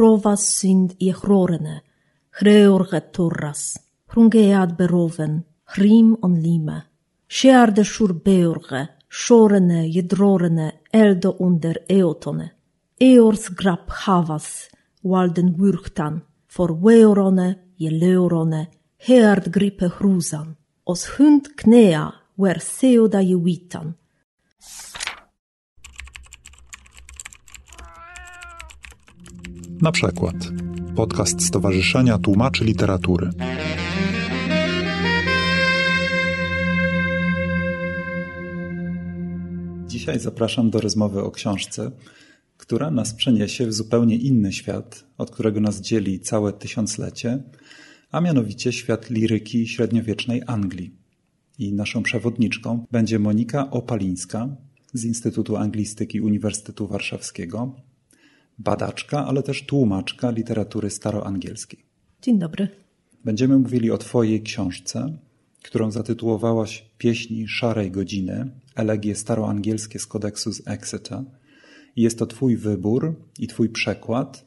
provas 0.00 0.40
sind 0.58 0.94
ich 0.98 1.24
rorene, 1.28 1.82
chreurge 2.30 3.00
turras, 3.12 3.62
hrungead 4.08 4.70
beroven, 4.78 5.44
hrim 5.74 6.16
on 6.22 6.40
lime. 6.40 6.78
Scherde 7.28 7.84
schur 7.84 8.14
beurge, 8.14 8.80
schorene, 9.08 9.82
jedrorene, 9.94 10.68
eldo 10.90 11.34
under 11.38 11.76
eotone. 11.86 12.46
Eors 12.98 13.50
grap 13.58 13.90
havas, 14.06 14.70
walden 15.02 15.52
wurchtan, 15.58 16.22
for 16.46 16.70
weorone, 16.84 17.48
je 17.76 17.90
heard 19.06 19.52
gripe 19.52 19.88
hruzan, 19.98 20.56
os 20.84 21.02
hund 21.18 21.44
knea, 21.56 22.06
wer 22.36 22.58
seoda 22.58 23.20
jewitan. 23.20 23.96
Na 29.82 29.92
przykład 29.92 30.36
podcast 30.96 31.46
Stowarzyszenia 31.46 32.18
Tłumaczy 32.18 32.64
Literatury. 32.64 33.30
Dzisiaj 39.86 40.18
zapraszam 40.18 40.70
do 40.70 40.80
rozmowy 40.80 41.22
o 41.22 41.30
książce, 41.30 41.90
która 42.56 42.90
nas 42.90 43.14
przeniesie 43.14 43.66
w 43.66 43.72
zupełnie 43.72 44.16
inny 44.16 44.52
świat, 44.52 45.04
od 45.18 45.30
którego 45.30 45.60
nas 45.60 45.80
dzieli 45.80 46.20
całe 46.20 46.52
tysiąclecie, 46.52 47.42
a 48.10 48.20
mianowicie 48.20 48.72
świat 48.72 49.10
liryki 49.10 49.68
średniowiecznej 49.68 50.42
Anglii. 50.46 50.94
I 51.58 51.72
naszą 51.72 52.02
przewodniczką 52.02 52.86
będzie 52.90 53.18
Monika 53.18 53.70
Opalińska 53.70 54.48
z 54.92 55.04
Instytutu 55.04 55.56
Anglistyki 55.56 56.20
Uniwersytetu 56.20 56.86
Warszawskiego, 56.86 57.76
badaczka, 58.60 59.26
ale 59.26 59.42
też 59.42 59.66
tłumaczka 59.66 60.30
literatury 60.30 60.90
staroangielskiej. 60.90 61.84
Dzień 62.22 62.38
dobry. 62.38 62.68
Będziemy 63.24 63.58
mówili 63.58 63.90
o 63.90 63.98
Twojej 63.98 64.42
książce, 64.42 65.18
którą 65.62 65.90
zatytułowałaś 65.90 66.90
Pieśni 66.98 67.48
Szarej 67.48 67.90
Godziny, 67.90 68.50
elegie 68.74 69.14
staroangielskie 69.14 69.98
z 69.98 70.06
kodeksu 70.06 70.52
z 70.52 70.68
Exeter. 70.68 71.22
Jest 71.96 72.18
to 72.18 72.26
Twój 72.26 72.56
wybór 72.56 73.14
i 73.38 73.46
Twój 73.46 73.68
przekład, 73.68 74.46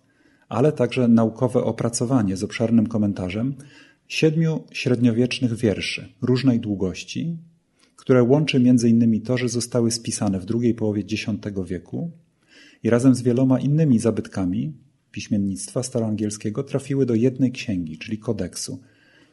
ale 0.50 0.72
także 0.72 1.08
naukowe 1.08 1.64
opracowanie 1.64 2.38
z 2.38 2.44
obszernym 2.44 2.88
komentarzem 2.88 3.56
siedmiu 4.08 4.64
średniowiecznych 4.72 5.56
wierszy 5.56 6.14
różnej 6.22 6.60
długości, 6.60 7.38
które 7.96 8.24
łączy 8.24 8.60
między 8.60 8.90
innymi 8.90 9.22
to, 9.22 9.38
że 9.38 9.50
zostały 9.50 9.92
spisane 9.92 10.40
w 10.40 10.46
drugiej 10.46 10.74
połowie 10.74 11.04
X 11.12 11.26
wieku 11.66 12.12
i 12.84 12.90
razem 12.90 13.16
z 13.16 13.22
wieloma 13.22 13.60
innymi 13.60 14.00
zabytkami 14.00 14.74
piśmiennictwa 15.12 15.84
staroangielskiego 15.84 16.64
trafiły 16.64 17.06
do 17.06 17.16
jednej 17.16 17.52
księgi, 17.52 17.98
czyli 17.98 18.18
kodeksu. 18.18 18.82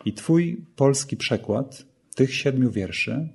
I 0.04 0.12
twój 0.12 0.64
polski 0.76 1.16
przekład 1.16 1.84
tych 2.14 2.34
siedmiu 2.34 2.70
wierszy 2.70 3.28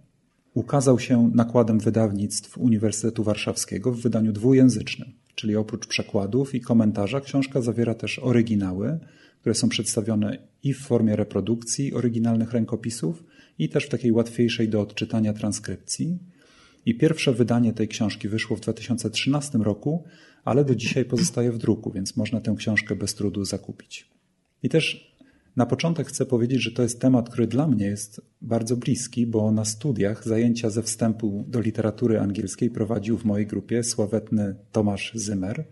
ukazał 0.54 1.00
się 1.00 1.32
nakładem 1.34 1.80
wydawnictw 1.80 2.58
Uniwersytetu 2.58 3.24
Warszawskiego 3.24 3.92
w 3.92 4.02
wydaniu 4.02 4.32
dwujęzycznym, 4.32 5.12
czyli 5.36 5.56
oprócz 5.56 5.88
przekładów 5.88 6.56
i 6.56 6.62
komentarza 6.62 7.22
książka 7.22 7.62
zawiera 7.62 7.94
też 7.94 8.20
oryginały, 8.20 9.00
które 9.40 9.56
są 9.56 9.70
przedstawione 9.70 10.38
i 10.64 10.74
w 10.74 10.80
formie 10.80 11.16
reprodukcji 11.16 11.94
oryginalnych 11.94 12.52
rękopisów, 12.52 13.24
i 13.60 13.70
też 13.70 13.86
w 13.86 13.90
takiej 13.90 14.12
łatwiejszej 14.12 14.70
do 14.70 14.82
odczytania 14.82 15.34
transkrypcji. 15.34 16.20
I 16.86 16.96
pierwsze 16.96 17.34
wydanie 17.34 17.74
tej 17.74 17.88
książki 17.88 18.30
wyszło 18.30 18.58
w 18.58 18.60
2013 18.60 19.58
roku, 19.58 20.04
ale 20.44 20.66
do 20.66 20.76
dzisiaj 20.76 21.06
pozostaje 21.06 21.52
w 21.52 21.58
druku, 21.58 21.92
więc 21.92 22.18
można 22.18 22.42
tę 22.42 22.56
książkę 22.58 22.96
bez 22.96 23.16
trudu 23.16 23.46
zakupić. 23.46 24.10
I 24.64 24.70
też 24.70 25.16
na 25.56 25.66
początek 25.66 26.08
chcę 26.08 26.26
powiedzieć, 26.26 26.62
że 26.62 26.72
to 26.72 26.84
jest 26.84 27.02
temat, 27.02 27.30
który 27.30 27.48
dla 27.48 27.68
mnie 27.68 27.86
jest 27.86 28.22
bardzo 28.42 28.78
bliski, 28.78 29.28
bo 29.28 29.52
na 29.52 29.66
studiach 29.66 30.24
zajęcia 30.28 30.70
ze 30.70 30.84
wstępu 30.84 31.46
do 31.48 31.62
literatury 31.62 32.20
angielskiej 32.20 32.70
prowadził 32.70 33.18
w 33.18 33.26
mojej 33.26 33.48
grupie 33.48 33.84
sławetny 33.84 34.56
Tomasz 34.72 35.14
Zimmer. 35.16 35.66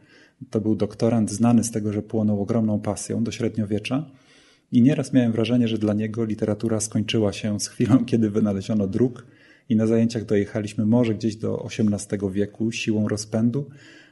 To 0.50 0.62
był 0.62 0.76
doktorant 0.76 1.32
znany 1.32 1.64
z 1.64 1.72
tego, 1.72 1.94
że 1.94 2.02
płonął 2.02 2.42
ogromną 2.42 2.80
pasją 2.80 3.24
do 3.24 3.32
średniowiecza. 3.32 4.12
I 4.72 4.82
nieraz 4.82 5.14
miałem 5.14 5.32
wrażenie, 5.32 5.68
że 5.68 5.78
dla 5.78 5.94
niego 5.94 6.26
literatura 6.26 6.80
skończyła 6.80 7.34
się 7.34 7.60
z 7.60 7.68
chwilą, 7.68 8.06
kiedy 8.06 8.30
wynaleziono 8.30 8.88
druk 8.88 9.26
i 9.70 9.76
na 9.76 9.88
zajęciach 9.88 10.26
dojechaliśmy 10.26 10.86
może 10.86 11.16
gdzieś 11.16 11.36
do 11.36 11.66
XVIII 11.66 12.32
wieku 12.32 12.72
siłą 12.72 13.08
rozpędu, 13.08 13.70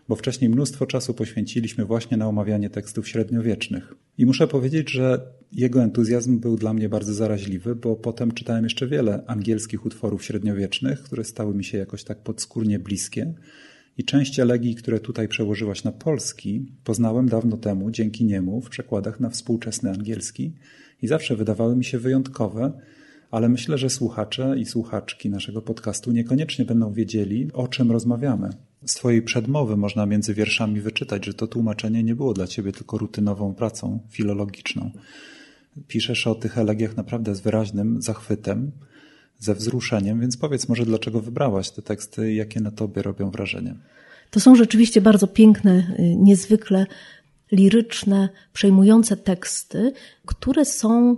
bo 0.07 0.15
wcześniej 0.15 0.49
mnóstwo 0.49 0.85
czasu 0.85 1.13
poświęciliśmy 1.13 1.85
właśnie 1.85 2.17
na 2.17 2.27
omawianie 2.27 2.69
tekstów 2.69 3.07
średniowiecznych. 3.07 3.95
I 4.17 4.25
muszę 4.25 4.47
powiedzieć, 4.47 4.91
że 4.91 5.21
jego 5.51 5.83
entuzjazm 5.83 6.39
był 6.39 6.57
dla 6.57 6.73
mnie 6.73 6.89
bardzo 6.89 7.13
zaraźliwy, 7.13 7.75
bo 7.75 7.95
potem 7.95 8.31
czytałem 8.31 8.63
jeszcze 8.63 8.87
wiele 8.87 9.23
angielskich 9.27 9.85
utworów 9.85 10.23
średniowiecznych, 10.23 11.03
które 11.03 11.23
stały 11.23 11.55
mi 11.55 11.63
się 11.63 11.77
jakoś 11.77 12.03
tak 12.03 12.17
podskórnie 12.17 12.79
bliskie. 12.79 13.33
I 13.97 14.03
część 14.03 14.39
elegii, 14.39 14.75
które 14.75 14.99
tutaj 14.99 15.27
przełożyłaś 15.27 15.83
na 15.83 15.91
polski, 15.91 16.65
poznałem 16.83 17.29
dawno 17.29 17.57
temu 17.57 17.91
dzięki 17.91 18.25
niemu 18.25 18.61
w 18.61 18.69
przekładach 18.69 19.19
na 19.19 19.29
współczesny 19.29 19.89
angielski 19.89 20.53
i 21.01 21.07
zawsze 21.07 21.35
wydawały 21.35 21.75
mi 21.75 21.85
się 21.85 21.99
wyjątkowe, 21.99 22.71
ale 23.31 23.49
myślę, 23.49 23.77
że 23.77 23.89
słuchacze 23.89 24.55
i 24.57 24.65
słuchaczki 24.65 25.29
naszego 25.29 25.61
podcastu 25.61 26.11
niekoniecznie 26.11 26.65
będą 26.65 26.93
wiedzieli, 26.93 27.49
o 27.53 27.67
czym 27.67 27.91
rozmawiamy. 27.91 28.49
Z 28.85 28.93
Twojej 28.93 29.21
przedmowy 29.21 29.77
można 29.77 30.05
między 30.05 30.33
wierszami 30.33 30.81
wyczytać, 30.81 31.25
że 31.25 31.33
to 31.33 31.47
tłumaczenie 31.47 32.03
nie 32.03 32.15
było 32.15 32.33
dla 32.33 32.47
Ciebie 32.47 32.71
tylko 32.71 32.97
rutynową 32.97 33.53
pracą 33.53 33.99
filologiczną. 34.09 34.91
Piszesz 35.87 36.27
o 36.27 36.35
tych 36.35 36.57
elegiach 36.57 36.97
naprawdę 36.97 37.35
z 37.35 37.41
wyraźnym 37.41 38.01
zachwytem, 38.01 38.71
ze 39.39 39.55
wzruszeniem, 39.55 40.19
więc 40.19 40.37
powiedz 40.37 40.69
może, 40.69 40.85
dlaczego 40.85 41.21
wybrałaś 41.21 41.71
te 41.71 41.81
teksty 41.81 42.33
i 42.33 42.35
jakie 42.35 42.61
na 42.61 42.71
Tobie 42.71 43.01
robią 43.01 43.31
wrażenie. 43.31 43.75
To 44.31 44.39
są 44.39 44.55
rzeczywiście 44.55 45.01
bardzo 45.01 45.27
piękne, 45.27 45.95
y, 45.99 46.15
niezwykle 46.15 46.85
liryczne, 47.51 48.29
przejmujące 48.53 49.17
teksty, 49.17 49.93
które 50.25 50.65
są 50.65 51.17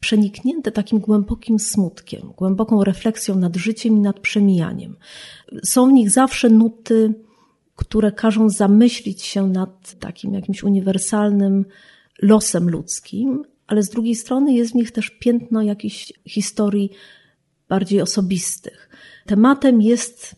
przeniknięte 0.00 0.72
takim 0.72 0.98
głębokim 0.98 1.58
smutkiem, 1.58 2.32
głęboką 2.36 2.84
refleksją 2.84 3.34
nad 3.34 3.56
życiem 3.56 3.96
i 3.96 4.00
nad 4.00 4.20
przemijaniem. 4.20 4.96
Są 5.64 5.88
w 5.88 5.92
nich 5.92 6.10
zawsze 6.10 6.48
nuty, 6.48 7.14
które 7.76 8.12
każą 8.12 8.50
zamyślić 8.50 9.22
się 9.22 9.48
nad 9.48 9.98
takim 10.00 10.34
jakimś 10.34 10.62
uniwersalnym 10.62 11.64
losem 12.22 12.70
ludzkim, 12.70 13.44
ale 13.66 13.82
z 13.82 13.88
drugiej 13.88 14.14
strony 14.14 14.54
jest 14.54 14.72
w 14.72 14.74
nich 14.74 14.90
też 14.90 15.10
piętno 15.10 15.62
jakichś 15.62 16.12
historii 16.26 16.90
bardziej 17.68 18.02
osobistych. 18.02 18.88
Tematem 19.26 19.82
jest 19.82 20.36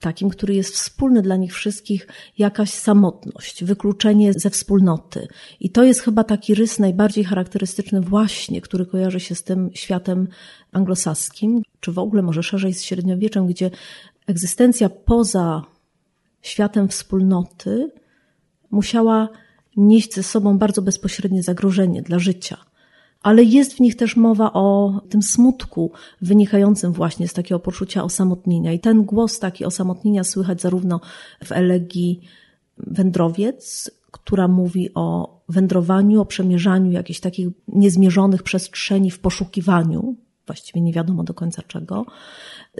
takim, 0.00 0.30
który 0.30 0.54
jest 0.54 0.74
wspólny 0.74 1.22
dla 1.22 1.36
nich 1.36 1.54
wszystkich, 1.54 2.06
jakaś 2.38 2.70
samotność, 2.70 3.64
wykluczenie 3.64 4.32
ze 4.32 4.50
wspólnoty. 4.50 5.28
I 5.60 5.70
to 5.70 5.84
jest 5.84 6.00
chyba 6.00 6.24
taki 6.24 6.54
rys 6.54 6.78
najbardziej 6.78 7.24
charakterystyczny 7.24 8.00
właśnie, 8.00 8.60
który 8.60 8.86
kojarzy 8.86 9.20
się 9.20 9.34
z 9.34 9.42
tym 9.42 9.70
światem 9.74 10.28
anglosaskim, 10.72 11.62
czy 11.80 11.92
w 11.92 11.98
ogóle 11.98 12.22
może 12.22 12.42
szerzej 12.42 12.74
z 12.74 12.82
średniowieczem, 12.82 13.46
gdzie 13.46 13.70
egzystencja 14.26 14.88
poza 14.88 15.62
światem 16.42 16.88
wspólnoty 16.88 17.90
musiała 18.70 19.28
nieść 19.76 20.14
ze 20.14 20.22
sobą 20.22 20.58
bardzo 20.58 20.82
bezpośrednie 20.82 21.42
zagrożenie 21.42 22.02
dla 22.02 22.18
życia 22.18 22.56
ale 23.26 23.42
jest 23.42 23.74
w 23.74 23.80
nich 23.80 23.96
też 23.96 24.16
mowa 24.16 24.52
o 24.52 25.00
tym 25.08 25.22
smutku 25.22 25.92
wynikającym 26.22 26.92
właśnie 26.92 27.28
z 27.28 27.32
takiego 27.32 27.58
poczucia 27.58 28.04
osamotnienia. 28.04 28.72
I 28.72 28.80
ten 28.80 29.04
głos 29.04 29.38
taki 29.38 29.64
osamotnienia 29.64 30.24
słychać 30.24 30.60
zarówno 30.60 31.00
w 31.44 31.52
elegii 31.52 32.20
Wędrowiec, 32.78 33.90
która 34.10 34.48
mówi 34.48 34.94
o 34.94 35.36
wędrowaniu, 35.48 36.20
o 36.20 36.26
przemierzaniu 36.26 36.92
jakichś 36.92 37.20
takich 37.20 37.48
niezmierzonych 37.68 38.42
przestrzeni 38.42 39.10
w 39.10 39.18
poszukiwaniu, 39.18 40.16
właściwie 40.46 40.80
nie 40.80 40.92
wiadomo 40.92 41.24
do 41.24 41.34
końca 41.34 41.62
czego. 41.62 42.06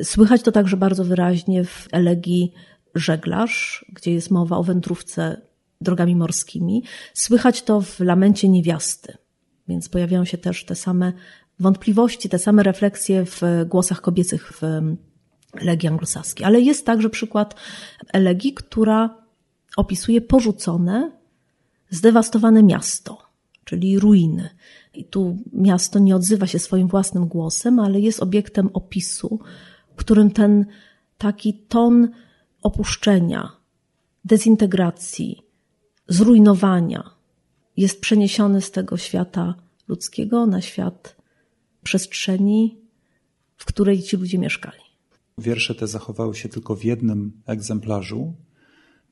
Słychać 0.03 0.43
to 0.43 0.53
także 0.53 0.77
bardzo 0.77 1.05
wyraźnie 1.05 1.65
w 1.65 1.89
elegii 1.93 2.53
Żeglarz, 2.95 3.85
gdzie 3.93 4.13
jest 4.13 4.31
mowa 4.31 4.57
o 4.57 4.63
wędrówce 4.63 5.41
drogami 5.81 6.17
morskimi. 6.17 6.83
Słychać 7.15 7.63
to 7.63 7.81
w 7.81 8.01
lamencie 8.01 8.49
niewiasty 8.49 9.26
więc 9.69 9.89
pojawiają 9.89 10.25
się 10.25 10.39
też 10.39 10.65
te 10.65 10.75
same 10.75 11.13
wątpliwości, 11.61 12.29
te 12.29 12.39
same 12.39 12.63
refleksje 12.63 13.25
w 13.25 13.41
głosach 13.67 14.01
kobiecych 14.01 14.53
w 14.53 14.63
Legii 15.65 15.89
Anglosaskiej. 15.89 16.47
Ale 16.47 16.61
jest 16.61 16.87
także 16.87 17.11
przykład 17.11 17.55
elegii, 18.13 18.55
która 18.55 19.27
opisuje 19.77 20.21
porzucone, 20.21 21.13
zdewastowane 21.91 22.63
miasto, 22.63 23.19
czyli 23.65 23.99
ruiny. 23.99 24.51
I 24.95 25.05
tu 25.05 25.37
miasto 25.53 25.99
nie 25.99 26.17
odzywa 26.17 26.47
się 26.47 26.59
swoim 26.59 26.89
własnym 26.89 27.29
głosem, 27.29 27.79
ale 27.79 28.01
jest 28.01 28.23
obiektem 28.23 28.71
opisu, 28.73 29.41
którym 29.97 30.31
ten 30.31 30.67
taki 31.19 31.55
ton 31.55 32.09
opuszczenia, 32.63 33.53
dezintegracji, 34.25 35.43
zrujnowania, 36.09 37.16
jest 37.77 38.01
przeniesiony 38.01 38.61
z 38.61 38.71
tego 38.71 38.97
świata 38.97 39.55
ludzkiego 39.89 40.47
na 40.47 40.61
świat 40.61 41.17
przestrzeni, 41.83 42.79
w 43.57 43.65
której 43.65 44.03
ci 44.03 44.17
ludzie 44.17 44.39
mieszkali. 44.39 44.81
Wiersze 45.39 45.75
te 45.75 45.87
zachowały 45.87 46.35
się 46.35 46.49
tylko 46.49 46.77
w 46.77 46.85
jednym 46.85 47.33
egzemplarzu, 47.47 48.35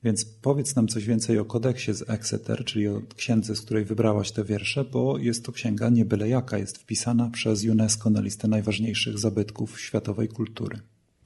więc 0.03 0.25
powiedz 0.25 0.75
nam 0.75 0.87
coś 0.87 1.05
więcej 1.05 1.39
o 1.39 1.45
kodeksie 1.45 1.93
z 1.93 2.09
Exeter, 2.09 2.65
czyli 2.65 2.87
o 2.87 3.01
księdze, 3.15 3.55
z 3.55 3.61
której 3.61 3.85
wybrałaś 3.85 4.31
te 4.31 4.43
wiersze, 4.43 4.83
bo 4.83 5.17
jest 5.17 5.45
to 5.45 5.51
księga 5.51 5.89
nie 5.89 6.05
byle 6.05 6.29
jaka, 6.29 6.57
jest 6.57 6.77
wpisana 6.77 7.29
przez 7.29 7.63
UNESCO 7.63 8.09
na 8.09 8.21
listę 8.21 8.47
najważniejszych 8.47 9.19
zabytków 9.19 9.81
światowej 9.81 10.27
kultury. 10.27 10.79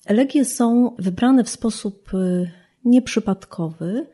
Elegie 0.06 0.46
są 0.46 0.96
wybrane 1.00 1.44
w 1.44 1.50
sposób 1.50 2.14
y, 2.14 2.52
nieprzypadkowy 2.86 4.08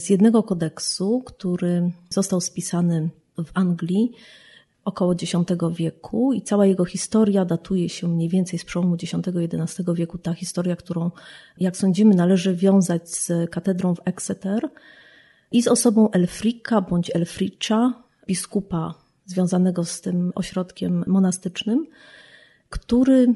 z 0.00 0.10
jednego 0.10 0.42
kodeksu, 0.42 1.22
który 1.26 1.90
został 2.10 2.40
spisany 2.40 3.08
w 3.44 3.50
Anglii 3.54 4.12
około 4.84 5.12
X 5.12 5.32
wieku 5.72 6.32
i 6.32 6.42
cała 6.42 6.66
jego 6.66 6.84
historia 6.84 7.44
datuje 7.44 7.88
się 7.88 8.08
mniej 8.08 8.28
więcej 8.28 8.58
z 8.58 8.64
przełomu 8.64 8.94
X-XI 8.94 9.82
wieku. 9.94 10.18
Ta 10.18 10.34
historia, 10.34 10.76
którą, 10.76 11.10
jak 11.60 11.76
sądzimy, 11.76 12.14
należy 12.14 12.54
wiązać 12.54 13.10
z 13.10 13.50
katedrą 13.50 13.94
w 13.94 14.00
Exeter 14.04 14.68
i 15.52 15.62
z 15.62 15.68
osobą 15.68 16.10
Elfrika 16.10 16.80
bądź 16.80 17.10
Elfricza, 17.14 18.02
biskupa 18.26 18.94
związanego 19.26 19.84
z 19.84 20.00
tym 20.00 20.32
ośrodkiem 20.34 21.04
monastycznym, 21.06 21.86
który 22.70 23.34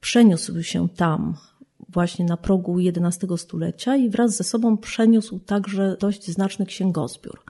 przeniósł 0.00 0.62
się 0.62 0.88
tam 0.88 1.36
właśnie 1.96 2.24
na 2.24 2.36
progu 2.36 2.76
XI 2.78 3.26
stulecia 3.36 3.96
i 3.96 4.10
wraz 4.10 4.36
ze 4.36 4.44
sobą 4.44 4.76
przeniósł 4.76 5.38
także 5.38 5.96
dość 6.00 6.30
znaczny 6.30 6.66
księgozbiór. 6.66 7.42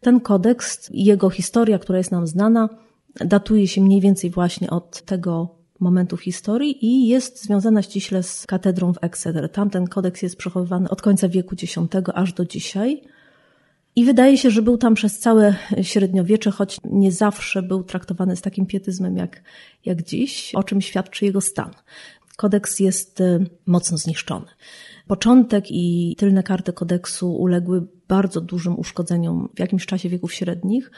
Ten 0.00 0.20
kodeks 0.20 0.90
i 0.90 1.04
jego 1.04 1.30
historia, 1.30 1.78
która 1.78 1.98
jest 1.98 2.10
nam 2.10 2.26
znana, 2.26 2.68
datuje 3.14 3.68
się 3.68 3.80
mniej 3.80 4.00
więcej 4.00 4.30
właśnie 4.30 4.70
od 4.70 5.02
tego 5.02 5.48
momentu 5.80 6.16
historii 6.16 6.86
i 6.86 7.08
jest 7.08 7.42
związana 7.42 7.82
ściśle 7.82 8.22
z 8.22 8.46
katedrą 8.46 8.92
w 8.92 9.04
Exeter. 9.04 9.48
Tamten 9.48 9.86
kodeks 9.86 10.22
jest 10.22 10.36
przechowywany 10.36 10.88
od 10.90 11.02
końca 11.02 11.28
wieku 11.28 11.54
X 11.62 11.76
aż 12.14 12.32
do 12.32 12.44
dzisiaj. 12.44 13.02
I 13.96 14.04
wydaje 14.04 14.38
się, 14.38 14.50
że 14.50 14.62
był 14.62 14.78
tam 14.78 14.94
przez 14.94 15.18
całe 15.18 15.54
średniowiecze, 15.82 16.50
choć 16.50 16.76
nie 16.84 17.12
zawsze 17.12 17.62
był 17.62 17.82
traktowany 17.82 18.36
z 18.36 18.42
takim 18.42 18.66
pietyzmem 18.66 19.16
jak, 19.16 19.42
jak 19.84 20.02
dziś, 20.02 20.54
o 20.54 20.62
czym 20.62 20.80
świadczy 20.80 21.24
jego 21.24 21.40
stan. 21.40 21.70
Kodeks 22.36 22.80
jest 22.80 23.20
y, 23.20 23.46
mocno 23.66 23.98
zniszczony. 23.98 24.46
Początek 25.06 25.64
i 25.70 26.16
tylne 26.18 26.42
karty 26.42 26.72
kodeksu 26.72 27.36
uległy 27.36 27.86
bardzo 28.08 28.40
dużym 28.40 28.78
uszkodzeniom 28.78 29.48
w 29.56 29.58
jakimś 29.58 29.86
czasie 29.86 30.08
wieków 30.08 30.34
średnich. 30.34 30.90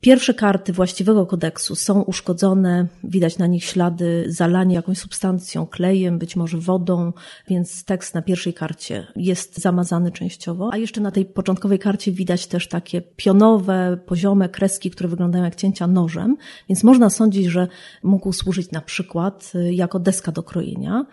Pierwsze 0.00 0.34
karty 0.34 0.72
właściwego 0.72 1.26
kodeksu 1.26 1.74
są 1.74 2.02
uszkodzone, 2.02 2.86
widać 3.04 3.38
na 3.38 3.46
nich 3.46 3.64
ślady 3.64 4.24
zalania 4.28 4.76
jakąś 4.76 4.98
substancją, 4.98 5.66
klejem, 5.66 6.18
być 6.18 6.36
może 6.36 6.58
wodą, 6.58 7.12
więc 7.48 7.84
tekst 7.84 8.14
na 8.14 8.22
pierwszej 8.22 8.54
karcie 8.54 9.06
jest 9.16 9.58
zamazany 9.60 10.12
częściowo. 10.12 10.70
A 10.72 10.76
jeszcze 10.76 11.00
na 11.00 11.10
tej 11.10 11.24
początkowej 11.24 11.78
karcie 11.78 12.12
widać 12.12 12.46
też 12.46 12.68
takie 12.68 13.00
pionowe, 13.02 13.98
poziome 14.06 14.48
kreski, 14.48 14.90
które 14.90 15.08
wyglądają 15.08 15.44
jak 15.44 15.54
cięcia 15.54 15.86
nożem, 15.86 16.36
więc 16.68 16.84
można 16.84 17.10
sądzić, 17.10 17.46
że 17.46 17.68
mógł 18.02 18.32
służyć 18.32 18.70
na 18.70 18.80
przykład 18.80 19.52
jako 19.70 19.98
deska 19.98 20.32
do 20.32 20.42
krojenia. 20.42 21.06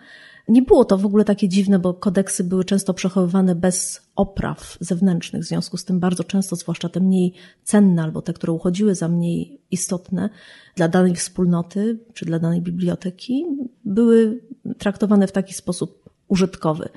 Nie 0.48 0.62
było 0.62 0.84
to 0.84 0.98
w 0.98 1.06
ogóle 1.06 1.24
takie 1.24 1.48
dziwne, 1.48 1.78
bo 1.78 1.94
kodeksy 1.94 2.44
były 2.44 2.64
często 2.64 2.94
przechowywane 2.94 3.54
bez 3.54 4.02
opraw 4.16 4.76
zewnętrznych, 4.80 5.42
w 5.42 5.46
związku 5.46 5.76
z 5.76 5.84
tym 5.84 6.00
bardzo 6.00 6.24
często, 6.24 6.56
zwłaszcza 6.56 6.88
te 6.88 7.00
mniej 7.00 7.32
cenne 7.64 8.02
albo 8.02 8.22
te, 8.22 8.32
które 8.32 8.52
uchodziły 8.52 8.94
za 8.94 9.08
mniej 9.08 9.60
istotne 9.70 10.30
dla 10.74 10.88
danej 10.88 11.14
wspólnoty 11.14 11.98
czy 12.14 12.24
dla 12.24 12.38
danej 12.38 12.60
biblioteki, 12.62 13.44
były 13.84 14.40
traktowane 14.78 15.26
w 15.26 15.32
taki 15.32 15.54
sposób 15.54 16.06
użytkowy. 16.28 16.88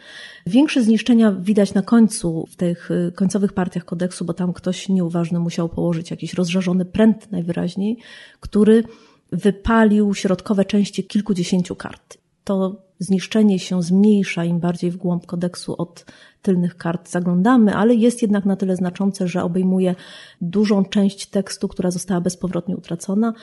Większe 0.47 0.83
zniszczenia 0.83 1.31
widać 1.31 1.73
na 1.73 1.81
końcu, 1.81 2.45
w 2.49 2.55
tych 2.55 2.91
y, 2.91 3.11
końcowych 3.15 3.53
partiach 3.53 3.85
kodeksu, 3.85 4.25
bo 4.25 4.33
tam 4.33 4.53
ktoś 4.53 4.89
nieuważny 4.89 5.39
musiał 5.39 5.69
położyć 5.69 6.11
jakiś 6.11 6.33
rozżarzony 6.33 6.85
pręt 6.85 7.31
najwyraźniej, 7.31 7.97
który 8.39 8.83
wypalił 9.31 10.13
środkowe 10.13 10.65
części 10.65 11.03
kilkudziesięciu 11.03 11.75
kart. 11.75 12.18
To 12.49 12.81
zniszczenie 12.99 13.59
się 13.59 13.83
zmniejsza, 13.83 14.45
im 14.45 14.59
bardziej 14.59 14.91
w 14.91 14.97
głąb 14.97 15.25
kodeksu 15.25 15.75
od 15.77 16.05
tylnych 16.41 16.77
kart 16.77 17.09
zaglądamy, 17.09 17.75
ale 17.75 17.95
jest 17.95 18.21
jednak 18.21 18.45
na 18.45 18.55
tyle 18.55 18.75
znaczące, 18.75 19.27
że 19.27 19.43
obejmuje 19.43 19.95
dużą 20.41 20.85
część 20.85 21.25
tekstu, 21.25 21.67
która 21.67 21.91
została 21.91 22.21
bezpowrotnie 22.21 22.77
utracona. 22.77 23.33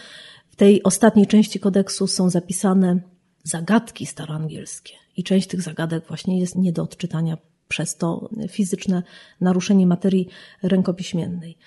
W 0.51 0.57
tej 0.57 0.83
ostatniej 0.83 1.27
części 1.27 1.61
kodeksu 1.61 2.07
są 2.07 2.31
zapisane 2.31 3.01
zagadki 3.43 4.07
staroangielskie 4.07 4.95
i 5.17 5.25
część 5.25 5.49
tych 5.49 5.63
zagadek 5.63 6.05
właśnie 6.09 6.41
jest 6.41 6.57
nie 6.57 6.73
do 6.73 6.83
odczytania 6.83 7.39
przez 7.69 7.97
to 7.97 8.29
fizyczne 8.49 9.03
naruszenie 9.41 9.87
materii 9.87 10.29
rękopiśmiennej. 10.63 11.59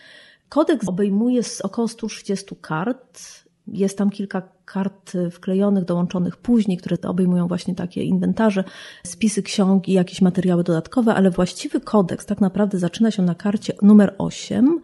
Kodeks 0.50 0.88
obejmuje 0.88 1.41
około 1.63 1.88
130 1.88 2.56
kart. 2.62 3.49
Jest 3.74 3.98
tam 3.98 4.10
kilka 4.10 4.42
kart 4.66 5.13
wklejonych, 5.31 5.86
dołączonych 5.86 6.38
później, 6.38 6.77
które 6.77 6.98
obejmują 7.04 7.48
właśnie 7.48 7.75
takie 7.75 8.04
inwentarze, 8.04 8.63
spisy 9.04 9.44
ksiąg 9.44 9.88
i 9.88 9.94
jakieś 9.94 10.21
materiały 10.21 10.63
dodatkowe, 10.63 11.13
ale 11.13 11.31
właściwy 11.31 11.81
kodeks 11.81 12.25
tak 12.25 12.42
naprawdę 12.42 12.80
zaczyna 12.80 13.12
się 13.12 13.24
na 13.24 13.36
karcie 13.36 13.74
numer 13.81 14.16
8. 14.18 14.80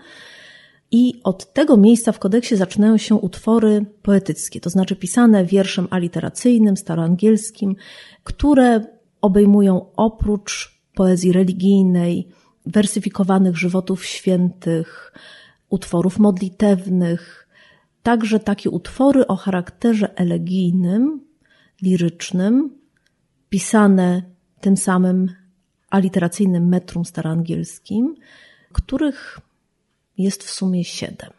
I 0.91 1.21
od 1.23 1.53
tego 1.53 1.77
miejsca 1.77 2.11
w 2.11 2.19
kodeksie 2.19 2.55
zaczynają 2.55 2.97
się 2.97 3.15
utwory 3.15 3.85
poetyckie, 4.01 4.59
to 4.59 4.69
znaczy 4.69 4.95
pisane 4.95 5.45
wierszem 5.45 5.88
aliteracyjnym, 5.89 6.77
staroangielskim, 6.77 7.75
które 8.23 8.81
obejmują 9.21 9.85
oprócz 9.95 10.81
poezji 10.95 11.31
religijnej, 11.31 12.27
wersyfikowanych 12.65 13.57
żywotów 13.57 14.05
świętych, 14.05 15.13
utworów 15.69 16.19
modlitewnych, 16.19 17.44
także 18.05 18.39
takie 18.39 18.69
utwory 18.69 19.27
o 19.27 19.35
charakterze 19.35 20.17
elegijnym, 20.17 21.21
lirycznym, 21.81 22.77
pisane 23.49 24.23
tym 24.61 24.77
samym 24.77 25.31
aliteracyjnym 25.89 26.67
metrum 26.67 27.05
staroangielskim, 27.05 28.15
których 28.73 29.39
jest 30.17 30.43
w 30.43 30.49
sumie 30.51 30.83
siedem. 30.83 31.29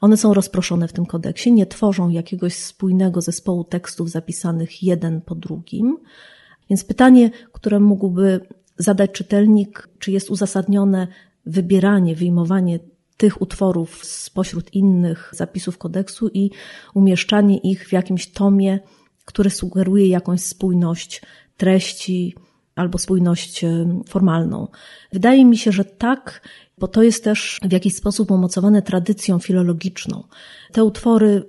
One 0.00 0.16
są 0.16 0.34
rozproszone 0.34 0.88
w 0.88 0.92
tym 0.92 1.06
kodeksie, 1.06 1.52
nie 1.52 1.66
tworzą 1.66 2.08
jakiegoś 2.08 2.54
spójnego 2.54 3.20
zespołu 3.20 3.64
tekstów 3.64 4.10
zapisanych 4.10 4.82
jeden 4.82 5.20
po 5.20 5.34
drugim. 5.34 5.96
Więc 6.70 6.84
pytanie, 6.84 7.30
które 7.52 7.80
mógłby 7.80 8.40
zadać 8.78 9.10
czytelnik, 9.12 9.88
czy 9.98 10.12
jest 10.12 10.30
uzasadnione 10.30 11.08
wybieranie, 11.46 12.16
wyjmowanie 12.16 12.78
tych 13.22 13.42
utworów 13.42 14.04
spośród 14.04 14.74
innych 14.74 15.30
zapisów 15.32 15.78
kodeksu 15.78 16.28
i 16.34 16.50
umieszczanie 16.94 17.58
ich 17.58 17.88
w 17.88 17.92
jakimś 17.92 18.32
tomie, 18.32 18.80
który 19.24 19.50
sugeruje 19.50 20.06
jakąś 20.06 20.40
spójność 20.40 21.22
treści 21.56 22.34
albo 22.74 22.98
spójność 22.98 23.64
formalną. 24.08 24.68
Wydaje 25.12 25.44
mi 25.44 25.56
się, 25.56 25.72
że 25.72 25.84
tak, 25.84 26.48
bo 26.78 26.88
to 26.88 27.02
jest 27.02 27.24
też 27.24 27.58
w 27.68 27.72
jakiś 27.72 27.94
sposób 27.94 28.30
umocowane 28.30 28.82
tradycją 28.82 29.38
filologiczną. 29.38 30.24
Te 30.72 30.84
utwory 30.84 31.44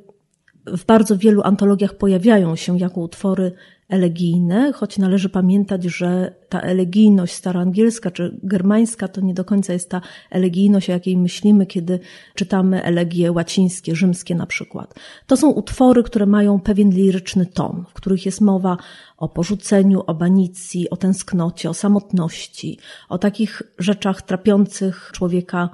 w 0.68 0.86
bardzo 0.86 1.18
wielu 1.18 1.42
antologiach 1.44 1.98
pojawiają 1.98 2.56
się 2.56 2.80
jako 2.80 3.02
utwory 3.02 3.52
elegijne, 3.90 4.74
choć 4.74 4.98
należy 4.98 5.30
pamiętać, 5.30 5.84
że 5.84 6.36
ta 6.50 6.60
elegijność 6.60 7.34
staroangielska 7.34 8.12
czy 8.12 8.40
germańska 8.44 9.08
to 9.08 9.22
nie 9.22 9.34
do 9.34 9.46
końca 9.46 9.74
jest 9.74 9.90
ta 9.90 10.02
elegijność, 10.32 10.90
o 10.90 10.92
jakiej 10.92 11.18
myślimy, 11.18 11.66
kiedy 11.66 12.00
czytamy 12.36 12.84
elegie 12.84 13.32
łacińskie, 13.32 13.96
rzymskie 13.96 14.36
na 14.36 14.46
przykład. 14.46 14.94
To 15.28 15.38
są 15.38 15.50
utwory, 15.50 16.04
które 16.04 16.26
mają 16.26 16.60
pewien 16.60 16.90
liryczny 16.90 17.46
ton, 17.46 17.86
w 17.90 17.94
których 17.94 18.26
jest 18.26 18.42
mowa 18.42 18.78
o 19.18 19.30
porzuceniu, 19.30 20.04
o 20.08 20.14
banicji, 20.14 20.90
o 20.90 20.98
tęsknocie, 20.98 21.70
o 21.70 21.74
samotności, 21.74 22.80
o 23.10 23.18
takich 23.18 23.62
rzeczach 23.80 24.22
trapiących 24.22 25.10
człowieka 25.14 25.70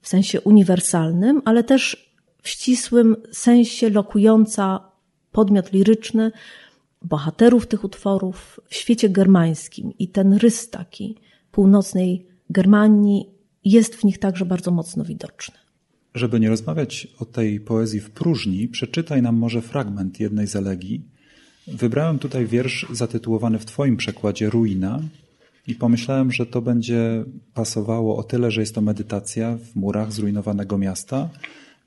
w 0.00 0.08
sensie 0.08 0.40
uniwersalnym, 0.40 1.42
ale 1.44 1.64
też 1.64 2.10
w 2.42 2.48
ścisłym 2.48 3.16
sensie 3.32 3.90
lokująca 3.90 4.90
podmiot 5.32 5.72
liryczny, 5.72 6.32
bohaterów 7.02 7.66
tych 7.66 7.84
utworów 7.84 8.60
w 8.68 8.74
świecie 8.74 9.08
germańskim 9.08 9.92
i 9.98 10.08
ten 10.08 10.32
rys 10.32 10.70
taki 10.70 11.16
północnej 11.52 12.26
Germanii 12.50 13.30
jest 13.64 13.94
w 13.94 14.04
nich 14.04 14.18
także 14.18 14.44
bardzo 14.44 14.70
mocno 14.70 15.04
widoczny. 15.04 15.54
Żeby 16.14 16.40
nie 16.40 16.48
rozmawiać 16.48 17.08
o 17.18 17.24
tej 17.24 17.60
poezji 17.60 18.00
w 18.00 18.10
próżni, 18.10 18.68
przeczytaj 18.68 19.22
nam 19.22 19.36
może 19.36 19.62
fragment 19.62 20.20
jednej 20.20 20.46
z 20.46 20.56
elegii. 20.56 21.02
Wybrałem 21.66 22.18
tutaj 22.18 22.46
wiersz 22.46 22.86
zatytułowany 22.92 23.58
w 23.58 23.64
Twoim 23.64 23.96
przekładzie 23.96 24.50
Ruina 24.50 25.00
I 25.66 25.74
pomyślałem, 25.74 26.32
że 26.32 26.46
to 26.46 26.62
będzie 26.62 27.24
pasowało 27.54 28.16
o 28.16 28.22
tyle, 28.22 28.50
że 28.50 28.60
jest 28.60 28.74
to 28.74 28.80
medytacja 28.80 29.56
w 29.56 29.76
murach 29.76 30.12
zrujnowanego 30.12 30.78
miasta, 30.78 31.28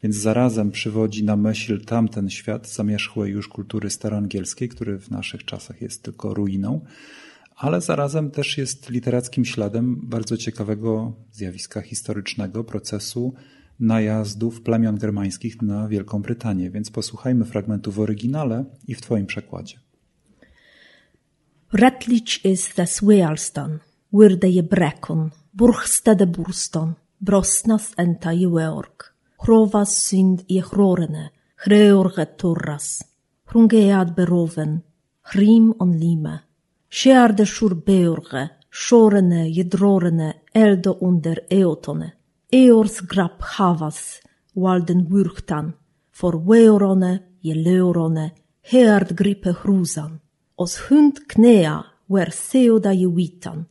więc 0.04 0.16
zarazem 0.16 0.72
przywodzi 0.72 1.24
na 1.24 1.36
myśl 1.36 1.86
tamten 1.86 2.30
świat 2.30 2.70
zamierzchłej 2.70 3.32
już 3.32 3.48
kultury 3.48 3.90
staroangielskiej, 3.90 4.70
który 4.70 5.00
w 5.00 5.12
naszych 5.12 5.46
czasach 5.46 5.82
jest 5.82 6.04
tylko 6.04 6.34
ruiną, 6.34 6.82
ale 7.56 7.82
zarazem 7.82 8.32
też 8.32 8.58
jest 8.58 8.90
literackim 8.90 9.46
śladem 9.46 10.02
bardzo 10.04 10.38
ciekawego 10.38 11.14
zjawiska 11.32 11.82
historycznego, 11.82 12.64
procesu 12.64 13.34
najazdów 13.80 14.62
plemion 14.62 14.98
germańskich 14.98 15.62
na 15.62 15.88
Wielką 15.88 16.22
Brytanię. 16.22 16.72
Więc 16.72 16.92
posłuchajmy 16.92 17.46
fragmentu 17.46 17.92
w 17.92 18.00
oryginale 18.00 18.66
i 18.88 18.96
w 18.96 19.02
Twoim 19.02 19.26
przekładzie. 19.26 19.80
Rättlich 21.74 22.46
ist 22.46 22.78
das 22.78 23.02
Wealstan, 23.04 23.80
würde 24.14 24.48
je 24.48 24.64
bräkon, 24.64 25.30
burgstede 25.54 26.28
burston, 26.28 26.94
brosnas 27.22 27.94
enta 27.98 28.34
je 28.34 28.50
Chrovas 29.44 29.92
sind 30.08 30.46
je 30.48 30.62
chrorene, 30.62 31.32
chreorge 31.56 32.26
turras, 32.38 33.04
hrungead 33.50 34.14
beroven, 34.16 34.82
hrim 35.34 35.74
on 35.80 35.92
lime. 36.00 36.36
Sjearde 36.88 37.46
shur 37.46 37.76
beorge, 37.76 38.44
shorene 38.70 39.42
je 39.52 39.66
drorene, 39.68 40.30
eldo 40.54 40.94
under 41.02 41.42
eotone. 41.50 42.10
Eors 42.54 43.02
grap 43.02 43.42
havas, 43.58 44.22
walden 44.56 45.02
wurchtan, 45.12 45.74
for 46.10 46.40
weorone 46.40 47.12
je 47.42 47.54
leorone, 47.54 48.32
heard 48.72 49.12
gripe 49.14 49.52
hrusan. 49.60 50.22
Os 50.56 50.78
hund 50.88 51.20
knea 51.28 51.84
wer 52.08 52.32
seoda 52.32 52.94
je 52.94 53.12
witan. 53.12 53.68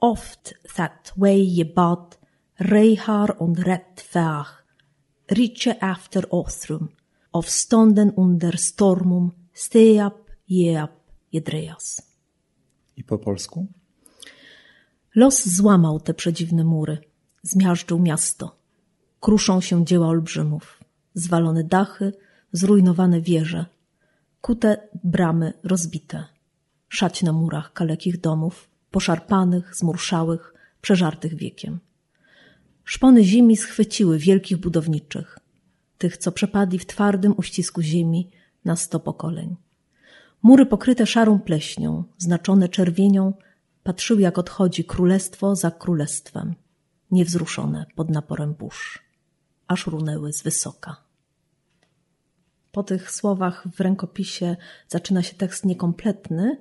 Oft 0.00 0.52
that 0.76 1.12
way 1.16 1.40
je 1.40 1.64
bad, 1.64 2.18
reihar 2.60 3.40
und 3.40 3.58
rättfäg, 3.58 4.63
riche 5.30 5.78
efter 5.80 6.26
Othrum, 6.30 6.88
of 7.32 7.50
stonden 7.50 8.12
under 8.16 8.58
stormum, 8.58 9.32
steap, 9.52 10.14
jeap, 10.48 10.90
jedreas. 11.32 12.02
I 12.96 13.04
po 13.04 13.18
polsku? 13.18 13.66
Los 15.14 15.48
złamał 15.48 16.00
te 16.00 16.14
przedziwne 16.14 16.64
mury, 16.64 16.98
zmiażdżył 17.42 17.98
miasto. 17.98 18.56
Kruszą 19.20 19.60
się 19.60 19.84
dzieła 19.84 20.08
olbrzymów, 20.08 20.80
zwalone 21.14 21.64
dachy, 21.64 22.12
zrujnowane 22.52 23.20
wieże, 23.20 23.66
kute 24.40 24.88
bramy 25.04 25.52
rozbite, 25.64 26.24
szać 26.88 27.22
na 27.22 27.32
murach 27.32 27.72
kalekich 27.72 28.20
domów, 28.20 28.68
poszarpanych, 28.90 29.76
zmurszałych, 29.76 30.54
przeżartych 30.80 31.34
wiekiem. 31.34 31.80
Szpony 32.84 33.24
ziemi 33.24 33.56
schwyciły 33.56 34.18
wielkich 34.18 34.58
budowniczych, 34.58 35.38
tych, 35.98 36.16
co 36.16 36.32
przepadli 36.32 36.78
w 36.78 36.86
twardym 36.86 37.34
uścisku 37.36 37.82
ziemi 37.82 38.30
na 38.64 38.76
sto 38.76 39.00
pokoleń. 39.00 39.56
Mury 40.42 40.66
pokryte 40.66 41.06
szarą 41.06 41.40
pleśnią, 41.40 42.04
znaczone 42.18 42.68
czerwienią, 42.68 43.32
patrzyły 43.82 44.20
jak 44.20 44.38
odchodzi 44.38 44.84
królestwo 44.84 45.56
za 45.56 45.70
królestwem, 45.70 46.54
niewzruszone 47.10 47.86
pod 47.94 48.10
naporem 48.10 48.54
burz, 48.54 49.02
aż 49.66 49.86
runęły 49.86 50.32
z 50.32 50.42
wysoka. 50.42 50.96
Po 52.72 52.82
tych 52.82 53.10
słowach 53.10 53.68
w 53.74 53.80
rękopisie 53.80 54.56
zaczyna 54.88 55.22
się 55.22 55.34
tekst 55.34 55.64
niekompletny, 55.64 56.56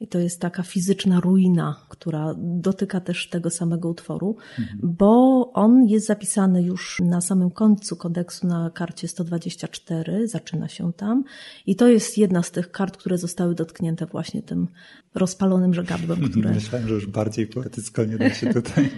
i 0.00 0.08
to 0.08 0.18
jest 0.18 0.40
taka 0.40 0.62
fizyczna 0.62 1.20
ruina, 1.20 1.86
która 1.88 2.34
dotyka 2.38 3.00
też 3.00 3.28
tego 3.28 3.50
samego 3.50 3.88
utworu, 3.88 4.36
mhm. 4.58 4.78
bo 4.82 5.50
on 5.52 5.86
jest 5.86 6.06
zapisany 6.06 6.62
już 6.62 7.00
na 7.04 7.20
samym 7.20 7.50
końcu 7.50 7.96
kodeksu 7.96 8.46
na 8.46 8.70
karcie 8.70 9.08
124, 9.08 10.28
zaczyna 10.28 10.68
się 10.68 10.92
tam. 10.92 11.24
I 11.66 11.76
to 11.76 11.88
jest 11.88 12.18
jedna 12.18 12.42
z 12.42 12.50
tych 12.50 12.70
kart, 12.70 12.96
które 12.96 13.18
zostały 13.18 13.54
dotknięte 13.54 14.06
właśnie 14.06 14.42
tym 14.42 14.68
rozpalonym 15.14 15.74
żegadłem, 15.74 16.30
które... 16.30 16.50
Myślałem, 16.50 16.88
że 16.88 16.94
już 16.94 17.06
bardziej 17.06 17.46
poetycko 17.46 18.04
nie 18.04 18.18
da 18.18 18.34
się 18.34 18.54
tutaj 18.62 18.90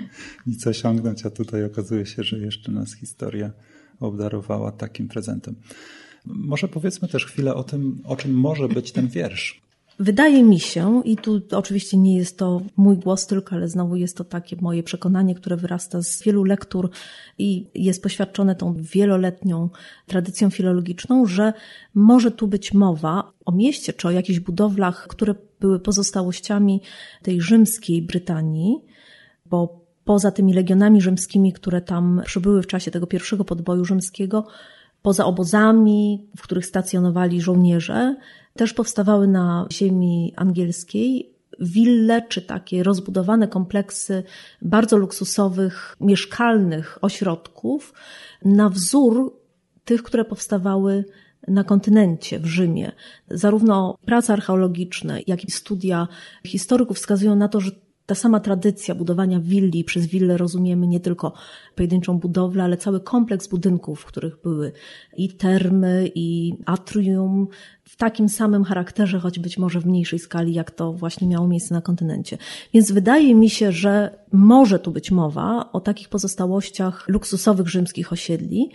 nic 0.47 0.67
osiągnąć, 0.67 1.27
a 1.27 1.31
tutaj 1.31 1.65
okazuje 1.65 2.07
się, 2.07 2.23
że 2.23 2.39
jeszcze 2.39 2.73
nas 2.73 2.95
historia 2.95 3.51
obdarowała 4.01 4.73
takim 4.73 5.09
prezentem. 5.09 5.55
Może 6.27 6.69
powiedzmy 6.69 7.09
też 7.09 7.27
chwilę 7.27 7.55
o 7.55 7.65
tym, 7.65 8.03
o 8.05 8.17
czym 8.17 8.35
może 8.35 8.69
być 8.69 8.93
ten 8.93 9.09
wiersz. 9.09 9.63
Wydaje 9.99 10.43
mi 10.43 10.61
się, 10.61 11.03
i 11.05 11.17
tu 11.17 11.41
oczywiście 11.51 11.97
nie 11.97 12.17
jest 12.17 12.39
to 12.39 12.63
mój 12.77 12.97
głos 12.97 13.27
tylko, 13.27 13.57
ale 13.57 13.69
znowu 13.69 13.97
jest 13.97 14.17
to 14.17 14.25
takie 14.25 14.57
moje 14.61 14.83
przekonanie, 14.83 15.35
które 15.35 15.57
wyrasta 15.57 16.03
z 16.03 16.23
wielu 16.23 16.45
lektur 16.45 16.91
i 17.39 17.67
jest 17.75 18.03
poświadczone 18.03 18.55
tą 18.55 18.75
wieloletnią 18.75 19.69
tradycją 20.07 20.51
filologiczną, 20.51 21.27
że 21.27 21.53
może 21.95 22.31
tu 22.31 22.49
być 22.49 22.75
mowa 22.75 23.33
o 23.45 23.53
mieście 23.53 23.93
czy 23.93 24.09
o 24.09 24.11
jakichś 24.11 24.41
budowlach, 24.41 25.07
które 25.09 25.35
były 25.61 25.81
pozostałościami 25.81 26.81
tej 27.23 27.41
rzymskiej 27.41 28.03
Brytanii, 28.03 28.77
bo 29.47 29.83
poza 30.05 30.31
tymi 30.31 30.55
legionami 30.55 31.01
rzymskimi, 31.01 31.53
które 31.53 31.81
tam 31.81 32.23
przybyły 32.25 32.63
w 32.63 32.67
czasie 32.67 32.91
tego 32.91 33.07
pierwszego 33.07 33.45
podboju 33.45 33.85
rzymskiego, 33.85 34.47
poza 35.03 35.25
obozami, 35.25 36.27
w 36.37 36.43
których 36.43 36.67
stacjonowali 36.67 37.41
żołnierze, 37.41 38.17
też 38.55 38.73
powstawały 38.73 39.29
na 39.29 39.67
ziemi 39.73 40.33
angielskiej 40.37 41.33
wille 41.61 42.23
czy 42.29 42.43
takie 42.43 42.83
rozbudowane 42.83 43.49
kompleksy 43.49 44.23
bardzo 44.63 44.97
luksusowych, 44.97 45.97
mieszkalnych 46.01 46.99
ośrodków 47.03 47.95
na 48.45 48.69
wzór 48.69 49.39
tych, 49.85 50.03
które 50.03 50.25
powstawały 50.25 51.05
na 51.49 51.65
kontynencie, 51.65 52.39
w 52.39 52.47
Rzymie. 52.47 52.93
Zarówno 53.31 53.99
prace 54.05 54.33
archeologiczne, 54.33 55.21
jak 55.27 55.45
i 55.45 55.51
studia 55.51 56.09
historyków 56.47 56.97
wskazują 56.97 57.37
na 57.37 57.49
to, 57.49 57.61
że 57.61 57.71
ta 58.07 58.15
sama 58.15 58.41
tradycja 58.41 58.95
budowania 58.95 59.41
willi, 59.41 59.85
przez 59.85 60.07
willę 60.07 60.37
rozumiemy 60.37 60.87
nie 60.87 61.01
tylko 61.01 61.33
pojedynczą 61.75 62.19
budowlę, 62.19 62.65
ale 62.65 62.77
cały 62.77 63.01
kompleks 63.01 63.49
budynków, 63.49 64.01
w 64.01 64.05
których 64.05 64.43
były 64.43 64.73
i 65.17 65.29
termy, 65.29 66.11
i 66.15 66.55
atrium, 66.67 67.49
w 67.85 67.97
takim 67.97 68.29
samym 68.29 68.65
charakterze, 68.65 69.19
choć 69.19 69.39
być 69.39 69.59
może 69.59 69.81
w 69.81 69.87
mniejszej 69.87 70.19
skali, 70.19 70.55
jak 70.55 70.71
to 70.71 70.93
właśnie 70.93 71.29
miało 71.29 71.49
miejsce 71.49 71.75
na 71.75 71.81
kontynencie. 71.81 72.39
Więc 72.75 72.93
wydaje 72.93 73.35
mi 73.35 73.51
się, 73.51 73.73
że 73.73 74.19
może 74.33 74.79
tu 74.79 74.91
być 74.91 75.11
mowa 75.11 75.73
o 75.73 75.81
takich 75.81 76.09
pozostałościach 76.09 77.09
luksusowych 77.09 77.69
rzymskich 77.69 78.13
osiedli, 78.13 78.71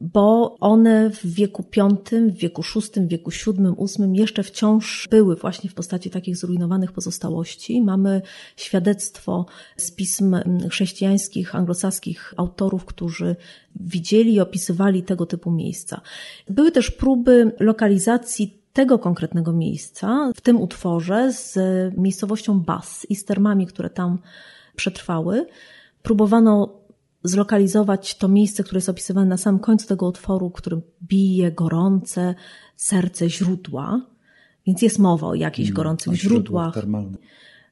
bo 0.00 0.56
one 0.60 1.10
w 1.10 1.26
wieku 1.26 1.64
V, 1.76 1.88
w 2.30 2.36
wieku 2.36 2.62
VI, 2.62 3.00
w 3.00 3.08
wieku 3.08 3.30
VII, 3.30 3.74
VIII 3.98 4.16
jeszcze 4.16 4.42
wciąż 4.42 5.08
były 5.10 5.36
właśnie 5.36 5.70
w 5.70 5.74
postaci 5.74 6.10
takich 6.10 6.36
zrujnowanych 6.36 6.92
pozostałości. 6.92 7.82
Mamy 7.82 8.22
świadectwo 8.56 9.46
z 9.76 9.90
pism 9.90 10.36
chrześcijańskich, 10.70 11.54
anglosaskich 11.54 12.34
autorów, 12.36 12.84
którzy 12.84 13.36
widzieli 13.76 14.34
i 14.34 14.40
opisywali 14.40 15.02
tego 15.02 15.26
typu 15.26 15.50
miejsca. 15.50 16.00
Były 16.48 16.72
też 16.72 16.90
próby 16.90 17.52
lokalizacji 17.60 18.64
tego 18.72 18.98
konkretnego 18.98 19.52
miejsca 19.52 20.32
w 20.34 20.40
tym 20.40 20.60
utworze 20.60 21.32
z 21.32 21.58
miejscowością 21.96 22.60
Bas 22.60 23.06
i 23.08 23.16
z 23.16 23.24
termami, 23.24 23.66
które 23.66 23.90
tam 23.90 24.18
przetrwały. 24.76 25.46
Próbowano 26.02 26.83
zlokalizować 27.24 28.14
to 28.14 28.28
miejsce, 28.28 28.64
które 28.64 28.76
jest 28.76 28.88
opisywane 28.88 29.26
na 29.26 29.36
samym 29.36 29.60
końcu 29.60 29.86
tego 29.86 30.06
utworu, 30.06 30.50
którym 30.50 30.82
bije 31.02 31.52
gorące 31.52 32.34
serce 32.76 33.30
źródła. 33.30 34.00
Więc 34.66 34.82
jest 34.82 34.98
mowa 34.98 35.26
o 35.26 35.34
jakichś 35.34 35.68
mm, 35.68 35.76
gorących 35.76 36.12
o 36.12 36.16
źródłach. 36.16 36.74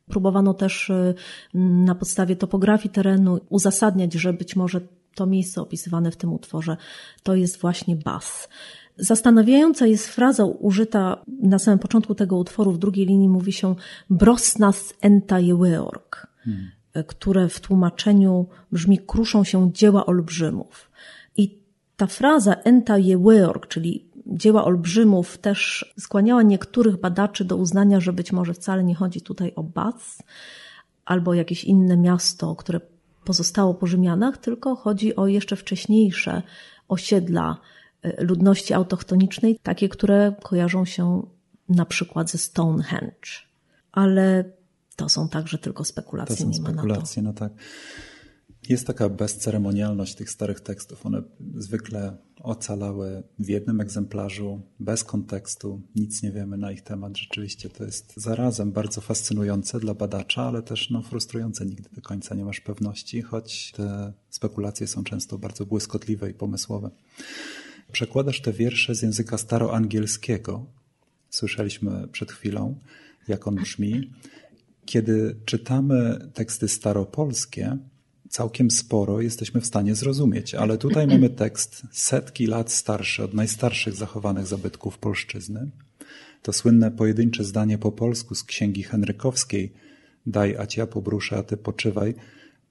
Próbowano 0.08 0.54
też 0.54 0.90
y, 0.90 1.14
na 1.54 1.94
podstawie 1.94 2.36
topografii 2.36 2.94
terenu 2.94 3.40
uzasadniać, 3.48 4.12
że 4.12 4.32
być 4.32 4.56
może 4.56 4.80
to 5.14 5.26
miejsce 5.26 5.62
opisywane 5.62 6.10
w 6.10 6.16
tym 6.16 6.32
utworze 6.32 6.76
to 7.22 7.34
jest 7.34 7.60
właśnie 7.60 7.96
Bas. 7.96 8.48
Zastanawiająca 8.96 9.86
jest 9.86 10.08
fraza 10.08 10.44
użyta 10.44 11.24
na 11.42 11.58
samym 11.58 11.78
początku 11.78 12.14
tego 12.14 12.36
utworu, 12.36 12.72
w 12.72 12.78
drugiej 12.78 13.06
linii 13.06 13.28
mówi 13.28 13.52
się 13.52 13.74
Brosnas 14.10 14.94
enta 15.00 15.40
jeweorg. 15.40 16.26
Hmm 16.44 16.81
które 17.06 17.48
w 17.48 17.60
tłumaczeniu 17.60 18.46
brzmi 18.72 18.98
kruszą 18.98 19.44
się 19.44 19.72
dzieła 19.72 20.06
olbrzymów. 20.06 20.90
I 21.36 21.58
ta 21.96 22.06
fraza 22.06 22.54
enta 22.54 22.98
jeweorg, 22.98 23.66
czyli 23.66 24.06
dzieła 24.26 24.64
olbrzymów, 24.64 25.38
też 25.38 25.92
skłaniała 25.98 26.42
niektórych 26.42 27.00
badaczy 27.00 27.44
do 27.44 27.56
uznania, 27.56 28.00
że 28.00 28.12
być 28.12 28.32
może 28.32 28.54
wcale 28.54 28.84
nie 28.84 28.94
chodzi 28.94 29.20
tutaj 29.20 29.52
o 29.56 29.62
Bath 29.62 30.04
albo 31.04 31.34
jakieś 31.34 31.64
inne 31.64 31.96
miasto, 31.96 32.56
które 32.56 32.80
pozostało 33.24 33.74
po 33.74 33.86
Rzymianach, 33.86 34.38
tylko 34.38 34.76
chodzi 34.76 35.16
o 35.16 35.26
jeszcze 35.26 35.56
wcześniejsze 35.56 36.42
osiedla 36.88 37.56
e, 38.02 38.24
ludności 38.24 38.74
autochtonicznej, 38.74 39.58
takie, 39.62 39.88
które 39.88 40.34
kojarzą 40.42 40.84
się 40.84 41.26
na 41.68 41.84
przykład 41.84 42.30
ze 42.30 42.38
Stonehenge. 42.38 43.30
Ale 43.92 44.44
to 44.96 45.08
są 45.08 45.28
także 45.28 45.58
tylko 45.58 45.84
spekulacje. 45.84 46.36
To 46.36 46.42
są 46.42 46.54
spekulacje, 46.54 47.22
no 47.22 47.32
tak. 47.32 47.52
Jest 48.68 48.86
taka 48.86 49.08
bezceremonialność 49.08 50.14
tych 50.14 50.30
starych 50.30 50.60
tekstów. 50.60 51.06
One 51.06 51.22
zwykle 51.54 52.16
ocalały 52.42 53.22
w 53.38 53.48
jednym 53.48 53.80
egzemplarzu, 53.80 54.62
bez 54.80 55.04
kontekstu, 55.04 55.82
nic 55.94 56.22
nie 56.22 56.32
wiemy 56.32 56.56
na 56.56 56.72
ich 56.72 56.82
temat. 56.82 57.18
Rzeczywiście 57.18 57.68
to 57.68 57.84
jest 57.84 58.12
zarazem 58.16 58.72
bardzo 58.72 59.00
fascynujące 59.00 59.80
dla 59.80 59.94
badacza, 59.94 60.42
ale 60.42 60.62
też 60.62 60.90
no, 60.90 61.02
frustrujące. 61.02 61.66
Nigdy 61.66 61.88
do 61.92 62.02
końca 62.02 62.34
nie 62.34 62.44
masz 62.44 62.60
pewności, 62.60 63.22
choć 63.22 63.72
te 63.72 64.12
spekulacje 64.30 64.86
są 64.86 65.04
często 65.04 65.38
bardzo 65.38 65.66
błyskotliwe 65.66 66.30
i 66.30 66.34
pomysłowe. 66.34 66.90
Przekładasz 67.92 68.40
te 68.40 68.52
wiersze 68.52 68.94
z 68.94 69.02
języka 69.02 69.38
staroangielskiego. 69.38 70.66
Słyszeliśmy 71.30 72.08
przed 72.08 72.32
chwilą, 72.32 72.78
jak 73.28 73.46
on 73.46 73.54
brzmi. 73.54 74.10
Kiedy 74.92 75.36
czytamy 75.44 76.28
teksty 76.34 76.68
staropolskie, 76.68 77.78
całkiem 78.28 78.70
sporo 78.70 79.20
jesteśmy 79.20 79.60
w 79.60 79.66
stanie 79.66 79.94
zrozumieć, 79.94 80.54
ale 80.54 80.78
tutaj 80.78 81.06
mamy 81.06 81.30
tekst 81.30 81.82
setki 81.92 82.46
lat 82.46 82.72
starszy 82.72 83.24
od 83.24 83.34
najstarszych 83.34 83.94
zachowanych 83.94 84.46
zabytków 84.46 84.98
polszczyzny. 84.98 85.70
To 86.42 86.52
słynne 86.52 86.90
pojedyncze 86.90 87.44
zdanie 87.44 87.78
po 87.78 87.92
polsku 87.92 88.34
z 88.34 88.44
księgi 88.44 88.82
Henrykowskiej 88.82 89.72
Daj, 90.26 90.56
a 90.56 90.66
ja 90.76 90.86
pobruszę, 90.86 91.36
a 91.36 91.42
ty 91.42 91.56
poczywaj, 91.56 92.14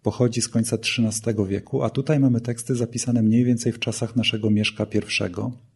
pochodzi 0.03 0.41
z 0.41 0.49
końca 0.49 0.75
XIII 0.75 1.47
wieku, 1.47 1.83
a 1.83 1.89
tutaj 1.89 2.19
mamy 2.19 2.41
teksty 2.41 2.75
zapisane 2.75 3.21
mniej 3.21 3.45
więcej 3.45 3.71
w 3.71 3.79
czasach 3.79 4.15
naszego 4.15 4.49
Mieszka 4.49 4.85
I. 4.93 5.21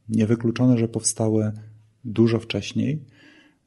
Niewykluczone, 0.09 0.77
że 0.77 0.87
powstały 0.87 1.51
dużo 2.03 2.39
wcześniej, 2.39 3.05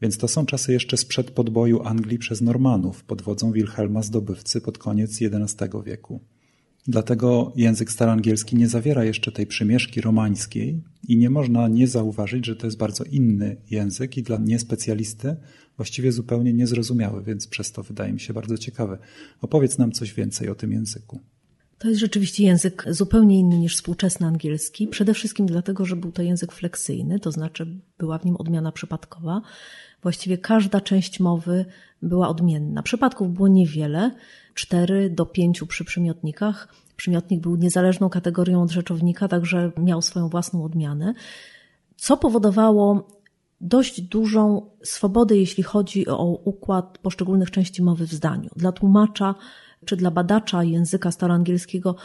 więc 0.03 0.19
to 0.19 0.29
są 0.29 0.47
czasy 0.47 0.73
jeszcze 0.73 0.97
sprzed 0.97 1.31
podboju 1.31 1.83
Anglii 1.83 2.19
przez 2.19 2.41
Normanów 2.41 3.05
pod 3.05 3.23
wodzą 3.23 3.53
Wilhelma 3.53 4.03
Zdobywcy 4.03 4.61
pod 4.61 4.79
koniec 4.79 5.19
XI 5.23 5.65
wieku. 5.85 6.21
Dlatego 6.87 7.53
język 7.57 7.91
staroangielski 7.91 8.57
nie 8.57 8.69
zawiera 8.69 9.05
jeszcze 9.05 9.33
tej 9.33 9.47
przymieszki 9.47 10.01
romańskiej 10.01 10.83
i 11.09 11.17
nie 11.17 11.31
można 11.31 11.69
nie 11.69 11.89
zauważyć, 11.89 12.47
że 12.47 12.57
to 12.57 12.67
jest 12.67 12.77
bardzo 12.77 13.05
inny 13.05 13.57
język 13.71 14.17
i 14.17 14.23
dla 14.23 14.39
niespecjalisty 14.39 15.37
właściwie 15.77 16.13
zupełnie 16.13 16.53
niezrozumiały, 16.53 17.23
więc 17.23 17.47
przez 17.47 17.73
to 17.73 17.83
wydaje 17.83 18.13
mi 18.13 18.21
się 18.21 18.33
bardzo 18.33 18.59
ciekawy. 18.59 18.99
Opowiedz 19.41 19.79
nam 19.79 19.93
coś 19.93 20.15
więcej 20.15 20.49
o 20.49 20.55
tym 20.55 20.73
języku. 20.73 21.21
To 21.79 21.89
jest 21.89 22.01
rzeczywiście 22.01 22.45
język 22.45 22.85
zupełnie 22.91 23.39
inny 23.39 23.59
niż 23.59 23.77
współczesny 23.77 24.27
angielski. 24.27 24.87
Przede 24.87 25.15
wszystkim 25.15 25.47
dlatego, 25.47 25.85
że 25.85 25.97
był 25.97 26.13
to 26.13 26.23
język 26.23 26.53
fleksyjny, 26.53 27.21
to 27.21 27.33
znaczy 27.33 27.67
była 27.99 28.19
w 28.19 28.25
nim 28.25 28.37
odmiana 28.37 28.73
przypadkowa. 28.73 29.41
Właściwie 30.03 30.39
każda 30.39 30.81
część 30.81 31.21
mowy 31.21 31.65
była 32.03 32.29
odmienna. 32.29 32.83
Przypadków 32.83 33.35
było 33.35 33.49
niewiele, 33.49 34.11
cztery 34.55 35.11
do 35.11 35.27
pięciu 35.27 35.67
przy 35.67 35.85
przymiotnikach. 35.85 36.75
Przymiotnik 36.97 37.41
był 37.41 37.57
niezależną 37.57 38.09
kategorią 38.09 38.63
od 38.63 38.71
rzeczownika, 38.71 39.29
także 39.29 39.73
miał 39.77 40.03
swoją 40.03 40.29
własną 40.29 40.65
odmianę, 40.65 41.15
co 41.97 42.17
powodowało 42.17 43.09
dość 43.61 44.01
dużą 44.01 44.71
swobodę, 44.83 45.37
jeśli 45.37 45.63
chodzi 45.63 46.09
o 46.09 46.25
układ 46.25 46.99
poszczególnych 46.99 47.51
części 47.51 47.83
mowy 47.83 48.07
w 48.07 48.13
zdaniu. 48.13 48.51
Dla 48.57 48.73
tłumacza 48.73 49.35
czy 49.85 49.97
dla 49.97 50.11
badacza 50.11 50.65
języka 50.65 51.11
staroangielskiego 51.11 51.97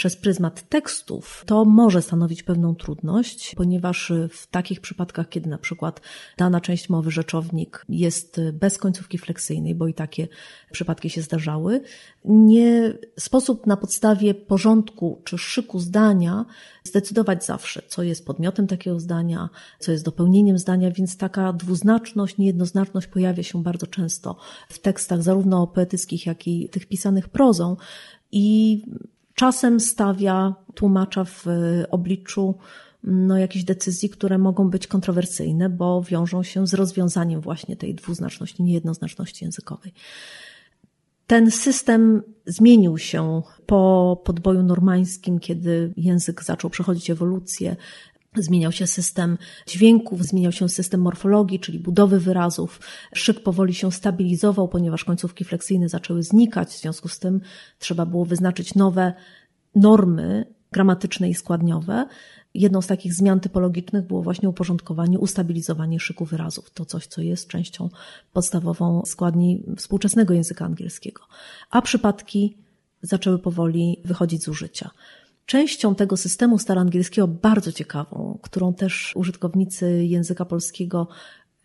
przez 0.00 0.16
pryzmat 0.16 0.68
tekstów, 0.68 1.44
to 1.46 1.64
może 1.64 2.02
stanowić 2.02 2.42
pewną 2.42 2.74
trudność, 2.74 3.54
ponieważ 3.56 4.12
w 4.30 4.46
takich 4.46 4.80
przypadkach, 4.80 5.28
kiedy 5.28 5.50
na 5.50 5.58
przykład 5.58 6.00
dana 6.38 6.60
część 6.60 6.88
mowy 6.88 7.10
rzeczownik 7.10 7.84
jest 7.88 8.40
bez 8.52 8.78
końcówki 8.78 9.18
fleksyjnej, 9.18 9.74
bo 9.74 9.86
i 9.86 9.94
takie 9.94 10.28
przypadki 10.72 11.10
się 11.10 11.22
zdarzały, 11.22 11.80
nie 12.24 12.92
sposób 13.18 13.66
na 13.66 13.76
podstawie 13.76 14.34
porządku 14.34 15.20
czy 15.24 15.38
szyku 15.38 15.80
zdania 15.80 16.44
zdecydować 16.84 17.44
zawsze, 17.44 17.82
co 17.88 18.02
jest 18.02 18.26
podmiotem 18.26 18.66
takiego 18.66 19.00
zdania, 19.00 19.48
co 19.78 19.92
jest 19.92 20.04
dopełnieniem 20.04 20.58
zdania, 20.58 20.90
więc 20.90 21.16
taka 21.16 21.52
dwuznaczność, 21.52 22.38
niejednoznaczność 22.38 23.06
pojawia 23.06 23.42
się 23.42 23.62
bardzo 23.62 23.86
często 23.86 24.36
w 24.68 24.78
tekstach 24.78 25.22
zarówno 25.22 25.66
poetyckich, 25.66 26.26
jak 26.26 26.46
i 26.46 26.68
tych 26.68 26.86
pisanych 26.86 27.28
prozą. 27.28 27.76
I 28.32 28.82
czasem 29.40 29.80
stawia 29.80 30.54
tłumacza 30.74 31.24
w 31.24 31.46
obliczu 31.90 32.54
no, 33.04 33.38
jakichś 33.38 33.64
decyzji, 33.64 34.10
które 34.10 34.38
mogą 34.38 34.70
być 34.70 34.86
kontrowersyjne, 34.86 35.68
bo 35.68 36.02
wiążą 36.02 36.42
się 36.42 36.66
z 36.66 36.74
rozwiązaniem 36.74 37.40
właśnie 37.40 37.76
tej 37.76 37.94
dwuznaczności, 37.94 38.62
niejednoznaczności 38.62 39.44
językowej. 39.44 39.92
Ten 41.26 41.50
system 41.50 42.22
zmienił 42.46 42.98
się 42.98 43.42
po 43.66 44.22
podboju 44.24 44.62
normańskim, 44.62 45.38
kiedy 45.38 45.92
język 45.96 46.44
zaczął 46.44 46.70
przechodzić 46.70 47.10
ewolucję. 47.10 47.76
Zmieniał 48.36 48.72
się 48.72 48.86
system 48.86 49.38
dźwięków, 49.66 50.24
zmieniał 50.24 50.52
się 50.52 50.68
system 50.68 51.00
morfologii, 51.00 51.60
czyli 51.60 51.78
budowy 51.78 52.20
wyrazów. 52.20 52.80
Szyk 53.14 53.42
powoli 53.42 53.74
się 53.74 53.92
stabilizował, 53.92 54.68
ponieważ 54.68 55.04
końcówki 55.04 55.44
fleksyjne 55.44 55.88
zaczęły 55.88 56.22
znikać. 56.22 56.68
W 56.68 56.80
związku 56.80 57.08
z 57.08 57.18
tym 57.18 57.40
trzeba 57.78 58.06
było 58.06 58.24
wyznaczyć 58.24 58.74
nowe 58.74 59.12
normy 59.74 60.54
gramatyczne 60.72 61.30
i 61.30 61.34
składniowe. 61.34 62.06
Jedną 62.54 62.82
z 62.82 62.86
takich 62.86 63.14
zmian 63.14 63.40
typologicznych 63.40 64.06
było 64.06 64.22
właśnie 64.22 64.48
uporządkowanie, 64.48 65.18
ustabilizowanie 65.18 66.00
szyku 66.00 66.24
wyrazów. 66.24 66.70
To 66.70 66.84
coś, 66.84 67.06
co 67.06 67.22
jest 67.22 67.48
częścią 67.48 67.88
podstawową 68.32 69.02
składni 69.06 69.62
współczesnego 69.76 70.34
języka 70.34 70.64
angielskiego. 70.64 71.22
A 71.70 71.82
przypadki 71.82 72.56
zaczęły 73.02 73.38
powoli 73.38 74.00
wychodzić 74.04 74.44
z 74.44 74.48
użycia. 74.48 74.90
Częścią 75.50 75.94
tego 75.94 76.16
systemu 76.16 76.58
staroangielskiego, 76.58 77.28
bardzo 77.28 77.72
ciekawą, 77.72 78.38
którą 78.42 78.74
też 78.74 79.12
użytkownicy 79.16 80.04
języka 80.04 80.44
polskiego 80.44 81.08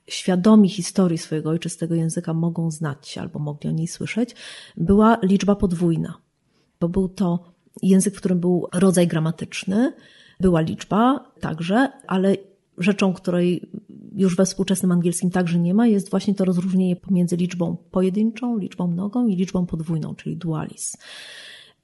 świadomi 0.07 0.69
historii 0.69 1.17
swojego 1.17 1.49
ojczystego 1.49 1.95
języka 1.95 2.33
mogą 2.33 2.71
znać 2.71 3.17
albo 3.17 3.39
mogli 3.39 3.69
o 3.69 3.73
niej 3.73 3.87
słyszeć, 3.87 4.35
była 4.77 5.17
liczba 5.23 5.55
podwójna. 5.55 6.17
Bo 6.79 6.89
był 6.89 7.09
to 7.09 7.53
język, 7.81 8.13
w 8.15 8.17
którym 8.17 8.39
był 8.39 8.67
rodzaj 8.73 9.07
gramatyczny, 9.07 9.93
była 10.39 10.61
liczba 10.61 11.31
także, 11.39 11.89
ale 12.07 12.37
rzeczą, 12.77 13.13
której 13.13 13.69
już 14.15 14.35
we 14.35 14.45
współczesnym 14.45 14.91
angielskim 14.91 15.31
także 15.31 15.59
nie 15.59 15.73
ma, 15.73 15.87
jest 15.87 16.09
właśnie 16.09 16.35
to 16.35 16.45
rozróżnienie 16.45 16.95
pomiędzy 16.95 17.35
liczbą 17.35 17.77
pojedynczą, 17.91 18.57
liczbą 18.57 18.87
mnogą 18.87 19.27
i 19.27 19.35
liczbą 19.35 19.65
podwójną, 19.65 20.15
czyli 20.15 20.37
dualis. 20.37 20.97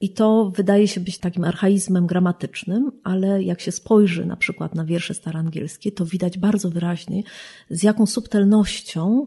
I 0.02 0.10
to 0.10 0.52
wydaje 0.56 0.88
się 0.88 1.00
być 1.00 1.18
takim 1.18 1.44
archaizmem 1.44 2.06
gramatycznym, 2.06 2.92
ale 3.04 3.42
jak 3.42 3.60
się 3.60 3.72
spojrzy 3.72 4.26
na 4.26 4.36
przykład 4.36 4.74
na 4.74 4.84
wiersze 4.84 5.14
starangielskie, 5.14 5.92
to 5.92 6.06
widać 6.06 6.38
bardzo 6.38 6.70
wyraźnie, 6.70 7.22
z 7.70 7.82
jaką 7.82 8.06
subtelnością 8.06 9.26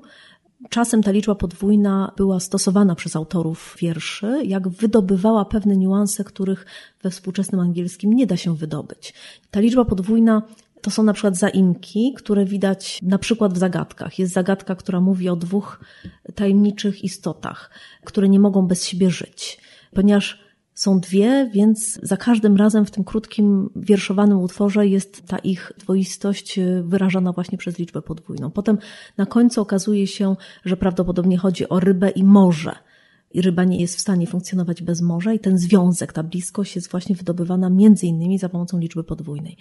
Czasem 0.70 1.04
ta 1.04 1.12
liczba 1.12 1.36
podwójna 1.36 2.12
była 2.18 2.40
stosowana 2.40 2.96
przez 2.96 3.16
autorów 3.16 3.76
wierszy, 3.80 4.42
jak 4.46 4.70
wydobywała 4.70 5.46
pewne 5.46 5.78
niuanse, 5.78 6.24
których 6.24 6.66
we 7.04 7.10
współczesnym 7.10 7.62
angielskim 7.62 8.14
nie 8.14 8.28
da 8.28 8.38
się 8.38 8.56
wydobyć. 8.56 9.14
Ta 9.52 9.60
liczba 9.60 9.86
podwójna 9.86 10.42
to 10.82 10.92
są 10.92 11.04
na 11.04 11.14
przykład 11.14 11.38
zaimki, 11.38 12.14
które 12.18 12.46
widać 12.46 13.00
na 13.02 13.18
przykład 13.18 13.54
w 13.54 13.58
zagadkach. 13.58 14.20
Jest 14.20 14.34
zagadka, 14.34 14.76
która 14.76 15.02
mówi 15.02 15.30
o 15.30 15.36
dwóch 15.36 15.80
tajemniczych 16.36 17.04
istotach, 17.04 17.70
które 18.04 18.30
nie 18.30 18.40
mogą 18.40 18.68
bez 18.68 18.86
siebie 18.86 19.10
żyć. 19.10 19.60
Ponieważ 19.94 20.45
są 20.76 21.00
dwie, 21.00 21.50
więc 21.54 22.00
za 22.04 22.18
każdym 22.18 22.58
razem 22.58 22.86
w 22.86 22.92
tym 22.92 23.04
krótkim, 23.04 23.70
wierszowanym 23.76 24.40
utworze 24.40 24.88
jest 24.88 25.28
ta 25.28 25.38
ich 25.38 25.72
dwoistość 25.78 26.60
e, 26.60 26.84
wyrażana 26.84 27.32
właśnie 27.32 27.58
przez 27.58 27.80
liczbę 27.80 28.02
podwójną. 28.02 28.52
Potem 28.52 28.78
na 29.18 29.26
końcu 29.26 29.62
okazuje 29.62 30.08
się, 30.08 30.36
że 30.66 30.78
prawdopodobnie 30.78 31.38
chodzi 31.38 31.70
o 31.70 31.80
rybę 31.80 32.10
i 32.10 32.24
morze. 32.24 32.76
I 33.32 33.42
ryba 33.42 33.64
nie 33.64 33.82
jest 33.82 33.98
w 33.98 34.00
stanie 34.00 34.28
funkcjonować 34.28 34.82
bez 34.82 35.02
morza 35.02 35.34
i 35.34 35.40
ten 35.40 35.58
związek, 35.58 36.14
ta 36.14 36.24
bliskość 36.24 36.76
jest 36.76 36.92
właśnie 36.92 37.16
wydobywana 37.16 37.70
między 37.70 38.06
innymi 38.06 38.40
za 38.40 38.50
pomocą 38.50 38.80
liczby 38.80 39.04
podwójnej. 39.04 39.58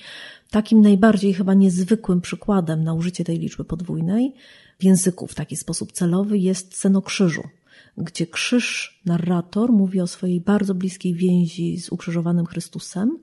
Takim 0.51 0.81
najbardziej 0.81 1.35
chyba 1.35 1.55
niezwykłym 1.55 2.21
przykładem 2.21 2.85
na 2.85 2.95
użycie 2.95 3.25
tej 3.25 3.39
liczby 3.39 3.65
podwójnej 3.65 4.35
w 4.79 4.85
języku 4.85 5.27
w 5.27 5.35
taki 5.35 5.57
sposób 5.57 5.93
celowy 5.93 6.39
jest 6.39 6.77
senokrzyżu 6.77 7.43
gdzie 7.97 8.27
krzyż, 8.27 9.01
narrator, 9.07 9.73
mówi 9.73 10.01
o 10.01 10.07
swojej 10.07 10.41
bardzo 10.41 10.75
bliskiej 10.75 11.15
więzi 11.15 11.81
z 11.81 11.89
ukrzyżowanym 11.89 12.47
Chrystusem 12.47 13.19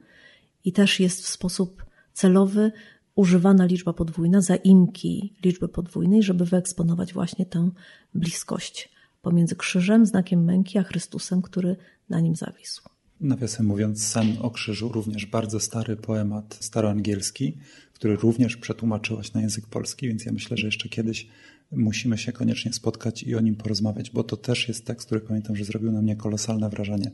i 0.66 0.74
też 0.74 1.00
jest 1.00 1.24
w 1.24 1.28
sposób 1.28 1.86
celowy 2.14 2.72
używana 3.16 3.66
liczba 3.66 3.94
podwójna, 3.94 4.42
zaimki 4.42 5.34
liczby 5.44 5.68
podwójnej, 5.68 6.24
żeby 6.24 6.46
wyeksponować 6.46 7.14
właśnie 7.14 7.46
tę 7.46 7.70
bliskość 8.14 8.90
pomiędzy 9.22 9.56
krzyżem, 9.56 10.06
znakiem 10.06 10.44
męki, 10.44 10.78
a 10.78 10.84
Chrystusem, 10.84 11.42
który 11.42 11.76
na 12.10 12.20
nim 12.20 12.36
zawisł. 12.36 12.82
Nawiasem 13.22 13.66
mówiąc, 13.66 14.08
sen 14.08 14.38
o 14.42 14.52
krzyżu, 14.52 14.90
również 14.90 15.26
bardzo 15.26 15.60
stary 15.60 15.96
poemat 15.96 16.58
staroangielski, 16.60 17.58
który 17.94 18.16
również 18.16 18.58
przetłumaczyłaś 18.58 19.34
na 19.34 19.42
język 19.42 19.68
polski, 19.68 20.08
więc 20.08 20.26
ja 20.26 20.32
myślę, 20.32 20.58
że 20.58 20.66
jeszcze 20.68 20.90
kiedyś 20.90 21.28
musimy 21.72 22.18
się 22.18 22.32
koniecznie 22.32 22.74
spotkać 22.74 23.24
i 23.24 23.36
o 23.36 23.42
nim 23.42 23.56
porozmawiać, 23.56 24.12
bo 24.12 24.24
to 24.24 24.38
też 24.38 24.68
jest 24.68 24.86
tekst, 24.86 25.06
który 25.06 25.22
pamiętam, 25.22 25.56
że 25.56 25.66
zrobił 25.66 25.92
na 25.92 26.02
mnie 26.02 26.16
kolosalne 26.16 26.70
wrażenie. 26.70 27.12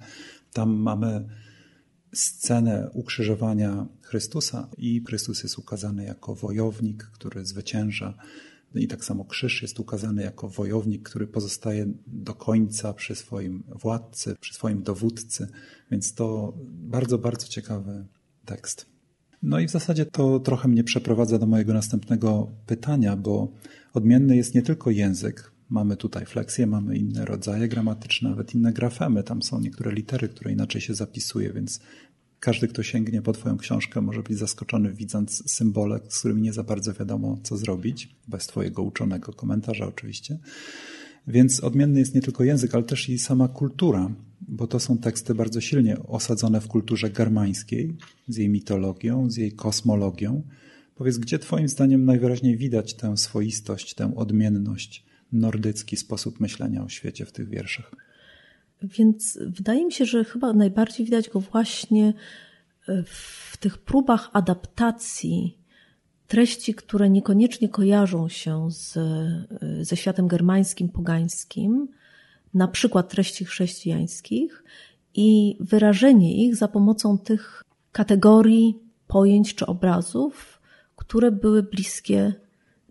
Tam 0.53 0.69
mamy 0.69 1.25
scenę 2.13 2.89
ukrzyżowania 2.93 3.87
Chrystusa 4.01 4.69
i 4.77 5.03
Chrystus 5.07 5.43
jest 5.43 5.57
ukazany 5.57 6.05
jako 6.05 6.35
wojownik, 6.35 7.03
który 7.03 7.45
zwycięża. 7.45 8.13
I 8.75 8.87
tak 8.87 9.05
samo 9.05 9.25
krzyż 9.25 9.61
jest 9.61 9.79
ukazany 9.79 10.23
jako 10.23 10.49
wojownik, 10.49 11.09
który 11.09 11.27
pozostaje 11.27 11.93
do 12.07 12.33
końca 12.33 12.93
przy 12.93 13.15
swoim 13.15 13.63
władcy, 13.67 14.35
przy 14.39 14.53
swoim 14.53 14.83
dowódcy. 14.83 15.47
Więc 15.91 16.13
to 16.13 16.53
bardzo, 16.67 17.17
bardzo 17.17 17.47
ciekawy 17.47 18.05
tekst. 18.45 18.96
No 19.43 19.59
i 19.59 19.67
w 19.67 19.71
zasadzie 19.71 20.05
to 20.05 20.39
trochę 20.39 20.67
mnie 20.67 20.83
przeprowadza 20.83 21.39
do 21.39 21.45
mojego 21.45 21.73
następnego 21.73 22.47
pytania, 22.65 23.15
bo 23.15 23.51
odmienny 23.93 24.35
jest 24.35 24.55
nie 24.55 24.61
tylko 24.61 24.91
język. 24.91 25.51
Mamy 25.69 25.97
tutaj 25.97 26.25
fleksję, 26.25 26.67
mamy 26.67 26.97
inne 26.97 27.25
rodzaje 27.25 27.67
gramatyczne, 27.67 28.29
nawet 28.29 28.55
inne 28.55 28.73
grafemy. 28.73 29.23
Tam 29.23 29.41
są 29.41 29.59
niektóre 29.59 29.91
litery, 29.91 30.29
które 30.29 30.51
inaczej 30.51 30.81
się 30.81 30.93
zapisuje, 30.93 31.53
więc 31.53 31.79
każdy, 32.39 32.67
kto 32.67 32.83
sięgnie 32.83 33.21
po 33.21 33.33
Twoją 33.33 33.57
książkę, 33.57 34.01
może 34.01 34.23
być 34.23 34.37
zaskoczony, 34.37 34.93
widząc 34.93 35.51
symbole, 35.51 35.99
z 36.09 36.19
którymi 36.19 36.41
nie 36.41 36.53
za 36.53 36.63
bardzo 36.63 36.93
wiadomo, 36.93 37.37
co 37.43 37.57
zrobić, 37.57 38.15
bez 38.27 38.47
Twojego 38.47 38.83
uczonego 38.83 39.33
komentarza, 39.33 39.87
oczywiście. 39.87 40.37
Więc 41.27 41.59
odmienny 41.59 41.99
jest 41.99 42.15
nie 42.15 42.21
tylko 42.21 42.43
język, 42.43 42.75
ale 42.75 42.83
też 42.83 43.09
i 43.09 43.19
sama 43.19 43.47
kultura, 43.47 44.11
bo 44.41 44.67
to 44.67 44.79
są 44.79 44.97
teksty 44.97 45.35
bardzo 45.35 45.61
silnie 45.61 45.97
osadzone 45.99 46.61
w 46.61 46.67
kulturze 46.67 47.09
germańskiej, 47.09 47.97
z 48.27 48.37
jej 48.37 48.49
mitologią, 48.49 49.29
z 49.29 49.37
jej 49.37 49.51
kosmologią. 49.51 50.43
Powiedz, 50.95 51.17
gdzie 51.17 51.39
Twoim 51.39 51.67
zdaniem 51.67 52.05
najwyraźniej 52.05 52.57
widać 52.57 52.93
tę 52.93 53.17
swoistość, 53.17 53.93
tę 53.93 54.15
odmienność, 54.15 55.05
nordycki 55.31 55.97
sposób 55.97 56.39
myślenia 56.39 56.83
o 56.83 56.89
świecie 56.89 57.25
w 57.25 57.31
tych 57.31 57.49
wierszach? 57.49 57.91
Więc 58.83 59.39
wydaje 59.47 59.85
mi 59.85 59.91
się, 59.91 60.05
że 60.05 60.23
chyba 60.23 60.53
najbardziej 60.53 61.05
widać 61.05 61.29
go 61.29 61.39
właśnie 61.39 62.13
w 63.05 63.57
tych 63.57 63.77
próbach 63.77 64.29
adaptacji 64.33 65.57
treści, 66.27 66.73
które 66.73 67.09
niekoniecznie 67.09 67.69
kojarzą 67.69 68.29
się 68.29 68.71
z, 68.71 68.97
e, 68.97 69.85
ze 69.85 69.97
światem 69.97 70.27
germańskim, 70.27 70.89
pogańskim, 70.89 71.87
na 72.53 72.67
przykład 72.67 73.09
treści 73.09 73.45
chrześcijańskich 73.45 74.63
i 75.15 75.57
wyrażenie 75.59 76.45
ich 76.45 76.55
za 76.55 76.67
pomocą 76.67 77.17
tych 77.17 77.63
kategorii, 77.91 78.79
pojęć 79.07 79.55
czy 79.55 79.65
obrazów, 79.65 80.61
które 80.95 81.31
były 81.31 81.63
bliskie 81.63 82.33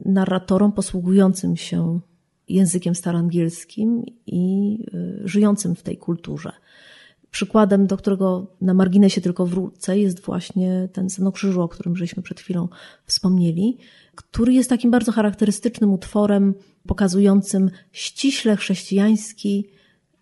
narratorom 0.05 0.73
posługującym 0.73 1.57
się 1.57 2.01
językiem 2.49 2.95
starangielskim 2.95 4.05
i 4.27 4.79
y, 4.95 5.29
żyjącym 5.29 5.75
w 5.75 5.83
tej 5.83 5.97
kulturze. 5.97 6.53
Przykładem, 7.31 7.87
do 7.87 7.97
którego 7.97 8.47
na 8.61 8.75
marginesie 8.75 9.21
tylko 9.21 9.47
wrócę, 9.47 9.99
jest 9.99 10.21
właśnie 10.21 10.89
ten 10.93 11.11
Senokrzyżu, 11.11 11.63
o 11.63 11.69
którym 11.69 11.97
żeśmy 11.97 12.23
przed 12.23 12.41
chwilą 12.41 12.69
wspomnieli, 13.07 13.79
który 14.15 14.53
jest 14.53 14.71
takim 14.71 14.91
bardzo 14.91 15.13
charakterystycznym 15.13 15.93
utworem 15.93 16.55
pokazującym 16.87 17.71
ściśle 17.93 18.57
chrześcijański 18.57 19.69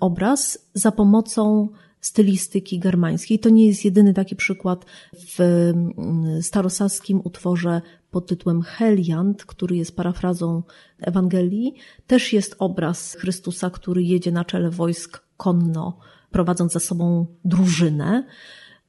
obraz 0.01 0.69
za 0.75 0.93
pomocą 0.93 1.69
stylistyki 2.05 2.79
germańskiej. 2.79 3.39
To 3.39 3.49
nie 3.49 3.67
jest 3.67 3.85
jedyny 3.85 4.15
taki 4.15 4.37
przykład 4.37 4.85
w 5.17 5.41
mm, 5.41 6.43
starosaskim 6.43 7.21
utworze 7.25 7.83
pod 8.11 8.27
tytułem 8.27 8.63
Heliant, 8.63 9.45
który 9.45 9.77
jest 9.77 9.97
parafrazą 9.97 10.63
Ewangelii. 11.01 11.75
Też 12.07 12.33
jest 12.33 12.57
obraz 12.59 13.15
Chrystusa, 13.15 13.71
który 13.71 14.03
jedzie 14.03 14.33
na 14.33 14.45
czele 14.45 14.71
wojsk 14.71 15.23
konno, 15.37 15.99
prowadząc 16.31 16.73
za 16.73 16.81
sobą 16.81 17.27
drużynę. 17.45 18.27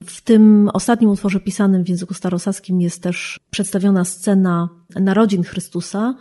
W 0.06 0.22
tym 0.22 0.70
ostatnim 0.74 1.10
utworze 1.10 1.40
pisanym 1.40 1.84
w 1.84 1.90
języku 1.90 2.14
starosaskim 2.14 2.82
jest 2.82 3.04
też 3.04 3.40
przedstawiona 3.50 4.06
scena 4.06 4.70
narodzin 4.96 5.44
Chrystusa 5.44 6.16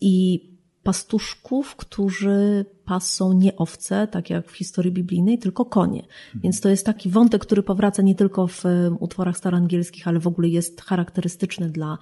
i 0.00 0.51
pastuszków, 0.82 1.76
którzy 1.76 2.64
pasą 2.84 3.32
nie 3.32 3.56
owce, 3.56 4.06
tak 4.06 4.30
jak 4.30 4.50
w 4.50 4.56
historii 4.56 4.92
biblijnej, 4.92 5.38
tylko 5.38 5.64
konie. 5.64 6.06
Więc 6.34 6.60
to 6.60 6.68
jest 6.68 6.86
taki 6.86 7.10
wątek, 7.10 7.42
który 7.42 7.62
powraca 7.62 8.02
nie 8.02 8.14
tylko 8.14 8.46
w 8.46 8.62
utworach 9.00 9.36
starangielskich, 9.36 10.08
ale 10.08 10.18
w 10.18 10.26
ogóle 10.26 10.48
jest 10.48 10.80
charakterystyczny 10.80 11.70
dla 11.70 11.98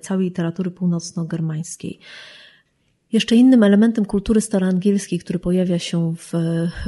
całej 0.00 0.24
literatury 0.24 0.70
północno-germańskiej. 0.70 1.98
Jeszcze 3.12 3.36
innym 3.36 3.62
elementem 3.62 4.04
kultury 4.04 4.40
staroangielskiej, 4.40 5.18
który 5.18 5.38
pojawia 5.38 5.78
się 5.78 6.14
w 6.16 6.32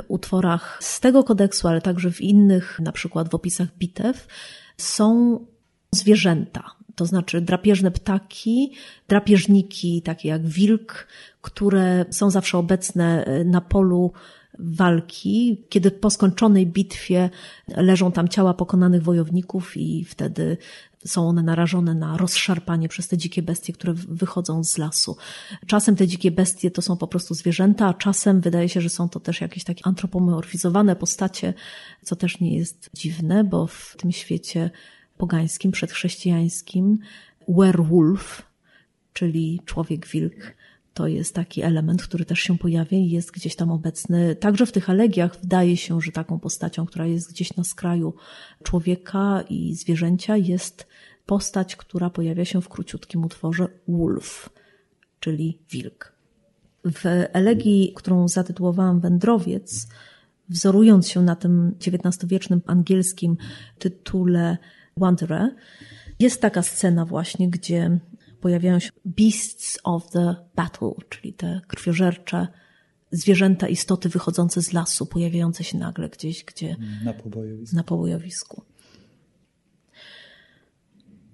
utworach 0.08 0.78
z 0.80 1.00
tego 1.00 1.24
kodeksu, 1.24 1.68
ale 1.68 1.80
także 1.80 2.10
w 2.10 2.20
innych, 2.20 2.80
na 2.80 2.92
przykład 2.92 3.28
w 3.30 3.34
opisach 3.34 3.68
bitew, 3.78 4.26
są 4.76 5.38
zwierzęta 5.90 6.75
to 6.96 7.06
znaczy 7.06 7.40
drapieżne 7.40 7.90
ptaki, 7.90 8.72
drapieżniki 9.08 10.02
takie 10.02 10.28
jak 10.28 10.46
wilk, 10.46 11.06
które 11.40 12.04
są 12.10 12.30
zawsze 12.30 12.58
obecne 12.58 13.24
e, 13.24 13.44
na 13.44 13.60
polu 13.60 14.12
walki, 14.58 15.64
kiedy 15.68 15.90
po 15.90 16.10
skończonej 16.10 16.66
bitwie 16.66 17.30
leżą 17.68 18.12
tam 18.12 18.28
ciała 18.28 18.54
pokonanych 18.54 19.02
wojowników 19.02 19.76
i 19.76 20.04
wtedy 20.04 20.56
są 21.06 21.28
one 21.28 21.42
narażone 21.42 21.94
na 21.94 22.16
rozszarpanie 22.16 22.88
przez 22.88 23.08
te 23.08 23.16
dzikie 23.16 23.42
bestie, 23.42 23.72
które 23.72 23.92
wychodzą 23.94 24.64
z 24.64 24.78
lasu. 24.78 25.16
Czasem 25.66 25.96
te 25.96 26.06
dzikie 26.06 26.30
bestie 26.30 26.70
to 26.70 26.82
są 26.82 26.96
po 26.96 27.06
prostu 27.06 27.34
zwierzęta, 27.34 27.86
a 27.86 27.94
czasem 27.94 28.40
wydaje 28.40 28.68
się, 28.68 28.80
że 28.80 28.88
są 28.88 29.08
to 29.08 29.20
też 29.20 29.40
jakieś 29.40 29.64
takie 29.64 29.86
antropomorfizowane 29.86 30.96
postacie, 30.96 31.54
co 32.02 32.16
też 32.16 32.40
nie 32.40 32.56
jest 32.56 32.90
dziwne, 32.94 33.44
bo 33.44 33.66
w 33.66 33.94
tym 33.98 34.12
świecie 34.12 34.70
pogańskim, 35.16 35.72
przedchrześcijańskim, 35.72 36.98
werewolf, 37.48 38.42
czyli 39.12 39.60
człowiek-wilk, 39.64 40.54
to 40.94 41.06
jest 41.06 41.34
taki 41.34 41.62
element, 41.62 42.02
który 42.02 42.24
też 42.24 42.40
się 42.40 42.58
pojawia 42.58 42.98
i 42.98 43.10
jest 43.10 43.30
gdzieś 43.30 43.56
tam 43.56 43.70
obecny. 43.70 44.36
Także 44.36 44.66
w 44.66 44.72
tych 44.72 44.90
elegiach 44.90 45.40
wydaje 45.40 45.76
się, 45.76 46.00
że 46.00 46.12
taką 46.12 46.38
postacią, 46.38 46.86
która 46.86 47.06
jest 47.06 47.30
gdzieś 47.30 47.56
na 47.56 47.64
skraju 47.64 48.14
człowieka 48.62 49.44
i 49.50 49.74
zwierzęcia, 49.74 50.36
jest 50.36 50.86
postać, 51.26 51.76
która 51.76 52.10
pojawia 52.10 52.44
się 52.44 52.60
w 52.60 52.68
króciutkim 52.68 53.24
utworze 53.24 53.68
wolf, 53.88 54.50
czyli 55.20 55.58
wilk. 55.70 56.12
W 56.84 57.04
elegii, 57.32 57.92
którą 57.96 58.28
zatytułowałam 58.28 59.00
Wędrowiec, 59.00 59.88
wzorując 60.48 61.08
się 61.08 61.22
na 61.22 61.36
tym 61.36 61.74
XIX-wiecznym 61.86 62.62
angielskim 62.66 63.36
tytule 63.78 64.56
Wanderer, 64.98 65.54
jest 66.18 66.40
taka 66.40 66.62
scena 66.62 67.04
właśnie, 67.04 67.50
gdzie 67.50 68.00
pojawiają 68.40 68.78
się 68.78 68.90
beasts 69.04 69.78
of 69.84 70.10
the 70.10 70.34
battle, 70.54 70.92
czyli 71.08 71.32
te 71.32 71.60
krwiożercze 71.66 72.48
zwierzęta, 73.10 73.68
istoty 73.68 74.08
wychodzące 74.08 74.62
z 74.62 74.72
lasu, 74.72 75.06
pojawiające 75.06 75.64
się 75.64 75.78
nagle 75.78 76.08
gdzieś, 76.08 76.44
gdzie... 76.44 76.76
Na 77.04 77.12
pobojowisku. 77.12 77.76
Na 77.76 77.82
pobojowisku. 77.82 78.62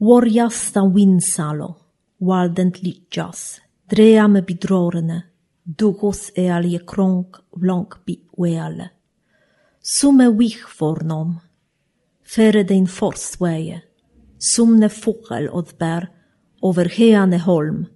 Warjasta 0.01 0.91
winsalo, 0.95 1.75
waldent 2.21 2.83
litjas, 2.83 3.61
dreame 3.89 4.43
bidrorne, 4.43 5.23
dugos 5.67 6.33
eal 6.39 6.71
je 6.71 6.81
kronk 6.81 7.43
blank 7.57 8.01
bi 8.07 8.25
weale. 8.39 8.89
Sume 9.81 10.37
wich 10.37 10.69
fornom, 10.69 11.39
före 12.35 12.63
din 12.63 12.87
forsväje, 12.87 13.83
sumne 14.39 14.89
fågel 14.89 15.49
odbär 15.49 16.09
över 16.63 16.85
heane 16.85 17.39
holm, 17.39 17.87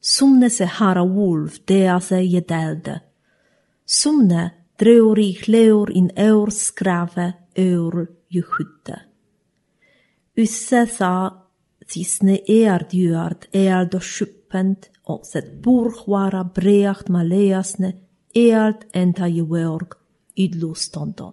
sumne 0.00 0.50
se 0.50 0.64
hara 0.64 1.04
wolf 1.04 1.58
dea 1.64 2.00
se 2.00 2.22
gedelde, 2.26 3.00
sumne 3.86 4.50
dreur 4.78 5.18
i 5.18 5.34
kleur 5.34 5.90
in 5.90 6.10
eur 6.16 6.50
skrave 6.50 7.32
eur 7.54 8.06
juhudde. 8.28 9.00
Usse 10.36 10.86
sa 10.86 11.44
sisne 11.86 12.38
erdjuart 12.46 13.48
eld 13.52 13.94
och 13.94 14.04
sjuppent 14.04 14.90
och 15.04 15.26
set 15.26 15.62
burhvara 15.62 16.44
breacht 16.44 17.08
maleasne 17.08 17.92
eld 18.34 18.84
enta 18.92 19.28
juörg 19.28 19.88
idlustondon. 20.34 21.32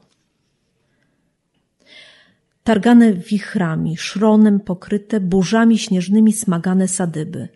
Targane 2.65 3.13
wichrami, 3.13 3.97
szronem 3.97 4.59
pokryte, 4.59 5.19
burzami 5.19 5.77
śnieżnymi 5.77 6.33
smagane 6.33 6.87
sadyby. 6.87 7.47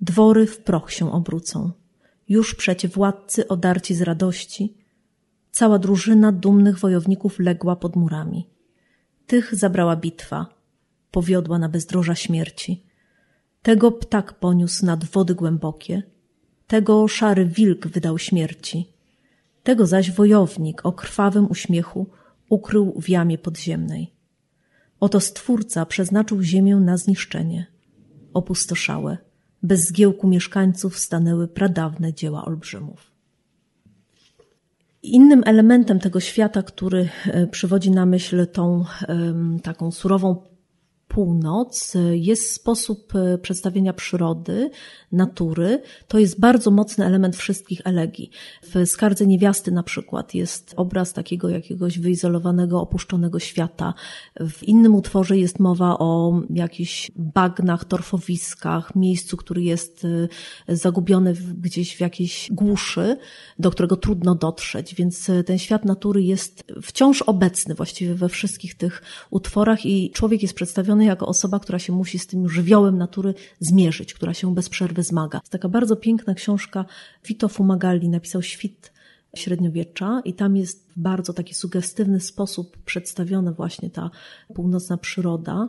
Dwory 0.00 0.46
w 0.46 0.58
proch 0.58 0.92
się 0.92 1.12
obrócą. 1.12 1.72
Już 2.28 2.54
przecie 2.54 2.88
władcy 2.88 3.48
odarci 3.48 3.94
z 3.94 4.02
radości. 4.02 4.74
Cała 5.50 5.78
drużyna 5.78 6.32
dumnych 6.32 6.78
wojowników 6.78 7.38
legła 7.38 7.76
pod 7.76 7.96
murami. 7.96 8.48
Tych 9.26 9.54
zabrała 9.54 9.96
bitwa, 9.96 10.46
powiodła 11.10 11.58
na 11.58 11.68
bezdroża 11.68 12.14
śmierci. 12.14 12.82
Tego 13.62 13.92
ptak 13.92 14.32
poniósł 14.32 14.86
nad 14.86 15.04
wody 15.04 15.34
głębokie. 15.34 16.02
tego 16.66 17.08
szary 17.08 17.46
wilk 17.46 17.86
wydał 17.86 18.18
śmierci. 18.18 18.92
Tego 19.62 19.86
zaś 19.86 20.10
wojownik 20.10 20.86
o 20.86 20.92
krwawym 20.92 21.50
uśmiechu 21.50 22.06
ukrył 22.48 23.00
w 23.00 23.08
jamie 23.08 23.38
podziemnej. 23.38 24.17
Oto 25.00 25.20
Stwórca 25.20 25.86
przeznaczył 25.86 26.42
ziemię 26.42 26.76
na 26.76 26.96
zniszczenie. 26.96 27.66
Opustoszałe, 28.34 29.18
bez 29.62 29.80
zgiełku 29.80 30.28
mieszkańców 30.28 30.98
stanęły 30.98 31.48
pradawne 31.48 32.14
dzieła 32.14 32.44
olbrzymów. 32.44 33.10
Innym 35.02 35.42
elementem 35.46 35.98
tego 35.98 36.20
świata, 36.20 36.62
który 36.62 37.08
e, 37.26 37.46
przywodzi 37.46 37.90
na 37.90 38.06
myśl 38.06 38.46
tą 38.46 38.84
taką 39.62 39.90
surową 39.90 40.42
północ 41.18 41.94
jest 42.12 42.52
sposób 42.52 43.14
e, 43.14 43.38
przedstawienia 43.38 43.92
przyrody, 43.92 44.70
natury. 45.12 45.82
To 46.08 46.18
jest 46.18 46.40
bardzo 46.40 46.70
mocny 46.70 47.06
element 47.06 47.36
wszystkich 47.36 47.80
elegii. 47.84 48.30
W 48.62 48.86
Skardze 48.86 49.26
Niewiasty 49.26 49.72
na 49.72 49.82
przykład 49.82 50.34
jest 50.34 50.74
obraz 50.76 51.12
takiego 51.12 51.48
jakiegoś 51.48 51.98
wyizolowanego, 51.98 52.80
opuszczonego 52.80 53.38
świata. 53.38 53.94
W 54.40 54.62
innym 54.62 54.94
utworze 54.94 55.38
jest 55.38 55.58
mowa 55.58 55.98
o 55.98 56.40
jakichś 56.50 57.10
bagnach, 57.16 57.84
torfowiskach, 57.84 58.96
miejscu, 58.96 59.36
który 59.36 59.62
jest 59.62 60.06
e, 60.68 60.76
zagubiony 60.76 61.34
gdzieś 61.62 61.96
w 61.96 62.00
jakiejś 62.00 62.48
głuszy, 62.52 63.16
do 63.58 63.70
którego 63.70 63.96
trudno 63.96 64.34
dotrzeć. 64.34 64.94
Więc 64.94 65.30
e, 65.30 65.44
ten 65.44 65.58
świat 65.58 65.84
natury 65.84 66.22
jest 66.22 66.64
wciąż 66.82 67.22
obecny 67.22 67.74
właściwie 67.74 68.14
we 68.14 68.28
wszystkich 68.28 68.74
tych 68.74 69.02
utworach 69.30 69.86
i 69.86 70.10
człowiek 70.10 70.42
jest 70.42 70.54
przedstawiony 70.54 71.07
jako 71.08 71.26
osoba, 71.26 71.60
która 71.60 71.78
się 71.78 71.92
musi 71.92 72.18
z 72.18 72.26
tym 72.26 72.48
żywiołem 72.48 72.98
natury 72.98 73.34
zmierzyć, 73.60 74.14
która 74.14 74.34
się 74.34 74.54
bez 74.54 74.68
przerwy 74.68 75.02
zmaga. 75.02 75.38
Jest 75.38 75.52
taka 75.52 75.68
bardzo 75.68 75.96
piękna 75.96 76.34
książka 76.34 76.84
Vito 77.24 77.48
Fumagalli, 77.48 78.08
napisał 78.08 78.42
Świt 78.42 78.92
średniowiecza 79.36 80.22
i 80.24 80.34
tam 80.34 80.56
jest 80.56 80.92
w 80.92 81.00
bardzo 81.00 81.32
taki 81.32 81.54
sugestywny 81.54 82.20
sposób 82.20 82.78
przedstawiona 82.84 83.52
właśnie 83.52 83.90
ta 83.90 84.10
północna 84.54 84.96
przyroda, 84.96 85.68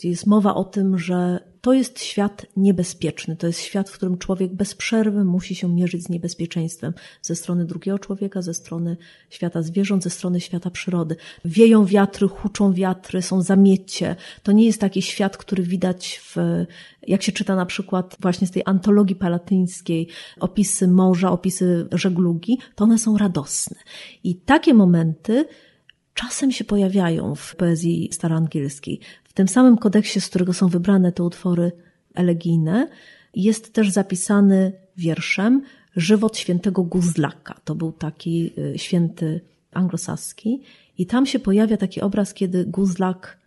gdzie 0.00 0.08
jest 0.08 0.26
mowa 0.26 0.54
o 0.54 0.64
tym, 0.64 0.98
że 0.98 1.40
to 1.60 1.72
jest 1.72 2.02
świat 2.02 2.46
niebezpieczny. 2.56 3.36
To 3.36 3.46
jest 3.46 3.60
świat, 3.60 3.90
w 3.90 3.92
którym 3.92 4.18
człowiek 4.18 4.54
bez 4.54 4.74
przerwy 4.74 5.24
musi 5.24 5.54
się 5.54 5.68
mierzyć 5.68 6.04
z 6.04 6.08
niebezpieczeństwem 6.08 6.92
ze 7.22 7.36
strony 7.36 7.64
drugiego 7.64 7.98
człowieka, 7.98 8.42
ze 8.42 8.54
strony 8.54 8.96
świata 9.30 9.62
zwierząt, 9.62 10.02
ze 10.02 10.10
strony 10.10 10.40
świata 10.40 10.70
przyrody. 10.70 11.16
Wieją 11.44 11.84
wiatry, 11.84 12.28
huczą 12.28 12.72
wiatry, 12.72 13.22
są 13.22 13.42
zamiecie. 13.42 14.16
To 14.42 14.52
nie 14.52 14.66
jest 14.66 14.80
taki 14.80 15.02
świat, 15.02 15.36
który 15.36 15.62
widać 15.62 16.20
w, 16.24 16.36
jak 17.06 17.22
się 17.22 17.32
czyta 17.32 17.56
na 17.56 17.66
przykład 17.66 18.16
właśnie 18.20 18.46
z 18.46 18.50
tej 18.50 18.62
antologii 18.66 19.16
palatyńskiej, 19.16 20.08
opisy 20.40 20.88
morza, 20.88 21.30
opisy 21.30 21.88
żeglugi, 21.92 22.58
to 22.74 22.84
one 22.84 22.98
są 22.98 23.18
radosne. 23.18 23.76
I 24.24 24.36
takie 24.36 24.74
momenty 24.74 25.44
czasem 26.14 26.52
się 26.52 26.64
pojawiają 26.64 27.34
w 27.34 27.56
poezji 27.56 28.08
staroangielskiej. 28.12 29.00
Tym 29.40 29.48
samym 29.48 29.78
kodeksie, 29.78 30.20
z 30.20 30.28
którego 30.28 30.52
są 30.52 30.68
wybrane 30.68 31.12
te 31.12 31.22
utwory 31.22 31.72
elegijne, 32.14 32.88
jest 33.34 33.72
też 33.72 33.90
zapisany 33.90 34.72
wierszem 34.96 35.62
żywot 35.96 36.38
świętego 36.38 36.82
Guzlaka. 36.82 37.60
To 37.64 37.74
był 37.74 37.92
taki 37.92 38.52
y, 38.58 38.78
święty 38.78 39.40
anglosaski. 39.72 40.62
I 40.98 41.06
tam 41.06 41.26
się 41.26 41.38
pojawia 41.38 41.76
taki 41.76 42.00
obraz, 42.00 42.34
kiedy 42.34 42.64
Guzlak 42.64 43.38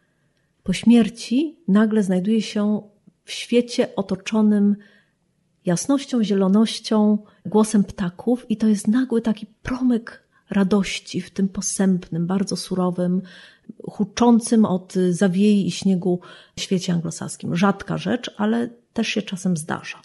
po 0.64 0.74
śmierci 0.74 1.58
nagle 1.68 2.04
znajduje 2.04 2.42
się 2.42 2.82
w 3.24 3.32
świecie 3.32 3.96
otoczonym 3.96 4.76
jasnością, 5.66 6.24
zielonością, 6.24 7.18
głosem 7.46 7.84
ptaków 7.84 8.46
i 8.52 8.58
to 8.58 8.68
jest 8.68 8.88
nagły 8.88 9.22
taki 9.22 9.46
promyk 9.46 10.23
radości 10.54 11.22
w 11.22 11.30
tym 11.30 11.50
posępnym, 11.50 12.28
bardzo 12.28 12.56
surowym, 12.56 13.22
huczącym 13.90 14.66
od 14.66 14.94
zawiei 15.10 15.68
i 15.68 15.72
śniegu 15.72 16.20
świecie 16.60 16.94
anglosaskim. 16.94 17.56
Rzadka 17.56 17.98
rzecz, 17.98 18.32
ale 18.38 18.70
też 18.94 19.08
się 19.08 19.22
czasem 19.22 19.58
zdarza. 19.58 20.02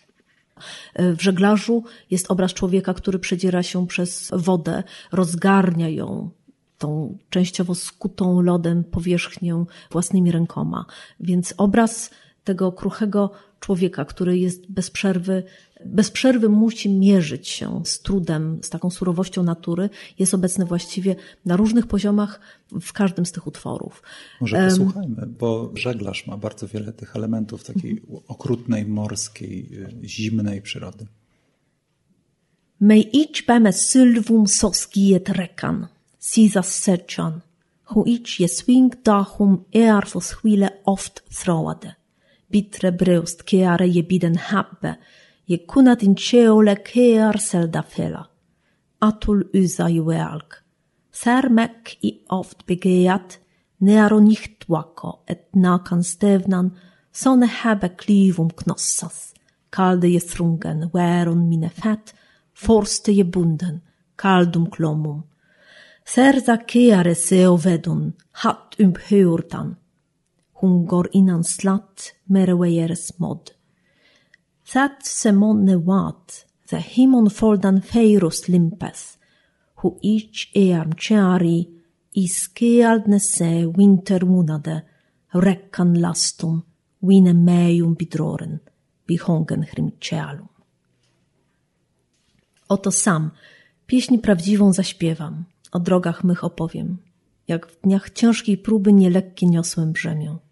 W 0.96 1.22
żeglarzu 1.22 1.84
jest 2.11 2.30
obraz 2.30 2.54
człowieka, 2.54 2.94
który 2.94 3.18
przedziera 3.18 3.62
się 3.62 3.87
przez 3.87 4.30
wodę, 4.32 4.82
rozgarnia 5.12 5.88
ją, 5.88 6.30
tą 6.78 7.18
częściowo 7.30 7.74
skutą 7.74 8.40
lodem 8.40 8.84
powierzchnię 8.84 9.64
własnymi 9.90 10.32
rękoma. 10.32 10.84
Więc 11.20 11.54
obraz 11.56 12.11
tego 12.44 12.72
kruchego 12.72 13.30
człowieka, 13.61 14.05
który 14.05 14.38
jest 14.38 14.71
bez 14.71 14.90
przerwy, 14.90 15.42
bez 15.87 16.11
przerwy 16.11 16.49
musi 16.49 16.90
mierzyć 16.90 17.49
się 17.49 17.83
z 17.85 18.01
trudem, 18.01 18.59
z 18.62 18.71
taką 18.71 18.90
surowością 18.90 19.42
natury, 19.42 19.90
jest 20.18 20.35
obecny 20.35 20.64
właściwie 20.64 21.16
na 21.44 21.57
różnych 21.57 21.87
poziomach 21.87 22.40
w 22.81 22.92
każdym 22.92 23.27
z 23.27 23.33
tych 23.33 23.47
utworów. 23.47 24.03
Może 24.40 24.68
posłuchajmy, 24.68 25.27
bo 25.27 25.73
żeglarz 25.75 26.27
ma 26.27 26.37
bardzo 26.37 26.68
wiele 26.68 26.92
tych 26.92 27.16
elementów 27.16 27.64
takiej 27.64 28.03
okrutnej, 28.29 28.87
morskiej, 28.87 29.68
y, 30.05 30.09
zimnej 30.09 30.62
przyrody. 30.62 31.07
May 32.81 33.11
each 33.14 33.44
bäme 33.47 33.73
sylvum 33.73 34.47
soskiet 34.47 35.29
rekan, 35.29 35.88
sisas 36.21 36.75
sechan, 36.75 37.40
hu 37.85 38.05
each 38.07 38.40
je 38.40 38.49
swing 38.49 39.03
dachum 39.03 39.64
er 39.75 40.07
fos 40.07 40.37
oft 40.85 41.25
throwade 41.31 41.97
bittre 42.50 42.92
bröst 42.92 43.44
Kear 43.44 43.84
gebiden 43.87 44.37
habbe, 44.37 44.96
je 45.46 45.58
kunat 45.66 46.02
in 46.02 46.14
ceole 46.16 46.76
Kear 46.76 47.38
seldafela. 47.38 48.24
Atul 49.00 49.44
yza 49.54 49.88
juealk. 49.88 50.62
Särmek 51.12 51.96
i 52.02 52.12
oft 52.30 52.66
begeat, 52.66 53.38
näro 53.80 54.20
nichtwako 54.20 55.22
et 55.26 55.48
nakan 55.54 56.02
stevnan, 56.02 56.72
sone 57.12 57.46
habe 57.46 57.88
klivum 57.88 58.50
knossas. 58.50 59.34
Kalde 59.70 60.08
je 60.08 60.20
srungen, 60.20 60.90
veron 60.94 61.48
mine 61.48 61.70
fat, 61.70 62.14
forste 62.52 63.12
je 63.12 63.24
bunden, 63.24 63.82
kaldum 64.16 64.70
klomum. 64.70 65.22
Serza 66.04 66.56
keare 66.56 67.14
seo 67.14 67.56
vedun, 67.56 68.14
hat 68.32 68.76
umhörtan, 68.80 69.76
hon 70.61 70.87
går 70.87 71.09
innan 71.12 71.44
slatt 71.44 72.14
merewejeres 72.25 73.18
mod. 73.18 73.51
That 74.73 75.07
semone 75.07 75.77
wat, 75.77 76.44
the 76.71 76.77
himon 76.77 77.31
foldan 77.31 77.83
feiros 77.83 78.49
limpes, 78.49 79.18
hu 79.75 79.99
ich 80.03 80.51
eam 80.55 80.92
chari, 80.92 81.68
iskeald 82.12 83.23
se 83.23 83.66
winter 83.66 84.25
munade, 84.25 84.83
rekkan 85.35 86.01
lastum, 86.01 86.62
wine 87.01 87.35
mejum 87.35 87.94
bidroren, 87.94 88.59
bihongen 89.07 89.62
hrimcialum. 89.62 90.49
Oto 92.68 92.90
sam, 92.90 93.31
pieśń 93.87 94.18
prawdziwą 94.18 94.73
zaśpiewam, 94.73 95.44
o 95.73 95.79
drogach 95.81 96.25
mych 96.25 96.44
opowiem, 96.44 96.99
jak 97.49 97.66
w 97.66 97.81
dniach 97.81 98.11
ciężkiej 98.11 98.59
próby 98.59 98.92
nielekkie 98.92 99.47
niosłem 99.47 99.92
brzemię. 99.92 100.47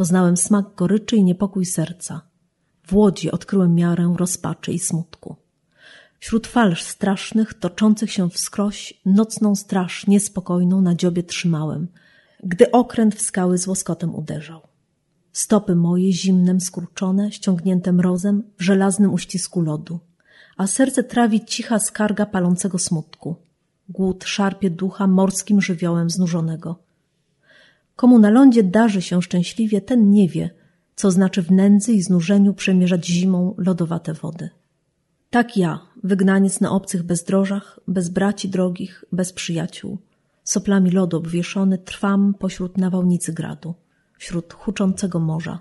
Poznałem 0.00 0.36
smak 0.36 0.74
goryczy 0.76 1.16
i 1.16 1.24
niepokój 1.24 1.66
serca. 1.66 2.20
W 2.86 2.94
łodzi 2.94 3.30
odkryłem 3.30 3.74
miarę 3.74 4.14
rozpaczy 4.18 4.72
i 4.72 4.78
smutku. 4.78 5.36
Wśród 6.18 6.46
fal 6.46 6.76
strasznych, 6.76 7.54
toczących 7.54 8.12
się 8.12 8.30
wskroś, 8.30 9.00
nocną 9.06 9.56
straż 9.56 10.06
niespokojną 10.06 10.80
na 10.80 10.94
dziobie 10.94 11.22
trzymałem, 11.22 11.88
gdy 12.42 12.70
okręt 12.70 13.14
w 13.14 13.22
skały 13.22 13.58
z 13.58 13.66
łoskotem 13.66 14.14
uderzał. 14.14 14.60
Stopy 15.32 15.74
moje 15.74 16.12
zimnem 16.12 16.60
skurczone, 16.60 17.32
ściągnięte 17.32 17.92
mrozem 17.92 18.42
w 18.58 18.62
żelaznym 18.62 19.12
uścisku 19.12 19.60
lodu, 19.60 20.00
a 20.56 20.66
serce 20.66 21.04
trawi 21.04 21.44
cicha 21.44 21.78
skarga 21.78 22.26
palącego 22.26 22.78
smutku. 22.78 23.36
Głód 23.88 24.24
szarpie 24.24 24.70
ducha 24.70 25.06
morskim 25.06 25.60
żywiołem 25.60 26.10
znużonego– 26.10 26.76
Komu 28.00 28.18
na 28.18 28.30
lądzie 28.30 28.62
darzy 28.62 29.02
się 29.02 29.22
szczęśliwie, 29.22 29.80
ten 29.80 30.10
nie 30.10 30.28
wie, 30.28 30.50
co 30.96 31.10
znaczy 31.10 31.42
w 31.42 31.50
nędzy 31.50 31.92
i 31.92 32.02
znużeniu 32.02 32.54
przemierzać 32.54 33.06
zimą 33.06 33.54
lodowate 33.58 34.14
wody. 34.14 34.50
Tak 35.30 35.56
ja, 35.56 35.80
wygnaniec 36.04 36.60
na 36.60 36.70
obcych 36.70 37.02
bezdrożach, 37.02 37.80
bez 37.88 38.08
braci 38.08 38.48
drogich, 38.48 39.04
bez 39.12 39.32
przyjaciół, 39.32 39.98
soplami 40.44 40.90
lodu 40.90 41.16
obwieszony, 41.16 41.78
trwam 41.78 42.34
pośród 42.34 42.78
nawałnicy 42.78 43.32
gradu, 43.32 43.74
wśród 44.18 44.52
huczącego 44.52 45.18
morza, 45.18 45.60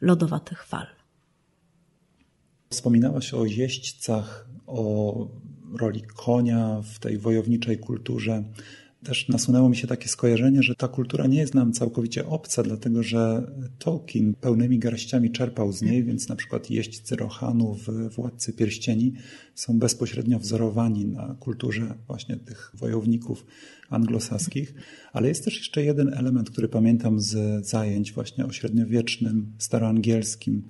lodowatych 0.00 0.64
fal. 0.64 0.86
Wspominałaś 2.70 3.34
o 3.34 3.44
jeźdźcach, 3.44 4.48
o 4.66 5.14
roli 5.80 6.02
konia 6.16 6.80
w 6.94 6.98
tej 6.98 7.18
wojowniczej 7.18 7.78
kulturze. 7.78 8.44
Też 9.04 9.28
nasunęło 9.28 9.68
mi 9.68 9.76
się 9.76 9.86
takie 9.86 10.08
skojarzenie, 10.08 10.62
że 10.62 10.74
ta 10.74 10.88
kultura 10.88 11.26
nie 11.26 11.38
jest 11.38 11.54
nam 11.54 11.72
całkowicie 11.72 12.26
obca, 12.26 12.62
dlatego 12.62 13.02
że 13.02 13.52
Tolkien 13.78 14.34
pełnymi 14.34 14.78
garściami 14.78 15.30
czerpał 15.30 15.72
z 15.72 15.82
niej, 15.82 16.04
więc 16.04 16.28
na 16.28 16.36
przykład 16.36 16.70
jeźdźcy 16.70 17.16
Rohanu 17.16 17.74
w 17.74 18.14
Władcy 18.14 18.52
Pierścieni 18.52 19.12
są 19.54 19.78
bezpośrednio 19.78 20.38
wzorowani 20.38 21.06
na 21.06 21.36
kulturze 21.40 21.94
właśnie 22.06 22.36
tych 22.36 22.72
wojowników 22.74 23.46
anglosaskich. 23.90 24.74
Ale 25.12 25.28
jest 25.28 25.44
też 25.44 25.58
jeszcze 25.58 25.84
jeden 25.84 26.14
element, 26.14 26.50
który 26.50 26.68
pamiętam 26.68 27.20
z 27.20 27.66
zajęć 27.66 28.12
właśnie 28.12 28.46
o 28.46 28.52
średniowiecznym, 28.52 29.52
staroangielskim 29.58 30.62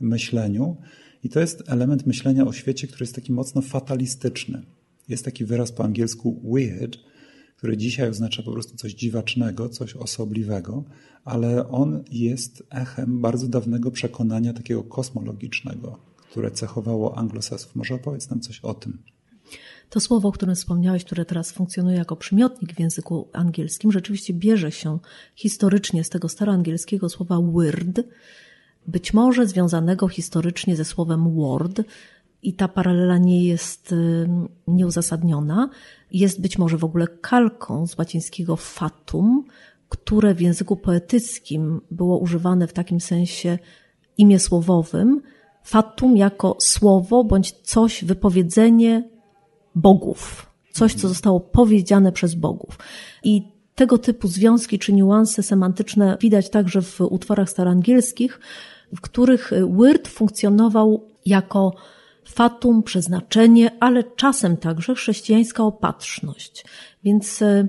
myśleniu. 0.00 0.76
I 1.24 1.28
to 1.28 1.40
jest 1.40 1.62
element 1.66 2.06
myślenia 2.06 2.46
o 2.46 2.52
świecie, 2.52 2.86
który 2.86 3.02
jest 3.02 3.14
taki 3.14 3.32
mocno 3.32 3.62
fatalistyczny. 3.62 4.62
Jest 5.08 5.24
taki 5.24 5.44
wyraz 5.44 5.72
po 5.72 5.84
angielsku 5.84 6.42
weird, 6.54 6.98
który 7.56 7.76
dzisiaj 7.76 8.08
oznacza 8.08 8.42
po 8.42 8.52
prostu 8.52 8.76
coś 8.76 8.94
dziwacznego, 8.94 9.68
coś 9.68 9.96
osobliwego, 9.96 10.84
ale 11.24 11.68
on 11.68 12.04
jest 12.10 12.62
echem 12.70 13.20
bardzo 13.20 13.48
dawnego 13.48 13.90
przekonania 13.90 14.52
takiego 14.52 14.82
kosmologicznego, 14.82 15.98
które 16.30 16.50
cechowało 16.50 17.18
anglosasów. 17.18 17.76
Może 17.76 17.94
opowiedz 17.94 18.30
nam 18.30 18.40
coś 18.40 18.60
o 18.60 18.74
tym. 18.74 18.98
To 19.90 20.00
słowo, 20.00 20.28
o 20.28 20.32
którym 20.32 20.54
wspomniałeś, 20.54 21.04
które 21.04 21.24
teraz 21.24 21.52
funkcjonuje 21.52 21.96
jako 21.96 22.16
przymiotnik 22.16 22.74
w 22.74 22.80
języku 22.80 23.28
angielskim, 23.32 23.92
rzeczywiście 23.92 24.34
bierze 24.34 24.72
się 24.72 24.98
historycznie 25.34 26.04
z 26.04 26.08
tego 26.08 26.28
staroangielskiego 26.28 27.08
słowa 27.08 27.40
weird, 27.40 28.00
być 28.86 29.14
może 29.14 29.46
związanego 29.46 30.08
historycznie 30.08 30.76
ze 30.76 30.84
słowem 30.84 31.34
word, 31.34 31.82
i 32.46 32.52
ta 32.52 32.68
paralela 32.68 33.18
nie 33.18 33.44
jest 33.44 33.92
y, 33.92 34.28
nieuzasadniona. 34.68 35.68
Jest 36.12 36.40
być 36.40 36.58
może 36.58 36.78
w 36.78 36.84
ogóle 36.84 37.06
kalką 37.06 37.86
z 37.86 37.98
łacińskiego 37.98 38.56
fatum, 38.56 39.44
które 39.88 40.34
w 40.34 40.40
języku 40.40 40.76
poetyckim 40.76 41.80
było 41.90 42.18
używane 42.18 42.66
w 42.66 42.72
takim 42.72 43.00
sensie 43.00 43.58
imię 44.18 44.38
słowowym. 44.38 45.22
Fatum 45.62 46.16
jako 46.16 46.56
słowo 46.60 47.24
bądź 47.24 47.52
coś, 47.52 48.04
wypowiedzenie 48.04 49.08
bogów. 49.74 50.46
Coś, 50.72 50.94
co 50.94 51.08
zostało 51.08 51.40
powiedziane 51.40 52.12
przez 52.12 52.34
bogów. 52.34 52.78
I 53.24 53.42
tego 53.74 53.98
typu 53.98 54.28
związki 54.28 54.78
czy 54.78 54.92
niuanse 54.92 55.42
semantyczne 55.42 56.16
widać 56.20 56.50
także 56.50 56.82
w 56.82 57.00
utworach 57.00 57.50
staroangielskich, 57.50 58.40
w 58.96 59.00
których 59.00 59.50
wyrd 59.76 60.08
funkcjonował 60.08 61.04
jako 61.26 61.72
fatum, 62.26 62.82
przeznaczenie, 62.82 63.70
ale 63.80 64.04
czasem 64.04 64.56
także 64.56 64.94
chrześcijańska 64.94 65.64
opatrzność. 65.64 66.64
Więc 67.04 67.42
e, 67.42 67.68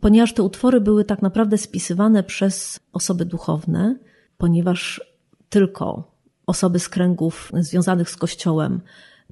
ponieważ 0.00 0.34
te 0.34 0.42
utwory 0.42 0.80
były 0.80 1.04
tak 1.04 1.22
naprawdę 1.22 1.58
spisywane 1.58 2.22
przez 2.22 2.80
osoby 2.92 3.24
duchowne, 3.24 3.96
ponieważ 4.38 5.00
tylko 5.48 6.12
osoby 6.46 6.78
z 6.78 6.88
kręgów 6.88 7.52
związanych 7.54 8.10
z 8.10 8.16
Kościołem, 8.16 8.80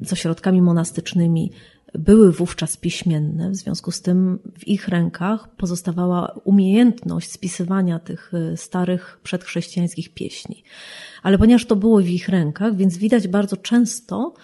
z 0.03 0.13
ośrodkami 0.13 0.63
monastycznymi 0.63 1.53
były 1.95 2.33
wówczas 2.33 2.77
piśmienne, 2.77 3.51
w 3.51 3.57
związku 3.57 3.91
z 3.91 4.03
tym 4.03 4.39
w 4.59 4.69
ich 4.69 4.89
rękach 4.89 5.49
pozostawała 5.57 6.41
umiejętność 6.45 7.33
spisywania 7.33 7.99
tych 7.99 8.33
e, 8.35 8.57
starych 8.57 9.21
przedchrześcijańskich 9.23 10.15
pieśni. 10.15 10.65
Ale 11.23 11.39
ponieważ 11.39 11.67
to 11.67 11.77
było 11.77 12.01
w 12.01 12.09
ich 12.09 12.29
rękach, 12.29 12.77
więc 12.77 12.97
widać 12.97 13.29
bardzo 13.29 13.57
często 13.57 14.35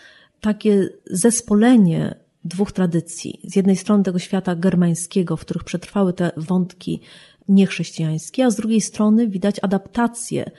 takie 0.40 0.88
zespolenie 1.11 2.14
dwóch 2.44 2.72
tradycji. 2.72 3.40
Z 3.44 3.57
jednej 3.57 3.77
strony 3.77 4.05
tego 4.05 4.18
świata 4.18 4.57
germańskiego, 4.57 5.37
w 5.37 5.40
których 5.40 5.64
przetrwały 5.64 6.12
te 6.12 6.31
wątki 6.37 7.01
niechrześcijańskie, 7.49 8.44
a 8.44 8.51
z 8.51 8.57
drugiej 8.57 8.81
strony 8.81 9.29
widać 9.29 9.57
adaptację 9.62 10.51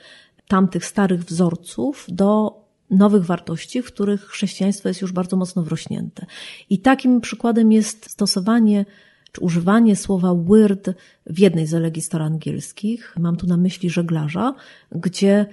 tamtych 0.48 0.84
starych 0.84 1.24
wzorców 1.24 2.06
do 2.08 2.60
nowych 2.90 3.24
wartości, 3.24 3.82
w 3.82 3.86
których 3.86 4.24
chrześcijaństwo 4.24 4.88
jest 4.88 5.00
już 5.00 5.12
bardzo 5.12 5.36
mocno 5.36 5.62
wrośnięte. 5.62 6.26
I 6.70 6.78
takim 6.78 7.20
przykładem 7.20 7.72
jest 7.72 8.10
stosowanie 8.10 8.84
czy 9.32 9.40
używanie 9.40 9.96
słowa 9.96 10.34
weird 10.34 10.90
w 11.26 11.38
jednej 11.38 11.66
z 11.66 11.74
elegii 11.74 12.02
staroangielskich, 12.02 13.14
mam 13.18 13.36
tu 13.36 13.46
na 13.46 13.56
myśli 13.56 13.90
żeglarza, 13.90 14.54
gdzie 14.92 15.46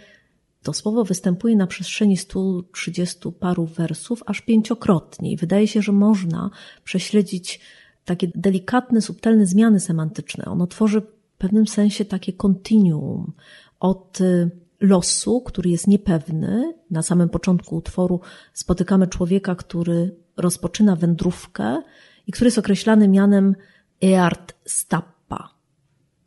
to 0.65 0.73
słowo 0.73 1.03
występuje 1.03 1.55
na 1.55 1.67
przestrzeni 1.67 2.17
130 2.17 3.19
paru 3.39 3.65
wersów 3.65 4.23
aż 4.25 4.41
pięciokrotnie 4.41 5.31
i 5.31 5.37
wydaje 5.37 5.67
się, 5.67 5.81
że 5.81 5.91
można 5.91 6.49
prześledzić 6.83 7.59
takie 8.05 8.31
delikatne, 8.35 9.01
subtelne 9.01 9.45
zmiany 9.45 9.79
semantyczne. 9.79 10.45
Ono 10.45 10.67
tworzy 10.67 11.01
w 11.01 11.37
pewnym 11.37 11.67
sensie 11.67 12.05
takie 12.05 12.33
kontinuum 12.33 13.33
od 13.79 14.21
y, 14.21 14.51
losu, 14.79 15.41
który 15.41 15.69
jest 15.69 15.87
niepewny. 15.87 16.73
Na 16.91 17.01
samym 17.01 17.29
początku 17.29 17.75
utworu 17.75 18.19
spotykamy 18.53 19.07
człowieka, 19.07 19.55
który 19.55 20.15
rozpoczyna 20.37 20.95
wędrówkę 20.95 21.81
i 22.27 22.31
który 22.31 22.47
jest 22.47 22.57
określany 22.57 23.07
mianem 23.07 23.55
Eart 24.03 24.53
Stappa. 24.65 25.49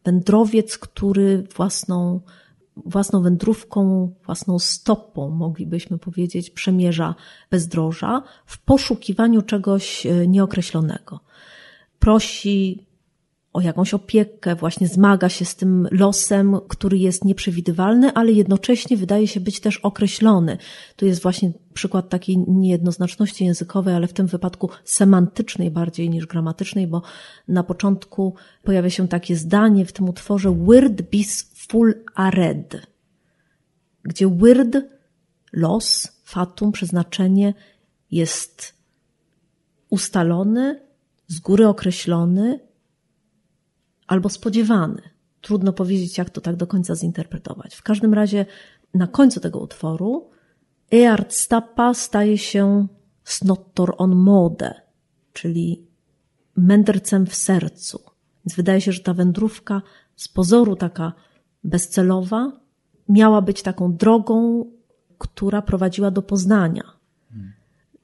Wędrowiec, 0.04 0.78
który 0.78 1.44
własną 1.56 2.20
własną 2.86 3.22
wędrówką, 3.22 4.12
własną 4.26 4.58
stopą, 4.58 5.30
moglibyśmy 5.30 5.98
powiedzieć, 5.98 6.50
przemierza 6.50 7.14
bezdroża 7.50 8.22
w 8.46 8.58
poszukiwaniu 8.58 9.42
czegoś 9.42 10.06
e, 10.06 10.26
nieokreślonego. 10.26 11.20
Prosi 11.98 12.88
o 13.52 13.60
jakąś 13.60 13.94
opiekę, 13.94 14.54
właśnie 14.54 14.88
zmaga 14.88 15.28
się 15.28 15.44
z 15.44 15.56
tym 15.56 15.88
losem, 15.90 16.56
który 16.68 16.98
jest 16.98 17.24
nieprzewidywalny, 17.24 18.12
ale 18.12 18.32
jednocześnie 18.32 18.96
wydaje 18.96 19.28
się 19.28 19.40
być 19.40 19.60
też 19.60 19.76
określony. 19.76 20.58
Tu 20.96 21.06
jest 21.06 21.22
właśnie 21.22 21.52
przykład 21.74 22.08
takiej 22.08 22.38
niejednoznaczności 22.38 23.44
językowej, 23.44 23.94
ale 23.94 24.06
w 24.06 24.12
tym 24.12 24.26
wypadku 24.26 24.70
semantycznej 24.84 25.70
bardziej 25.70 26.10
niż 26.10 26.26
gramatycznej, 26.26 26.86
bo 26.86 27.02
na 27.48 27.62
początku 27.62 28.34
pojawia 28.62 28.90
się 28.90 29.08
takie 29.08 29.36
zdanie 29.36 29.86
w 29.86 29.92
tym 29.92 30.08
utworze 30.08 30.54
Wyrd 30.66 31.02
bis 31.02 31.42
full 31.68 32.04
ared, 32.14 32.86
gdzie 34.02 34.28
wyrd, 34.28 34.76
los, 35.52 36.08
fatum, 36.24 36.72
przeznaczenie 36.72 37.54
jest 38.10 38.74
ustalony, 39.90 40.80
z 41.26 41.40
góry 41.40 41.68
określony, 41.68 42.60
albo 44.06 44.28
spodziewany. 44.28 45.02
Trudno 45.40 45.72
powiedzieć, 45.72 46.18
jak 46.18 46.30
to 46.30 46.40
tak 46.40 46.56
do 46.56 46.66
końca 46.66 46.94
zinterpretować. 46.94 47.74
W 47.74 47.82
każdym 47.82 48.14
razie 48.14 48.46
na 48.94 49.06
końcu 49.06 49.40
tego 49.40 49.58
utworu 49.58 50.30
Eart 50.92 51.34
Stappa 51.34 51.94
staje 51.94 52.38
się 52.38 52.86
snottor 53.24 53.94
on 53.98 54.14
mode, 54.16 54.74
czyli 55.32 55.86
mędrcem 56.56 57.26
w 57.26 57.34
sercu. 57.34 58.02
Więc 58.44 58.56
wydaje 58.56 58.80
się, 58.80 58.92
że 58.92 59.00
ta 59.00 59.14
wędrówka 59.14 59.82
z 60.16 60.28
pozoru 60.28 60.76
taka 60.76 61.12
bezcelowa 61.64 62.52
miała 63.08 63.42
być 63.42 63.62
taką 63.62 63.96
drogą, 63.96 64.64
która 65.18 65.62
prowadziła 65.62 66.10
do 66.10 66.22
poznania. 66.22 66.98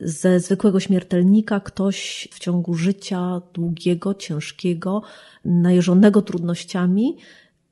Ze 0.01 0.41
zwykłego 0.41 0.81
śmiertelnika 0.81 1.61
ktoś 1.61 2.29
w 2.33 2.39
ciągu 2.39 2.75
życia 2.75 3.43
długiego, 3.53 4.15
ciężkiego, 4.15 5.03
najeżonego 5.45 6.23
trudnościami, 6.23 7.17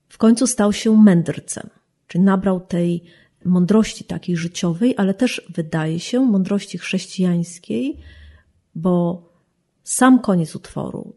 w 0.08 0.18
końcu 0.18 0.46
stał 0.46 0.72
się 0.72 0.96
mędrcem, 1.02 1.70
czyli 2.06 2.24
nabrał 2.24 2.60
tej 2.60 3.04
mądrości 3.44 4.04
takiej 4.04 4.36
życiowej, 4.36 4.94
ale 4.96 5.14
też 5.14 5.42
wydaje 5.54 6.00
się 6.00 6.20
mądrości 6.20 6.78
chrześcijańskiej, 6.78 7.98
bo 8.74 9.22
sam 9.82 10.18
koniec 10.18 10.56
utworu, 10.56 11.12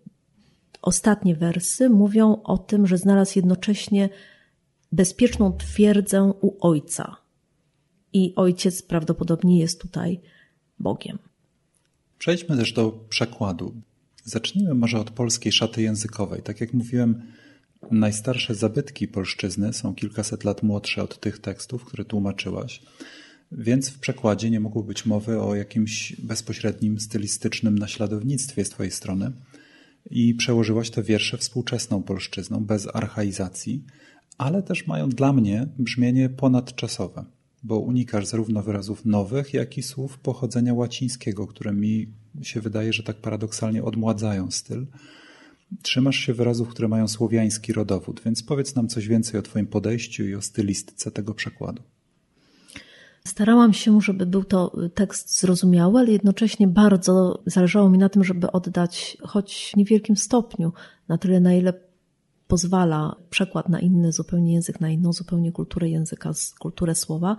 ostatnie 0.81 1.35
wersy 1.35 1.89
mówią 1.89 2.41
o 2.43 2.57
tym, 2.57 2.87
że 2.87 2.97
znalazł 2.97 3.33
jednocześnie 3.35 4.09
bezpieczną 4.91 5.57
twierdzę 5.57 6.33
u 6.41 6.67
ojca. 6.67 7.17
I 8.13 8.33
ojciec 8.35 8.81
prawdopodobnie 8.81 9.59
jest 9.59 9.81
tutaj 9.81 10.21
Bogiem. 10.79 11.17
Przejdźmy 12.17 12.57
też 12.57 12.73
do 12.73 12.91
przekładu. 13.09 13.73
Zacznijmy 14.23 14.73
może 14.73 14.99
od 14.99 15.11
polskiej 15.11 15.51
szaty 15.51 15.81
językowej. 15.81 16.41
Tak 16.41 16.61
jak 16.61 16.73
mówiłem, 16.73 17.21
najstarsze 17.91 18.55
zabytki 18.55 19.07
polszczyzny 19.07 19.73
są 19.73 19.95
kilkaset 19.95 20.43
lat 20.43 20.63
młodsze 20.63 21.03
od 21.03 21.19
tych 21.19 21.39
tekstów, 21.39 21.85
które 21.85 22.05
tłumaczyłaś, 22.05 22.81
więc 23.51 23.89
w 23.89 23.99
przekładzie 23.99 24.49
nie 24.49 24.59
mogło 24.59 24.83
być 24.83 25.05
mowy 25.05 25.41
o 25.41 25.55
jakimś 25.55 26.15
bezpośrednim 26.21 26.99
stylistycznym 26.99 27.77
naśladownictwie 27.77 28.65
z 28.65 28.69
Twojej 28.69 28.91
strony. 28.91 29.31
I 30.09 30.33
przełożyłaś 30.33 30.89
te 30.89 31.03
wiersze 31.03 31.37
współczesną 31.37 32.03
polszczyzną, 32.03 32.65
bez 32.65 32.87
archaizacji, 32.95 33.83
ale 34.37 34.63
też 34.63 34.87
mają 34.87 35.09
dla 35.09 35.33
mnie 35.33 35.67
brzmienie 35.77 36.29
ponadczasowe 36.29 37.25
bo 37.65 37.79
unikasz 37.79 38.25
zarówno 38.25 38.63
wyrazów 38.63 39.05
nowych, 39.05 39.53
jak 39.53 39.77
i 39.77 39.83
słów 39.83 40.19
pochodzenia 40.19 40.73
łacińskiego, 40.73 41.47
które 41.47 41.73
mi 41.73 42.07
się 42.41 42.61
wydaje, 42.61 42.93
że 42.93 43.03
tak 43.03 43.15
paradoksalnie 43.15 43.83
odmładzają 43.83 44.51
styl. 44.51 44.87
Trzymasz 45.81 46.15
się 46.15 46.33
wyrazów, 46.33 46.69
które 46.69 46.87
mają 46.87 47.07
słowiański 47.07 47.73
rodowód, 47.73 48.21
więc 48.25 48.43
powiedz 48.43 48.75
nam 48.75 48.87
coś 48.87 49.07
więcej 49.07 49.39
o 49.39 49.43
Twoim 49.43 49.67
podejściu 49.67 50.23
i 50.25 50.35
o 50.35 50.41
stylistyce 50.41 51.11
tego 51.11 51.33
przekładu. 51.33 51.83
Starałam 53.27 53.73
się, 53.73 54.01
żeby 54.01 54.25
był 54.25 54.43
to 54.43 54.77
tekst 54.93 55.39
zrozumiały, 55.39 55.99
ale 55.99 56.11
jednocześnie 56.11 56.67
bardzo 56.67 57.43
zależało 57.45 57.89
mi 57.89 57.97
na 57.97 58.09
tym, 58.09 58.23
żeby 58.23 58.51
oddać, 58.51 59.17
choć 59.21 59.71
w 59.73 59.77
niewielkim 59.77 60.17
stopniu, 60.17 60.73
na 61.07 61.17
tyle, 61.17 61.39
na 61.39 61.53
ile 61.53 61.73
pozwala 62.47 63.15
przekład 63.29 63.69
na 63.69 63.79
inny 63.79 64.11
zupełnie 64.11 64.53
język, 64.53 64.81
na 64.81 64.89
inną 64.89 65.13
zupełnie 65.13 65.51
kulturę 65.51 65.89
języka, 65.89 66.31
kulturę 66.59 66.95
słowa, 66.95 67.37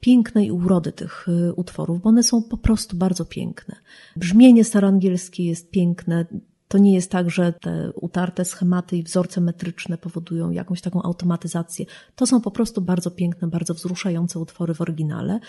pięknej 0.00 0.50
urody 0.50 0.92
tych 0.92 1.28
y, 1.28 1.54
utworów, 1.54 2.02
bo 2.02 2.08
one 2.08 2.22
są 2.22 2.42
po 2.42 2.56
prostu 2.56 2.96
bardzo 2.96 3.24
piękne. 3.24 3.76
Brzmienie 4.16 4.64
staroangielskie 4.64 5.44
jest 5.44 5.70
piękne, 5.70 6.26
to 6.68 6.78
nie 6.78 6.94
jest 6.94 7.10
tak, 7.10 7.30
że 7.30 7.52
te 7.52 7.92
utarte 7.92 8.44
schematy 8.44 8.96
i 8.96 9.02
wzorce 9.02 9.40
metryczne 9.40 9.98
powodują 9.98 10.50
jakąś 10.50 10.80
taką 10.80 11.02
automatyzację. 11.02 11.86
To 12.16 12.26
są 12.26 12.40
po 12.40 12.50
prostu 12.50 12.80
bardzo 12.80 13.10
piękne, 13.10 13.48
bardzo 13.48 13.74
wzruszające 13.74 14.38
utwory 14.38 14.74
w 14.74 14.80
oryginale. 14.80 15.40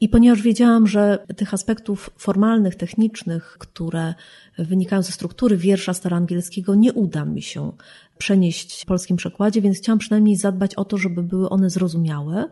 I 0.00 0.08
ponieważ 0.08 0.42
wiedziałam, 0.42 0.86
że 0.86 1.18
tych 1.36 1.54
aspektów 1.54 2.10
formalnych, 2.18 2.74
technicznych, 2.74 3.56
które 3.58 4.14
wynikają 4.58 5.02
ze 5.02 5.12
struktury 5.12 5.56
wiersza 5.56 5.94
staroangielskiego, 5.94 6.74
nie 6.74 6.92
uda 6.92 7.24
mi 7.24 7.42
się 7.42 7.72
przenieść 8.18 8.82
w 8.82 8.86
polskim 8.86 9.16
przekładzie, 9.16 9.60
więc 9.60 9.78
chciałam 9.78 9.98
przynajmniej 9.98 10.36
zadbać 10.36 10.74
o 10.74 10.84
to, 10.84 10.98
żeby 10.98 11.22
były 11.22 11.48
one 11.48 11.70
zrozumiałe, 11.70 12.48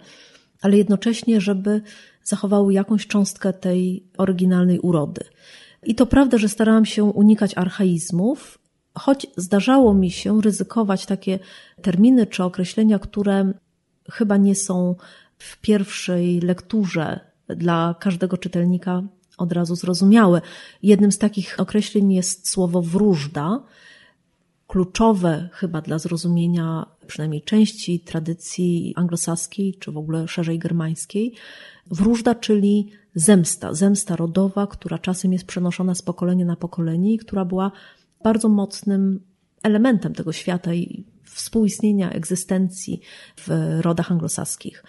ale 0.62 0.77
jednocześnie, 0.77 1.41
żeby 1.41 1.83
zachowały 2.23 2.73
jakąś 2.73 3.07
cząstkę 3.07 3.53
tej 3.53 4.05
oryginalnej 4.19 4.79
urody. 4.79 5.25
I 5.87 5.95
to 5.95 6.07
prawda, 6.07 6.39
że 6.39 6.49
starałam 6.49 6.87
się 6.87 7.05
unikać 7.05 7.57
archaizmów, 7.57 8.59
choć 8.95 9.26
zdarzało 9.37 9.95
mi 9.95 10.11
się 10.11 10.41
ryzykować 10.41 11.07
takie 11.07 11.39
terminy 11.82 12.26
czy 12.26 12.45
określenia, 12.45 12.99
które 12.99 13.53
chyba 14.11 14.37
nie 14.37 14.55
są 14.55 14.95
w 15.39 15.61
pierwszej 15.61 16.41
lekturze 16.41 17.20
dla 17.49 17.95
każdego 18.01 18.39
czytelnika 18.39 19.03
od 19.39 19.53
razu 19.53 19.76
zrozumiałe. 19.76 20.41
Jednym 20.82 21.12
z 21.12 21.18
takich 21.18 21.61
określeń 21.61 22.12
jest 22.12 22.49
słowo 22.49 22.82
wróżda, 22.82 23.62
kluczowe 24.75 25.49
chyba 25.53 25.81
dla 25.81 25.99
zrozumienia 25.99 26.87
przynajmniej 27.07 27.43
części 27.43 28.01
tradycji 28.01 28.93
anglosaskiej, 28.97 29.75
czy 29.75 29.93
w 29.93 29.97
ogóle 29.97 30.29
szerzej 30.29 30.59
germańskiej. 30.59 31.35
Wróżda, 31.91 32.35
czyli 32.35 32.91
zemsta, 33.14 33.75
zemsta 33.75 34.16
rodowa, 34.16 34.66
która 34.66 34.99
czasem 34.99 35.33
jest 35.33 35.47
przenoszona 35.47 35.95
z 35.95 36.03
pokolenia 36.03 36.45
na 36.45 36.57
pokolenie 36.57 37.14
i 37.14 37.18
która 37.18 37.45
była 37.45 37.72
bardzo 38.25 38.49
mocnym 38.49 39.20
elementem 39.62 40.14
tego 40.14 40.33
świata 40.33 40.75
i 40.75 41.05
współistnienia 41.25 42.11
egzystencji 42.11 43.01
w 43.37 43.79
rodach 43.81 44.12
anglosaskich. 44.12 44.85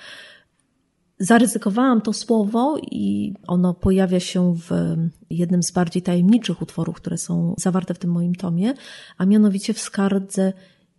Zaryzykowałam 1.19 2.01
to 2.01 2.13
słowo 2.13 2.77
i 2.91 3.33
ono 3.47 3.73
pojawia 3.73 4.19
się 4.19 4.55
w 4.55 4.95
jednym 5.29 5.63
z 5.63 5.71
bardziej 5.71 6.01
tajemniczych 6.01 6.61
utworów, 6.61 6.95
które 6.95 7.17
są 7.17 7.55
zawarte 7.57 7.93
w 7.93 7.99
tym 7.99 8.11
moim 8.11 8.35
tomie, 8.35 8.73
a 9.17 9.25
mianowicie 9.25 9.73
w 9.73 9.79
skardze 9.79 10.53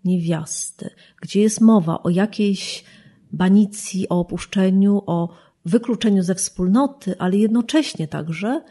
niewiasty, 0.05 0.91
gdzie 1.21 1.41
jest 1.41 1.61
mowa 1.61 2.03
o 2.03 2.11
jakiejś 2.11 2.85
banicji, 3.33 4.09
o 4.09 4.21
opuszczeniu, 4.21 5.03
o 5.07 5.29
wykluczeniu 5.65 6.23
ze 6.23 6.35
wspólnoty, 6.35 7.15
ale 7.19 7.37
jednocześnie 7.37 8.09
także 8.09 8.63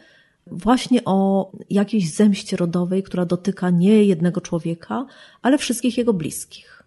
właśnie 0.46 1.04
o 1.04 1.52
jakiejś 1.70 2.14
zemście 2.14 2.56
rodowej, 2.56 3.02
która 3.02 3.24
dotyka 3.24 3.70
nie 3.70 4.04
jednego 4.04 4.40
człowieka, 4.40 5.06
ale 5.42 5.58
wszystkich 5.58 5.98
jego 5.98 6.14
bliskich. 6.14 6.82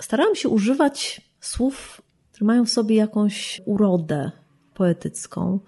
Starałam 0.00 0.34
się 0.34 0.48
używać 0.48 1.20
słów, 1.40 2.02
które 2.36 2.46
mają 2.46 2.64
w 2.64 2.70
sobie 2.70 2.96
jakąś 2.96 3.60
urodę 3.64 4.30
poetycką, 4.74 5.60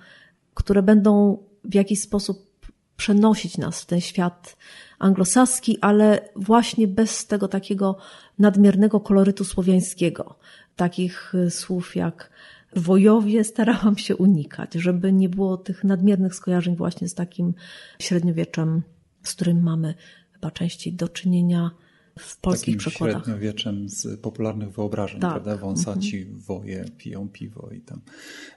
które 0.55 0.83
będą 0.83 1.39
w 1.65 1.75
jakiś 1.75 2.01
sposób 2.01 2.67
przenosić 2.97 3.59
nas 3.59 3.83
w 3.83 3.87
ten 3.87 4.01
świat 4.01 4.57
anglosaski, 4.99 5.79
ale 5.81 6.29
właśnie 6.37 6.89
bez 6.89 7.27
tego 7.27 7.49
takiego 7.49 7.99
nadmiernego 8.39 9.01
kolorytu 9.01 9.45
słowiańskiego. 9.45 10.39
Takich 10.77 11.33
słów 11.51 11.97
jak 11.97 12.31
wojowie 12.77 13.45
starałam 13.45 13.99
się 13.99 14.17
unikać, 14.17 14.75
żeby 14.75 15.13
nie 15.13 15.29
było 15.29 15.57
tych 15.57 15.85
nadmiernych 15.85 16.35
skojarzeń 16.35 16.77
właśnie 16.77 17.09
z 17.09 17.15
takim 17.15 17.55
średniowieczem, 17.99 18.83
z 19.23 19.35
którym 19.35 19.63
mamy 19.63 19.95
chyba 20.33 20.51
częściej 20.51 20.93
do 20.93 21.09
czynienia 21.09 21.71
w 22.19 22.41
polskich 22.41 22.77
Takim 22.77 22.79
przekładach. 22.79 23.25
średniowieczem 23.25 23.89
z 23.89 24.21
popularnych 24.21 24.71
wyobrażeń, 24.71 25.21
tak. 25.21 25.31
prawda? 25.31 25.57
Wąsaci, 25.57 26.19
mhm. 26.19 26.39
woje, 26.39 26.85
piją 26.97 27.29
piwo 27.29 27.71
i 27.77 27.81
tam. 27.81 28.01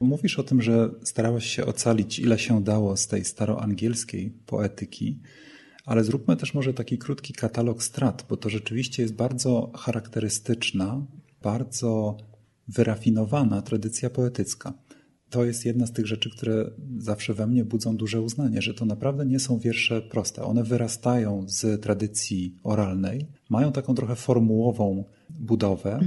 Mówisz 0.01 0.39
o 0.39 0.43
tym, 0.43 0.61
że 0.61 0.89
starałaś 1.03 1.45
się 1.45 1.65
ocalić 1.65 2.19
ile 2.19 2.39
się 2.39 2.63
dało 2.63 2.97
z 2.97 3.07
tej 3.07 3.25
staroangielskiej 3.25 4.31
poetyki, 4.45 5.19
ale 5.85 6.03
zróbmy 6.03 6.37
też 6.37 6.53
może 6.53 6.73
taki 6.73 6.97
krótki 6.97 7.33
katalog 7.33 7.83
strat, 7.83 8.25
bo 8.29 8.37
to 8.37 8.49
rzeczywiście 8.49 9.03
jest 9.03 9.15
bardzo 9.15 9.71
charakterystyczna, 9.75 11.05
bardzo 11.41 12.17
wyrafinowana 12.67 13.61
tradycja 13.61 14.09
poetycka. 14.09 14.73
To 15.29 15.45
jest 15.45 15.65
jedna 15.65 15.87
z 15.87 15.91
tych 15.91 16.07
rzeczy, 16.07 16.29
które 16.29 16.71
zawsze 16.97 17.33
we 17.33 17.47
mnie 17.47 17.65
budzą 17.65 17.97
duże 17.97 18.21
uznanie, 18.21 18.61
że 18.61 18.73
to 18.73 18.85
naprawdę 18.85 19.25
nie 19.25 19.39
są 19.39 19.59
wiersze 19.59 20.01
proste. 20.01 20.43
One 20.43 20.63
wyrastają 20.63 21.45
z 21.47 21.81
tradycji 21.81 22.59
oralnej, 22.63 23.27
mają 23.51 23.71
taką 23.71 23.95
trochę 23.95 24.15
formułową 24.15 25.03
budowę, 25.29 25.99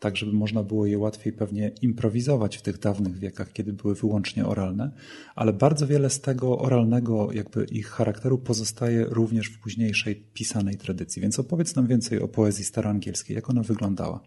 tak 0.00 0.16
żeby 0.16 0.32
można 0.32 0.62
było 0.62 0.86
je 0.86 0.98
łatwiej 0.98 1.32
pewnie 1.32 1.72
improwizować 1.82 2.56
w 2.56 2.62
tych 2.62 2.78
dawnych 2.78 3.18
wiekach, 3.18 3.52
kiedy 3.52 3.72
były 3.72 3.94
wyłącznie 3.94 4.46
oralne, 4.46 4.90
ale 5.34 5.52
bardzo 5.52 5.86
wiele 5.86 6.10
z 6.10 6.20
tego 6.20 6.58
oralnego 6.58 7.32
jakby 7.32 7.64
ich 7.64 7.88
charakteru 7.88 8.38
pozostaje 8.38 9.04
również 9.04 9.46
w 9.46 9.60
późniejszej 9.60 10.16
pisanej 10.16 10.76
tradycji. 10.76 11.22
Więc 11.22 11.38
opowiedz 11.38 11.76
nam 11.76 11.86
więcej 11.86 12.20
o 12.20 12.28
poezji 12.28 12.64
staroangielskiej, 12.64 13.34
jak 13.36 13.50
ona 13.50 13.62
wyglądała. 13.62 14.20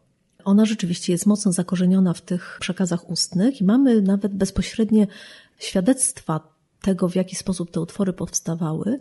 Ona 0.46 0.66
rzeczywiście 0.66 1.12
jest 1.12 1.26
mocno 1.26 1.52
zakorzeniona 1.52 2.14
w 2.14 2.22
tych 2.22 2.58
przekazach 2.62 3.10
ustnych 3.10 3.62
i 3.62 3.64
mamy 3.64 4.02
nawet 4.02 4.34
bezpośrednie 4.34 5.08
świadectwa 5.60 6.56
tego, 6.82 7.10
w 7.10 7.16
jaki 7.16 7.36
sposób 7.36 7.72
te 7.72 7.82
utwory 7.82 8.14
powstawały. 8.14 9.00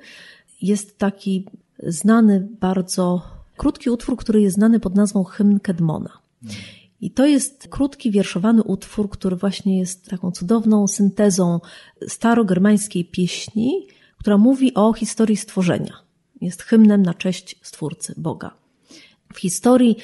Jest 0.63 0.99
taki 0.99 1.47
znany 1.87 2.49
bardzo 2.61 3.23
krótki 3.57 3.91
utwór, 3.91 4.17
który 4.17 4.41
jest 4.41 4.57
znany 4.57 4.81
pod 4.81 4.95
nazwą 4.95 5.25
Hymn 5.25 5.61
Kedmona. 5.61 6.19
I 7.01 7.11
to 7.11 7.27
jest 7.27 7.69
krótki, 7.69 8.11
wierszowany 8.11 8.63
utwór, 8.63 9.11
który 9.11 9.37
właśnie 9.37 9.79
jest 9.79 10.07
taką 10.07 10.31
cudowną 10.31 10.87
syntezą 10.87 11.61
starogermańskiej 12.09 13.05
pieśni, 13.05 13.87
która 14.19 14.39
mówi 14.39 14.75
o 14.75 14.93
historii 14.93 15.37
stworzenia. 15.37 15.95
Jest 16.41 16.63
hymnem 16.63 17.03
na 17.03 17.15
cześć 17.15 17.59
Stwórcy, 17.63 18.15
Boga. 18.17 18.55
W 19.35 19.39
historii 19.39 19.97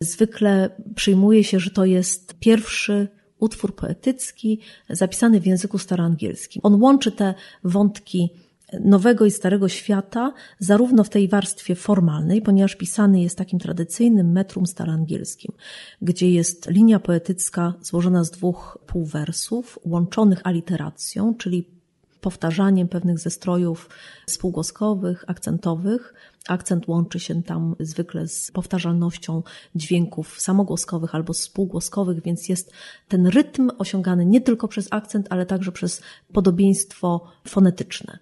Zwykle 0.00 0.70
przyjmuje 0.94 1.44
się, 1.44 1.60
że 1.60 1.70
to 1.70 1.84
jest 1.84 2.34
pierwszy 2.34 3.08
utwór 3.38 3.76
poetycki 3.76 4.60
zapisany 4.90 5.40
w 5.40 5.46
języku 5.46 5.78
staroangielskim. 5.78 6.60
On 6.64 6.82
łączy 6.82 7.12
te 7.12 7.34
wątki 7.64 8.30
nowego 8.80 9.26
i 9.26 9.30
starego 9.30 9.68
świata, 9.68 10.32
zarówno 10.58 11.04
w 11.04 11.08
tej 11.08 11.28
warstwie 11.28 11.74
formalnej, 11.74 12.42
ponieważ 12.42 12.76
pisany 12.76 13.20
jest 13.22 13.38
takim 13.38 13.58
tradycyjnym 13.58 14.32
metrum 14.32 14.66
staroangielskim, 14.66 15.52
gdzie 16.02 16.30
jest 16.30 16.70
linia 16.70 17.00
poetycka 17.00 17.74
złożona 17.82 18.24
z 18.24 18.30
dwóch 18.30 18.78
półwersów, 18.86 19.78
łączonych 19.84 20.40
aliteracją, 20.44 21.34
czyli 21.34 21.80
powtarzaniem 22.20 22.88
pewnych 22.88 23.18
zestrojów 23.18 23.88
spółgłoskowych, 24.26 25.24
akcentowych. 25.26 26.14
Akcent 26.48 26.88
łączy 26.88 27.20
się 27.20 27.42
tam 27.42 27.76
zwykle 27.80 28.28
z 28.28 28.50
powtarzalnością 28.50 29.42
dźwięków 29.74 30.40
samogłoskowych 30.40 31.14
albo 31.14 31.34
spółgłoskowych, 31.34 32.22
więc 32.22 32.48
jest 32.48 32.72
ten 33.08 33.26
rytm 33.26 33.70
osiągany 33.78 34.26
nie 34.26 34.40
tylko 34.40 34.68
przez 34.68 34.88
akcent, 34.90 35.26
ale 35.30 35.46
także 35.46 35.72
przez 35.72 36.02
podobieństwo 36.32 37.26
fonetyczne. 37.48 38.18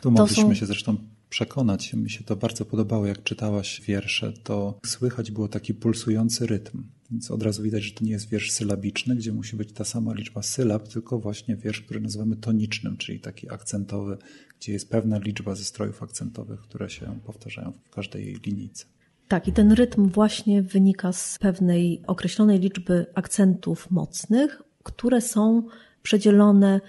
Tu 0.00 0.10
mogliśmy 0.10 0.44
są... 0.44 0.54
się 0.54 0.66
zresztą 0.66 0.96
przekonać. 1.30 1.94
Mi 1.94 2.10
się 2.10 2.24
to 2.24 2.36
bardzo 2.36 2.64
podobało, 2.64 3.06
jak 3.06 3.22
czytałaś 3.22 3.80
wiersze, 3.80 4.32
to 4.32 4.78
słychać 4.86 5.30
było 5.30 5.48
taki 5.48 5.74
pulsujący 5.74 6.46
rytm. 6.46 6.84
Więc 7.10 7.30
od 7.30 7.42
razu 7.42 7.62
widać, 7.62 7.82
że 7.82 7.92
to 7.92 8.04
nie 8.04 8.10
jest 8.10 8.28
wiersz 8.28 8.50
sylabiczny, 8.50 9.16
gdzie 9.16 9.32
musi 9.32 9.56
być 9.56 9.72
ta 9.72 9.84
sama 9.84 10.14
liczba 10.14 10.42
sylab, 10.42 10.88
tylko 10.88 11.18
właśnie 11.18 11.56
wiersz, 11.56 11.80
który 11.80 12.00
nazywamy 12.00 12.36
tonicznym, 12.36 12.96
czyli 12.96 13.20
taki 13.20 13.50
akcentowy, 13.50 14.18
gdzie 14.60 14.72
jest 14.72 14.90
pewna 14.90 15.18
liczba 15.18 15.54
zestrojów 15.54 16.02
akcentowych, 16.02 16.60
które 16.60 16.90
się 16.90 17.20
powtarzają 17.24 17.72
w 17.84 17.90
każdej 17.90 18.24
jej 18.24 18.34
linijce. 18.46 18.84
Tak, 19.28 19.48
i 19.48 19.52
ten 19.52 19.72
rytm 19.72 20.08
właśnie 20.08 20.62
wynika 20.62 21.12
z 21.12 21.38
pewnej 21.38 22.02
określonej 22.06 22.58
liczby 22.58 23.06
akcentów 23.14 23.90
mocnych, 23.90 24.62
które 24.82 25.20
są 25.20 25.62
przedzielone 26.02 26.80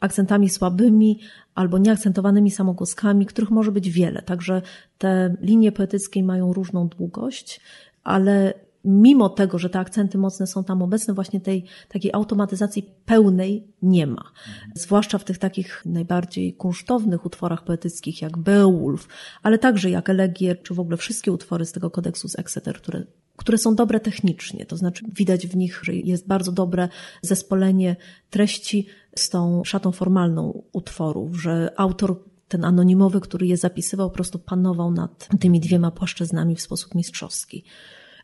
akcentami 0.00 0.48
słabymi 0.48 1.20
albo 1.58 1.78
nieakcentowanymi 1.78 2.50
samogłoskami, 2.50 3.26
których 3.26 3.50
może 3.50 3.72
być 3.72 3.90
wiele. 3.90 4.22
Także 4.22 4.62
te 4.98 5.36
linie 5.40 5.72
poetyckie 5.72 6.22
mają 6.22 6.52
różną 6.52 6.88
długość, 6.88 7.60
ale 8.04 8.54
mimo 8.84 9.28
tego, 9.28 9.58
że 9.58 9.70
te 9.70 9.78
akcenty 9.78 10.18
mocne 10.18 10.46
są 10.46 10.64
tam 10.64 10.82
obecne, 10.82 11.14
właśnie 11.14 11.40
tej 11.40 11.64
takiej 11.88 12.12
automatyzacji 12.14 12.90
pełnej 13.04 13.66
nie 13.82 14.06
ma. 14.06 14.32
Zwłaszcza 14.74 15.18
w 15.18 15.24
tych 15.24 15.38
takich 15.38 15.82
najbardziej 15.86 16.54
kunsztownych 16.54 17.26
utworach 17.26 17.64
poetyckich 17.64 18.22
jak 18.22 18.38
Beowulf, 18.38 19.08
ale 19.42 19.58
także 19.58 19.90
jak 19.90 20.10
Elegie, 20.10 20.56
czy 20.56 20.74
w 20.74 20.80
ogóle 20.80 20.96
wszystkie 20.96 21.32
utwory 21.32 21.64
z 21.64 21.72
tego 21.72 21.90
kodeksu 21.90 22.28
z 22.28 22.38
Exeter, 22.38 22.76
które 22.76 23.04
które 23.36 23.58
są 23.58 23.74
dobre 23.74 24.00
technicznie, 24.00 24.66
to 24.66 24.76
znaczy 24.76 25.04
widać 25.14 25.46
w 25.46 25.56
nich, 25.56 25.80
że 25.82 25.94
jest 25.94 26.26
bardzo 26.26 26.52
dobre 26.52 26.88
zespolenie 27.22 27.96
treści 28.30 28.86
z 29.18 29.30
tą 29.30 29.64
szatą 29.64 29.92
formalną 29.92 30.62
utworów, 30.72 31.42
że 31.42 31.72
autor 31.76 32.24
ten 32.48 32.64
anonimowy, 32.64 33.20
który 33.20 33.46
je 33.46 33.56
zapisywał, 33.56 34.08
po 34.08 34.14
prostu 34.14 34.38
panował 34.38 34.90
nad 34.90 35.28
tymi 35.40 35.60
dwiema 35.60 35.90
płaszczyznami 35.90 36.56
w 36.56 36.60
sposób 36.60 36.94
mistrzowski. 36.94 37.64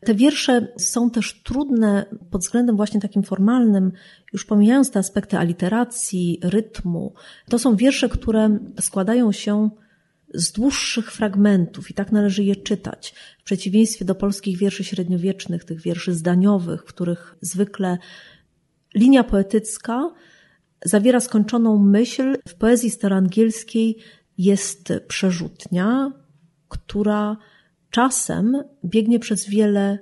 Te 0.04 0.14
wiersze 0.14 0.68
są 0.78 1.10
też 1.10 1.42
trudne 1.42 2.06
pod 2.30 2.40
względem 2.40 2.76
właśnie 2.76 3.00
takim 3.00 3.22
formalnym, 3.22 3.92
już 4.32 4.44
pomijając 4.44 4.90
te 4.90 4.98
aspekty 4.98 5.38
aliteracji, 5.38 6.40
rytmu. 6.42 7.14
To 7.48 7.58
są 7.58 7.76
wiersze, 7.76 8.08
które 8.08 8.58
składają 8.80 9.32
się 9.32 9.70
z 10.34 10.52
dłuższych 10.52 11.12
fragmentów 11.12 11.90
i 11.90 11.94
tak 11.94 12.12
należy 12.12 12.44
je 12.44 12.56
czytać. 12.56 13.14
W 13.40 13.42
przeciwieństwie 13.42 14.04
do 14.04 14.14
polskich 14.14 14.58
wierszy 14.58 14.84
średniowiecznych, 14.84 15.64
tych 15.64 15.80
wierszy 15.80 16.14
zdaniowych, 16.14 16.82
w 16.82 16.84
których 16.84 17.36
zwykle 17.40 17.98
linia 18.94 19.24
poetycka 19.24 20.10
zawiera 20.84 21.20
skończoną 21.20 21.78
myśl. 21.78 22.36
W 22.48 22.54
poezji 22.54 22.90
staroangielskiej 22.90 23.98
jest 24.38 24.92
przerzutnia, 25.08 26.12
która 26.68 27.36
czasem 27.90 28.64
biegnie 28.84 29.18
przez 29.18 29.48
wiele 29.48 29.98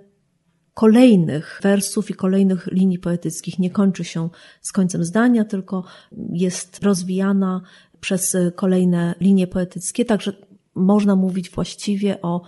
kolejnych 0.75 1.61
wersów 1.63 2.11
i 2.11 2.15
kolejnych 2.15 2.67
linii 2.67 2.99
poetyckich. 2.99 3.59
Nie 3.59 3.71
kończy 3.71 4.05
się 4.05 4.29
z 4.61 4.73
końcem 4.73 5.05
zdania, 5.05 5.45
tylko 5.45 5.85
jest 6.33 6.83
rozwijana 6.83 7.61
przez 8.01 8.37
kolejne 8.55 9.15
linie 9.21 9.47
poetyckie. 9.47 10.05
Także 10.05 10.33
można 10.75 11.17
mówić 11.17 11.51
właściwie 11.51 12.23
o 12.23 12.43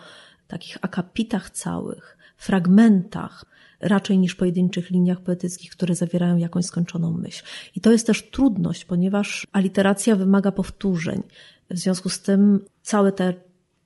takich 0.46 0.78
akapitach 0.80 1.50
całych, 1.50 2.18
fragmentach, 2.36 3.44
raczej 3.80 4.18
niż 4.18 4.34
pojedynczych 4.34 4.90
liniach 4.90 5.20
poetyckich, 5.20 5.70
które 5.70 5.94
zawierają 5.94 6.36
jakąś 6.36 6.64
skończoną 6.64 7.12
myśl. 7.12 7.44
I 7.76 7.80
to 7.80 7.92
jest 7.92 8.06
też 8.06 8.30
trudność, 8.30 8.84
ponieważ 8.84 9.46
aliteracja 9.52 10.16
wymaga 10.16 10.52
powtórzeń. 10.52 11.22
W 11.70 11.78
związku 11.78 12.08
z 12.08 12.22
tym 12.22 12.64
całe 12.82 13.12
te 13.12 13.34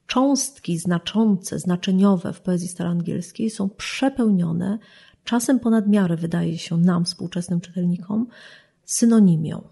cząstki 0.06 0.78
znaczące, 0.78 1.58
znaczeniowe 1.58 2.32
w 2.32 2.40
poezji 2.40 2.68
staroangielskiej 2.68 3.50
są 3.50 3.68
przepełnione, 3.68 4.78
czasem 5.24 5.60
ponad 5.60 5.88
miarę 5.88 6.16
wydaje 6.16 6.58
się 6.58 6.76
nam, 6.76 7.04
współczesnym 7.04 7.60
czytelnikom, 7.60 8.26
synonimią. 8.84 9.68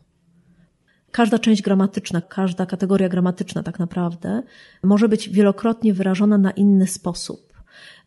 Każda 1.10 1.38
część 1.38 1.62
gramatyczna, 1.62 2.20
każda 2.20 2.66
kategoria 2.66 3.08
gramatyczna 3.08 3.62
tak 3.62 3.78
naprawdę 3.78 4.42
może 4.82 5.08
być 5.08 5.28
wielokrotnie 5.28 5.94
wyrażona 5.94 6.38
na 6.38 6.50
inny 6.50 6.86
sposób. 6.86 7.45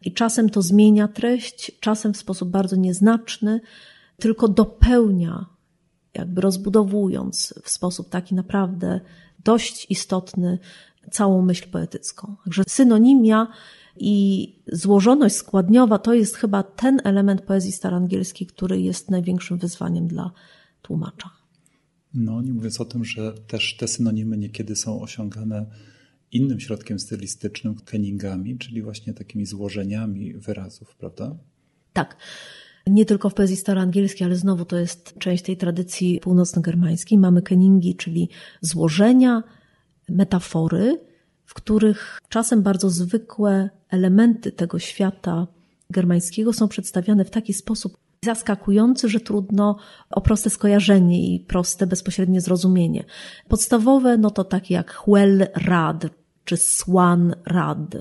I 0.02 0.14
czasem 0.14 0.50
to 0.50 0.62
zmienia 0.62 1.08
treść, 1.08 1.72
czasem 1.80 2.14
w 2.14 2.18
sposób 2.18 2.50
bardzo 2.50 2.76
nieznaczny, 2.76 3.62
tylko 4.18 4.48
dopełnia, 4.48 5.46
jakby 6.14 6.42
rozbudowując 6.42 7.54
w 7.64 7.70
sposób 7.70 8.10
taki 8.10 8.36
naprawdę 8.36 9.00
dość 9.44 9.88
istotny 9.90 10.60
całą 11.12 11.42
myśl 11.42 11.70
poetycką. 11.70 12.36
Także 12.46 12.64
synonimia 12.68 13.48
i 13.98 14.56
złożoność 14.68 15.36
składniowa 15.36 16.00
to 16.00 16.14
jest 16.14 16.36
chyba 16.36 16.64
ten 16.64 17.02
element 17.04 17.42
poezji 17.42 17.72
starangielskiej, 17.72 18.48
który 18.48 18.82
jest 18.82 19.12
największym 19.12 19.58
wyzwaniem 19.58 20.08
dla 20.08 20.32
tłumacza. 20.82 21.30
No, 22.14 22.42
nie 22.42 22.54
mówiąc 22.54 22.82
o 22.82 22.86
tym, 22.86 23.06
że 23.06 23.34
też 23.34 23.78
te 23.78 23.88
synonimy 23.88 24.38
niekiedy 24.38 24.76
są 24.76 25.02
osiągane 25.02 25.66
innym 26.32 26.60
środkiem 26.60 27.00
stylistycznym, 27.00 27.76
kenningami, 27.86 28.58
czyli 28.58 28.82
właśnie 28.82 29.14
takimi 29.14 29.46
złożeniami 29.46 30.34
wyrazów, 30.34 30.96
prawda? 30.96 31.36
Tak. 31.94 32.18
Nie 32.88 33.06
tylko 33.06 33.30
w 33.30 33.34
poezji 33.34 33.56
staroangielskiej, 33.56 34.26
ale 34.26 34.36
znowu 34.36 34.66
to 34.66 34.78
jest 34.78 35.18
część 35.20 35.44
tej 35.44 35.58
tradycji 35.58 36.20
północno-germańskiej. 36.22 37.18
Mamy 37.18 37.42
kenningi, 37.42 37.96
czyli 37.96 38.30
złożenia, 38.62 39.44
metafory, 40.10 41.00
w 41.46 41.54
których 41.54 42.20
czasem 42.30 42.62
bardzo 42.62 42.90
zwykłe 42.90 43.70
elementy 43.90 44.52
tego 44.52 44.80
świata 44.80 45.48
germańskiego 45.90 46.54
są 46.54 46.68
przedstawiane 46.68 47.26
w 47.26 47.30
taki 47.30 47.54
sposób 47.54 47.98
zaskakujący, 48.26 49.10
że 49.10 49.20
trudno 49.20 49.78
o 50.10 50.22
proste 50.22 50.50
skojarzenie 50.50 51.36
i 51.36 51.40
proste 51.40 51.88
bezpośrednie 51.88 52.42
zrozumienie. 52.42 53.04
Podstawowe 53.48 54.18
no 54.18 54.32
to 54.32 54.44
takie 54.44 54.74
jak 54.74 54.94
Huel 54.94 55.48
Rad 55.56 56.06
czy 56.50 56.58
Swan 56.58 57.36
Rad, 57.46 57.96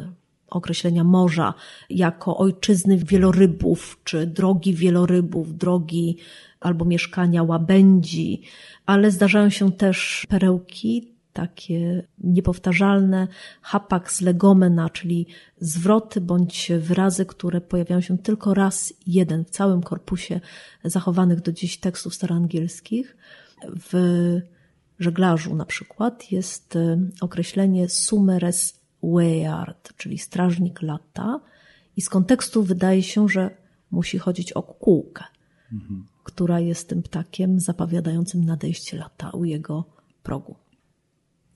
określenia 0.46 1.04
morza 1.04 1.54
jako 1.90 2.36
ojczyzny 2.36 2.96
wielorybów, 2.96 4.00
czy 4.04 4.26
drogi 4.26 4.74
wielorybów, 4.74 5.56
drogi 5.56 6.16
albo 6.60 6.84
mieszkania 6.84 7.42
łabędzi, 7.42 8.42
ale 8.86 9.10
zdarzają 9.10 9.50
się 9.50 9.72
też 9.72 10.26
perełki, 10.28 11.14
takie 11.32 12.06
niepowtarzalne 12.18 13.28
hapax 13.62 14.20
legomena, 14.20 14.90
czyli 14.90 15.26
zwroty 15.60 16.20
bądź 16.20 16.72
wyrazy, 16.78 17.26
które 17.26 17.60
pojawiają 17.60 18.00
się 18.00 18.18
tylko 18.18 18.54
raz 18.54 18.94
jeden 19.06 19.44
w 19.44 19.50
całym 19.50 19.82
korpusie 19.82 20.40
zachowanych 20.84 21.40
do 21.40 21.52
dziś 21.52 21.78
tekstów 21.80 22.14
staroangielskich. 22.14 23.16
W 23.92 23.92
żeglarzu 24.98 25.54
na 25.54 25.64
przykład 25.64 26.32
jest 26.32 26.76
e, 26.76 26.98
określenie 27.20 27.88
sumeres 27.88 28.80
weard, 29.02 29.96
czyli 29.96 30.18
strażnik 30.18 30.82
lata 30.82 31.40
i 31.96 32.00
z 32.00 32.08
kontekstu 32.08 32.62
wydaje 32.62 33.02
się, 33.02 33.28
że 33.28 33.50
musi 33.90 34.18
chodzić 34.18 34.52
o 34.52 34.62
kukułkę, 34.62 35.24
mhm. 35.72 36.06
która 36.24 36.60
jest 36.60 36.88
tym 36.88 37.02
ptakiem 37.02 37.60
zapowiadającym 37.60 38.44
nadejście 38.44 38.96
lata 38.96 39.30
u 39.30 39.44
jego 39.44 39.84
progu. 40.22 40.56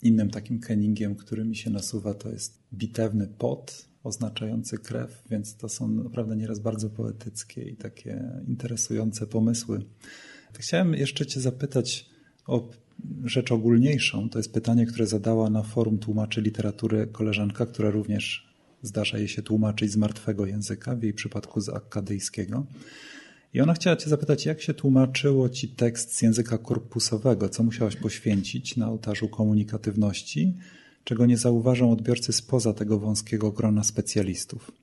Innym 0.03 0.31
takim 0.31 0.61
kenningiem, 0.61 1.15
który 1.15 1.45
mi 1.45 1.57
się 1.57 1.71
nasuwa, 1.71 2.15
to 2.15 2.29
jest 2.29 2.63
bitewny 2.75 3.27
pot 3.27 3.89
oznaczający 4.05 4.79
krew, 4.79 5.23
więc 5.31 5.57
to 5.57 5.69
są 5.69 5.89
naprawdę 5.89 6.37
nieraz 6.37 6.59
bardzo 6.59 6.91
poetyckie 6.91 7.63
i 7.63 7.77
takie 7.77 8.43
interesujące 8.49 9.27
pomysły. 9.27 9.85
Chciałem 10.59 10.95
jeszcze 10.95 11.27
Cię 11.27 11.41
zapytać 11.41 12.12
o 12.47 12.69
rzecz 13.25 13.53
ogólniejszą. 13.53 14.29
To 14.29 14.39
jest 14.39 14.53
pytanie, 14.53 14.87
które 14.87 15.07
zadała 15.07 15.51
na 15.51 15.63
forum 15.63 15.99
tłumaczy 15.99 16.41
literatury 16.41 17.07
koleżanka, 17.13 17.67
która 17.67 17.91
również 17.91 18.53
zdarza 18.83 19.19
jej 19.19 19.29
się 19.29 19.43
tłumaczyć 19.43 19.93
z 19.93 19.97
martwego 19.97 20.47
języka, 20.47 20.97
w 20.97 21.03
jej 21.03 21.13
przypadku 21.15 21.61
z 21.61 21.69
akkadyjskiego. 21.69 22.67
I 23.55 23.61
ona 23.61 23.75
chciała 23.75 23.97
Cię 23.97 24.11
zapytać, 24.11 24.47
jak 24.47 24.63
się 24.63 24.75
tłumaczyło 24.75 25.49
Ci 25.49 25.69
tekst 25.69 26.17
z 26.17 26.23
języka 26.23 26.59
korpusowego? 26.59 27.49
Co 27.49 27.63
musiałaś 27.63 27.97
poświęcić 27.97 28.77
na 28.77 28.89
ołtarzu 28.89 29.29
komunikatywności, 29.29 30.55
czego 31.05 31.27
nie 31.27 31.37
zauważą 31.37 31.93
odbiorcy 31.93 32.33
spoza 32.33 32.75
tego 32.75 32.99
wąskiego 32.99 33.53
grona 33.53 33.85
specjalistów? 33.85 34.82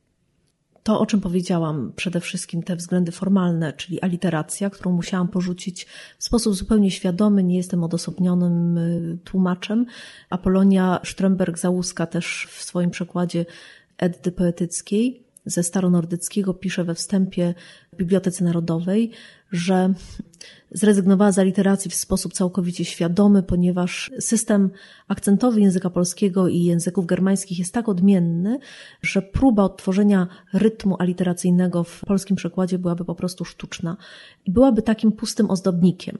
To, 0.90 1.00
o 1.00 1.06
czym 1.06 1.22
powiedziałam, 1.22 1.94
przede 1.96 2.20
wszystkim 2.20 2.64
te 2.64 2.76
względy 2.76 3.12
formalne, 3.12 3.74
czyli 3.74 4.02
aliteracja, 4.02 4.70
którą 4.70 4.92
musiałam 4.92 5.28
porzucić 5.28 5.88
w 6.18 6.24
sposób 6.24 6.56
zupełnie 6.56 6.92
świadomy, 6.92 7.44
nie 7.44 7.58
jestem 7.58 7.84
odosobnionym 7.84 8.78
y, 8.78 9.18
tłumaczem. 9.24 9.86
Apolonia 10.30 11.00
Strömberg-Załuska 11.04 12.08
też 12.08 12.48
w 12.50 12.64
swoim 12.64 12.90
przekładzie 12.90 13.46
Eddy 13.98 14.32
Poetyckiej 14.32 15.24
ze 15.46 15.64
staronordyckiego 15.64 16.54
pisze 16.54 16.84
we 16.84 16.96
wstępie 16.96 17.54
w 17.94 17.96
Bibliotece 17.96 18.44
Narodowej, 18.44 19.12
że 19.52 19.94
zrezygnowała 20.72 21.32
z 21.32 21.38
literacji 21.38 21.92
w 21.92 21.96
sposób 21.96 22.34
całkowicie 22.34 22.86
świadomy, 22.86 23.44
ponieważ 23.44 24.12
system 24.20 24.70
akcentowy 25.08 25.62
języka 25.62 25.90
polskiego 25.90 26.48
i 26.48 26.64
języków 26.64 27.06
germańskich 27.06 27.60
jest 27.60 27.74
tak 27.74 27.90
odmienny, 27.90 28.60
że 29.02 29.22
próba 29.22 29.64
odtworzenia 29.64 30.28
rytmu 30.54 30.96
aliteracyjnego 31.00 31.84
w 31.84 32.02
polskim 32.08 32.36
przekładzie 32.36 32.80
byłaby 32.80 33.06
po 33.06 33.16
prostu 33.16 33.46
sztuczna 33.46 33.98
i 34.46 34.52
byłaby 34.52 34.82
takim 34.82 35.12
pustym 35.12 35.52
ozdobnikiem. 35.52 36.18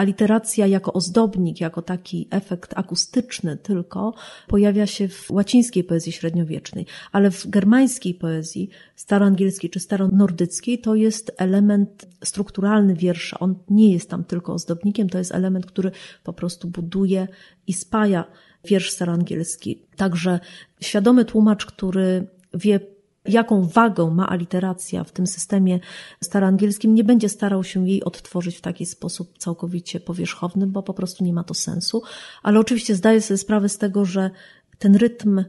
Aliteracja 0.00 0.66
jako 0.66 0.92
ozdobnik, 0.92 1.60
jako 1.60 1.82
taki 1.82 2.28
efekt 2.30 2.72
akustyczny 2.76 3.56
tylko 3.56 4.14
pojawia 4.48 4.86
się 4.86 5.08
w 5.08 5.30
łacińskiej 5.30 5.84
poezji 5.84 6.12
średniowiecznej, 6.12 6.86
ale 7.12 7.30
w 7.30 7.46
germańskiej 7.46 8.14
poezji 8.14 8.70
staroangielskiej 8.96 9.70
czy 9.70 9.80
staronordyckiej 9.80 10.78
to 10.78 10.94
jest 10.94 11.32
element 11.38 12.06
strukturalny 12.24 12.94
wiersza. 12.94 13.38
On 13.38 13.54
nie 13.70 13.92
jest 13.92 14.10
tam 14.10 14.24
tylko 14.24 14.52
ozdobnikiem, 14.52 15.08
to 15.08 15.18
jest 15.18 15.34
element, 15.34 15.66
który 15.66 15.90
po 16.24 16.32
prostu 16.32 16.68
buduje 16.68 17.28
i 17.66 17.72
spaja 17.72 18.24
wiersz 18.64 18.90
staroangielski. 18.90 19.82
Także 19.96 20.40
świadomy 20.80 21.24
tłumacz, 21.24 21.66
który 21.66 22.26
wie 22.54 22.80
jaką 23.24 23.68
wagę 23.68 24.10
ma 24.10 24.28
aliteracja 24.28 25.04
w 25.04 25.12
tym 25.12 25.26
systemie 25.26 25.80
staroangielskim, 26.24 26.94
nie 26.94 27.04
będzie 27.04 27.28
starał 27.28 27.64
się 27.64 27.88
jej 27.88 28.04
odtworzyć 28.04 28.56
w 28.56 28.60
taki 28.60 28.86
sposób 28.86 29.38
całkowicie 29.38 30.00
powierzchowny, 30.00 30.66
bo 30.66 30.82
po 30.82 30.94
prostu 30.94 31.24
nie 31.24 31.32
ma 31.32 31.44
to 31.44 31.54
sensu. 31.54 32.02
Ale 32.42 32.60
oczywiście 32.60 32.94
zdaję 32.94 33.20
sobie 33.20 33.38
sprawę 33.38 33.68
z 33.68 33.78
tego, 33.78 34.04
że 34.04 34.30
ten 34.78 34.96
rytm 34.96 35.44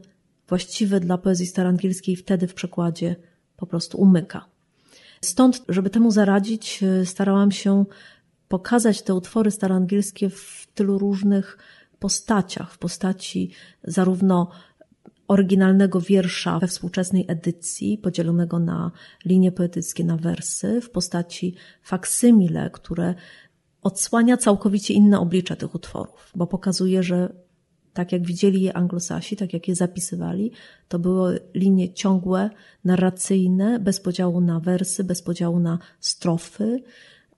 właściwy 0.48 1.00
dla 1.00 1.18
poezji 1.18 1.46
staroangielskiej 1.46 2.16
wtedy 2.16 2.46
w 2.48 2.54
przekładzie 2.54 3.16
po 3.56 3.66
prostu 3.66 3.98
umyka. 3.98 4.44
Stąd, 5.20 5.62
żeby 5.68 5.90
temu 5.90 6.10
zaradzić, 6.10 6.80
starałam 7.04 7.52
się 7.52 7.84
pokazać 8.48 9.02
te 9.02 9.14
utwory 9.14 9.50
staroangielskie 9.50 10.30
w 10.30 10.66
tylu 10.74 10.98
różnych 10.98 11.58
postaciach, 11.98 12.72
w 12.72 12.78
postaci 12.78 13.50
zarówno 13.84 14.50
oryginalnego 15.28 16.00
wiersza 16.00 16.58
we 16.58 16.66
współczesnej 16.66 17.24
edycji, 17.28 17.98
podzielonego 17.98 18.58
na 18.58 18.90
linie 19.24 19.52
poetyckie, 19.52 20.04
na 20.04 20.16
wersy, 20.16 20.80
w 20.80 20.90
postaci 20.90 21.54
faksymile, 21.82 22.70
które 22.70 23.14
odsłania 23.82 24.36
całkowicie 24.36 24.94
inne 24.94 25.20
oblicze 25.20 25.56
tych 25.56 25.74
utworów, 25.74 26.32
bo 26.34 26.46
pokazuje, 26.46 27.02
że 27.02 27.32
tak 27.92 28.12
jak 28.12 28.26
widzieli 28.26 28.62
je 28.62 28.76
anglosasi, 28.76 29.36
tak 29.36 29.52
jak 29.52 29.68
je 29.68 29.74
zapisywali, 29.74 30.52
to 30.88 30.98
były 30.98 31.40
linie 31.54 31.94
ciągłe, 31.94 32.50
narracyjne, 32.84 33.78
bez 33.78 34.00
podziału 34.00 34.40
na 34.40 34.60
wersy, 34.60 35.04
bez 35.04 35.22
podziału 35.22 35.60
na 35.60 35.78
strofy, 36.00 36.82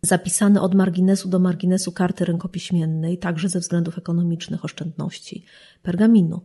zapisane 0.02 0.60
od 0.60 0.74
marginesu 0.74 1.28
do 1.28 1.38
marginesu 1.38 1.92
karty 1.92 2.24
rękopiśmiennej, 2.24 3.18
także 3.18 3.48
ze 3.48 3.60
względów 3.60 3.98
ekonomicznych, 3.98 4.64
oszczędności 4.64 5.44
pergaminu 5.82 6.40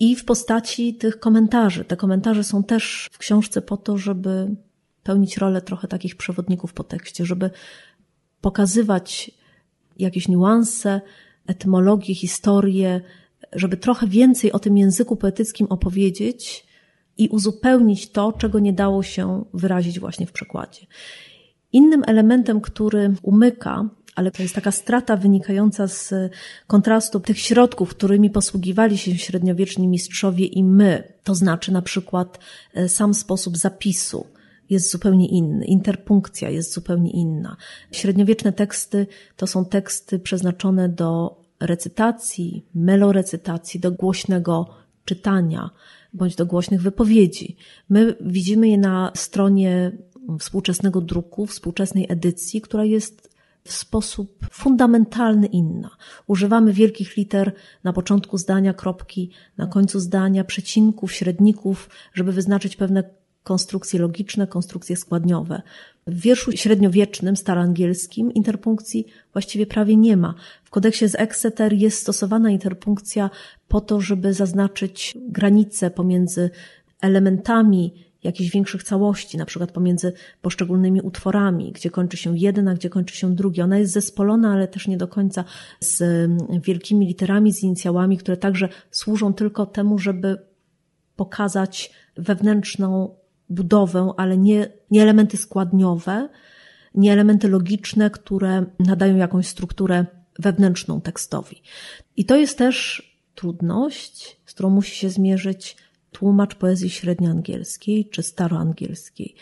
i 0.00 0.16
w 0.16 0.24
postaci 0.24 0.94
tych 0.94 1.20
komentarzy. 1.20 1.84
Te 1.84 1.96
komentarze 1.96 2.44
są 2.44 2.64
też 2.64 3.08
w 3.12 3.18
książce 3.18 3.62
po 3.62 3.76
to, 3.76 3.98
żeby 3.98 4.56
pełnić 5.02 5.36
rolę 5.36 5.62
trochę 5.62 5.88
takich 5.88 6.16
przewodników 6.16 6.72
po 6.72 6.84
tekście, 6.84 7.26
żeby 7.26 7.50
pokazywać 8.40 9.30
jakieś 9.98 10.28
niuanse, 10.28 11.00
etymologię, 11.46 12.14
historię, 12.14 13.00
żeby 13.52 13.76
trochę 13.76 14.06
więcej 14.06 14.52
o 14.52 14.58
tym 14.58 14.78
języku 14.78 15.16
poetyckim 15.16 15.66
opowiedzieć 15.66 16.66
i 17.18 17.28
uzupełnić 17.28 18.10
to, 18.10 18.32
czego 18.32 18.58
nie 18.58 18.72
dało 18.72 19.02
się 19.02 19.44
wyrazić 19.54 20.00
właśnie 20.00 20.26
w 20.26 20.32
przekładzie. 20.32 20.86
Innym 21.72 22.02
elementem, 22.06 22.60
który 22.60 23.14
umyka 23.22 23.88
ale 24.14 24.30
to 24.30 24.42
jest 24.42 24.54
taka 24.54 24.70
strata 24.70 25.16
wynikająca 25.16 25.88
z 25.88 26.14
kontrastu 26.66 27.20
tych 27.20 27.38
środków, 27.38 27.90
którymi 27.90 28.30
posługiwali 28.30 28.98
się 28.98 29.18
średniowieczni 29.18 29.88
mistrzowie 29.88 30.46
i 30.46 30.64
my. 30.64 31.12
To 31.24 31.34
znaczy 31.34 31.72
na 31.72 31.82
przykład 31.82 32.38
e, 32.74 32.88
sam 32.88 33.14
sposób 33.14 33.56
zapisu 33.56 34.26
jest 34.70 34.90
zupełnie 34.90 35.28
inny, 35.28 35.64
interpunkcja 35.64 36.50
jest 36.50 36.72
zupełnie 36.72 37.10
inna. 37.10 37.56
Średniowieczne 37.92 38.52
teksty 38.52 39.06
to 39.36 39.46
są 39.46 39.64
teksty 39.64 40.18
przeznaczone 40.18 40.88
do 40.88 41.40
recytacji, 41.60 42.66
melorecytacji, 42.74 43.80
do 43.80 43.92
głośnego 43.92 44.68
czytania 45.04 45.70
bądź 46.12 46.36
do 46.36 46.46
głośnych 46.46 46.82
wypowiedzi. 46.82 47.56
My 47.88 48.16
widzimy 48.20 48.68
je 48.68 48.78
na 48.78 49.12
stronie 49.14 49.92
współczesnego 50.38 51.00
druku, 51.00 51.46
współczesnej 51.46 52.06
edycji, 52.08 52.60
która 52.60 52.84
jest 52.84 53.33
w 53.66 53.72
sposób 53.72 54.46
fundamentalny 54.50 55.46
inna. 55.46 55.90
Używamy 56.26 56.72
wielkich 56.72 57.16
liter 57.16 57.52
na 57.84 57.92
początku 57.92 58.38
zdania, 58.38 58.74
kropki, 58.74 59.30
na 59.56 59.66
końcu 59.66 60.00
zdania, 60.00 60.44
przecinków, 60.44 61.12
średników, 61.12 61.90
żeby 62.14 62.32
wyznaczyć 62.32 62.76
pewne 62.76 63.04
konstrukcje 63.42 64.00
logiczne, 64.00 64.46
konstrukcje 64.46 64.96
składniowe. 64.96 65.62
W 66.06 66.20
wierszu 66.20 66.52
średniowiecznym, 66.52 67.36
staroangielskim, 67.36 68.32
interpunkcji 68.32 69.06
właściwie 69.32 69.66
prawie 69.66 69.96
nie 69.96 70.16
ma. 70.16 70.34
W 70.64 70.70
kodeksie 70.70 71.08
z 71.08 71.14
Exeter 71.14 71.72
jest 71.72 71.98
stosowana 71.98 72.50
interpunkcja 72.50 73.30
po 73.68 73.80
to, 73.80 74.00
żeby 74.00 74.32
zaznaczyć 74.32 75.14
granice 75.28 75.90
pomiędzy 75.90 76.50
elementami 77.00 78.03
jakichś 78.24 78.50
większych 78.50 78.82
całości, 78.82 79.38
na 79.38 79.44
przykład 79.44 79.72
pomiędzy 79.72 80.12
poszczególnymi 80.42 81.00
utworami, 81.00 81.72
gdzie 81.72 81.90
kończy 81.90 82.16
się 82.16 82.38
jeden, 82.38 82.68
a 82.68 82.74
gdzie 82.74 82.90
kończy 82.90 83.16
się 83.16 83.34
drugi. 83.34 83.62
Ona 83.62 83.78
jest 83.78 83.92
zespolona, 83.92 84.52
ale 84.52 84.68
też 84.68 84.88
nie 84.88 84.96
do 84.96 85.08
końca 85.08 85.44
z 85.80 86.02
mm, 86.02 86.60
wielkimi 86.60 87.06
literami, 87.06 87.52
z 87.52 87.62
inicjałami, 87.62 88.18
które 88.18 88.36
także 88.36 88.68
służą 88.90 89.34
tylko 89.34 89.66
temu, 89.66 89.98
żeby 89.98 90.38
pokazać 91.16 91.90
wewnętrzną 92.16 93.16
budowę, 93.50 94.12
ale 94.16 94.38
nie, 94.38 94.68
nie 94.90 95.02
elementy 95.02 95.36
składniowe, 95.36 96.28
nie 96.94 97.12
elementy 97.12 97.48
logiczne, 97.48 98.10
które 98.10 98.64
nadają 98.78 99.16
jakąś 99.16 99.46
strukturę 99.46 100.06
wewnętrzną 100.38 101.00
tekstowi. 101.00 101.62
I 102.16 102.24
to 102.24 102.36
jest 102.36 102.58
też 102.58 103.02
trudność, 103.34 104.40
z 104.46 104.54
którą 104.54 104.70
musi 104.70 104.96
się 104.96 105.10
zmierzyć 105.10 105.76
tłumacz 106.14 106.54
poezji 106.54 106.90
średnioangielskiej 106.90 108.08
czy 108.08 108.22
staroangielskiej, 108.22 109.34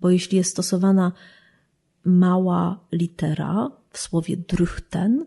bo 0.00 0.10
jeśli 0.10 0.38
jest 0.38 0.50
stosowana 0.50 1.12
mała 2.04 2.80
litera 2.92 3.70
w 3.90 3.98
słowie 3.98 4.36
drychten, 4.36 5.26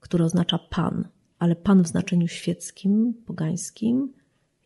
które 0.00 0.24
oznacza 0.24 0.58
pan, 0.58 1.08
ale 1.38 1.56
pan 1.56 1.82
w 1.82 1.88
znaczeniu 1.88 2.28
świeckim, 2.28 3.14
pogańskim, 3.26 4.12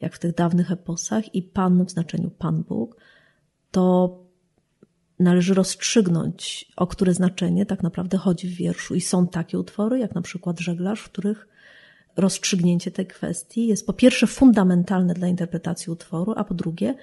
jak 0.00 0.14
w 0.14 0.18
tych 0.18 0.34
dawnych 0.34 0.72
eposach, 0.72 1.34
i 1.34 1.42
pan 1.42 1.84
w 1.84 1.90
znaczeniu 1.90 2.30
Pan 2.30 2.62
Bóg, 2.62 2.96
to 3.70 4.16
należy 5.18 5.54
rozstrzygnąć, 5.54 6.72
o 6.76 6.86
które 6.86 7.14
znaczenie 7.14 7.66
tak 7.66 7.82
naprawdę 7.82 8.18
chodzi 8.18 8.48
w 8.48 8.56
wierszu. 8.56 8.94
I 8.94 9.00
są 9.00 9.28
takie 9.28 9.58
utwory, 9.58 9.98
jak 9.98 10.14
na 10.14 10.22
przykład 10.22 10.60
żeglarz, 10.60 11.00
w 11.00 11.10
których 11.10 11.48
rozstrzygnięcie 12.18 12.90
tej 12.90 13.06
kwestii 13.06 13.66
jest 13.66 13.86
po 13.86 13.92
pierwsze 13.92 14.26
fundamentalne 14.26 15.14
dla 15.14 15.28
interpretacji 15.28 15.92
utworu, 15.92 16.34
a 16.36 16.44
po 16.44 16.54
drugie 16.54 16.94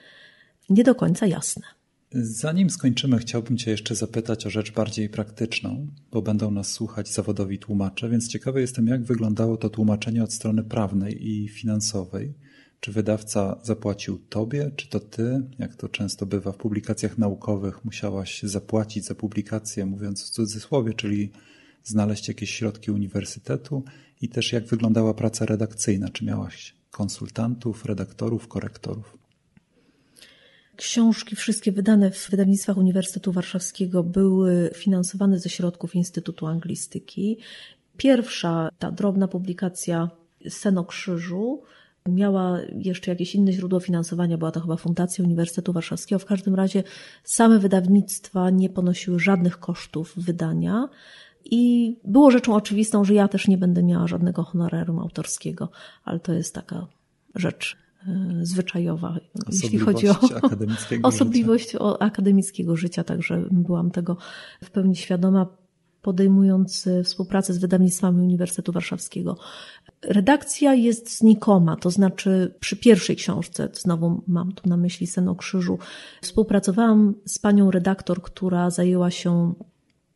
nie 0.69 0.83
do 0.83 0.95
końca 0.95 1.25
jasne. 1.25 1.63
Zanim 2.11 2.69
skończymy, 2.69 3.17
chciałbym 3.17 3.57
Cię 3.57 3.71
jeszcze 3.71 3.95
zapytać 3.95 4.45
o 4.45 4.49
rzecz 4.49 4.71
bardziej 4.71 5.09
praktyczną, 5.09 5.87
bo 6.11 6.21
będą 6.21 6.51
nas 6.51 6.71
słuchać 6.71 7.09
zawodowi 7.09 7.59
tłumacze, 7.59 8.09
więc 8.09 8.27
ciekawy 8.27 8.61
jestem, 8.61 8.87
jak 8.87 9.03
wyglądało 9.03 9.57
to 9.57 9.69
tłumaczenie 9.69 10.23
od 10.23 10.33
strony 10.33 10.63
prawnej 10.63 11.27
i 11.29 11.47
finansowej. 11.47 12.33
Czy 12.79 12.91
wydawca 12.91 13.59
zapłacił 13.63 14.17
Tobie, 14.17 14.71
czy 14.75 14.89
to 14.89 14.99
Ty, 14.99 15.41
jak 15.59 15.75
to 15.75 15.89
często 15.89 16.25
bywa 16.25 16.51
w 16.51 16.57
publikacjach 16.57 17.17
naukowych, 17.17 17.85
musiałaś 17.85 18.43
zapłacić 18.43 19.05
za 19.05 19.15
publikację, 19.15 19.85
mówiąc 19.85 20.23
w 20.23 20.29
cudzysłowie, 20.29 20.93
czyli 20.93 21.31
znaleźć 21.83 22.27
jakieś 22.27 22.49
środki 22.49 22.91
uniwersytetu 22.91 23.83
i 24.21 24.29
też 24.29 24.53
jak 24.53 24.65
wyglądała 24.65 25.13
praca 25.13 25.45
redakcyjna. 25.45 26.09
Czy 26.09 26.25
miałaś 26.25 26.75
konsultantów, 26.91 27.85
redaktorów, 27.85 28.47
korektorów? 28.47 29.17
Książki, 30.75 31.35
wszystkie 31.35 31.71
wydane 31.71 32.11
w 32.11 32.29
wydawnictwach 32.29 32.77
Uniwersytetu 32.77 33.31
Warszawskiego, 33.31 34.03
były 34.03 34.71
finansowane 34.75 35.39
ze 35.39 35.49
środków 35.49 35.95
Instytutu 35.95 36.47
Anglistyki. 36.47 37.37
Pierwsza, 37.97 38.69
ta 38.79 38.91
drobna 38.91 39.27
publikacja 39.27 40.09
Senokrzyżu, 40.49 41.63
miała 42.09 42.59
jeszcze 42.77 43.11
jakieś 43.11 43.35
inne 43.35 43.53
źródło 43.53 43.79
finansowania, 43.79 44.37
była 44.37 44.51
to 44.51 44.59
chyba 44.59 44.77
Fundacja 44.77 45.25
Uniwersytetu 45.25 45.73
Warszawskiego. 45.73 46.19
W 46.19 46.25
każdym 46.25 46.55
razie 46.55 46.83
same 47.23 47.59
wydawnictwa 47.59 48.49
nie 48.49 48.69
ponosiły 48.69 49.19
żadnych 49.19 49.59
kosztów 49.59 50.13
wydania. 50.17 50.89
I 51.45 51.95
było 52.03 52.31
rzeczą 52.31 52.55
oczywistą, 52.55 53.03
że 53.03 53.13
ja 53.13 53.27
też 53.27 53.47
nie 53.47 53.57
będę 53.57 53.83
miała 53.83 54.07
żadnego 54.07 54.43
honorarium 54.43 54.99
autorskiego, 54.99 55.69
ale 56.03 56.19
to 56.19 56.33
jest 56.33 56.55
taka 56.55 56.87
rzecz 57.35 57.77
e, 58.07 58.39
zwyczajowa, 58.41 59.17
jeśli 59.51 59.79
chodzi 59.79 60.09
o 60.09 60.15
osobliwość 61.03 61.65
życia. 61.65 61.79
O 61.79 62.01
akademickiego 62.01 62.75
życia, 62.75 63.03
także 63.03 63.45
byłam 63.51 63.91
tego 63.91 64.17
w 64.63 64.71
pełni 64.71 64.95
świadoma, 64.95 65.47
podejmując 66.01 66.87
e, 66.87 67.03
współpracę 67.03 67.53
z 67.53 67.57
wydawnictwami 67.57 68.21
Uniwersytetu 68.21 68.71
Warszawskiego. 68.71 69.37
Redakcja 70.01 70.73
jest 70.73 71.17
znikoma, 71.17 71.75
to 71.75 71.91
znaczy 71.91 72.55
przy 72.59 72.75
pierwszej 72.75 73.15
książce, 73.15 73.69
znowu 73.73 74.23
mam 74.27 74.51
tu 74.51 74.69
na 74.69 74.77
myśli 74.77 75.07
Sen 75.07 75.27
o 75.27 75.35
Krzyżu, 75.35 75.79
współpracowałam 76.21 77.13
z 77.25 77.39
panią 77.39 77.71
redaktor, 77.71 78.21
która 78.21 78.69
zajęła 78.69 79.11
się 79.11 79.53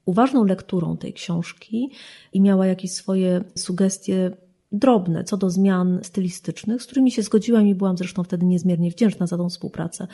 uważną 0.10 0.43
lekturą 0.43 0.97
tej 0.97 1.14
książki 1.14 1.91
i 2.34 2.41
miała 2.41 2.68
jakieś 2.68 2.91
swoje 2.91 3.43
sugestie 3.55 4.32
drobne 4.72 5.24
co 5.24 5.38
do 5.38 5.49
zmian 5.49 5.99
stylistycznych, 6.03 6.84
z 6.84 6.86
którymi 6.86 7.12
się 7.12 7.22
zgodziłam 7.24 7.68
i 7.68 7.76
byłam 7.76 7.97
zresztą 7.97 8.24
wtedy 8.24 8.45
niezmiernie 8.45 8.91
wdzięczna 8.91 9.28
za 9.28 9.38
tą 9.38 9.49
współpracę. 9.49 10.07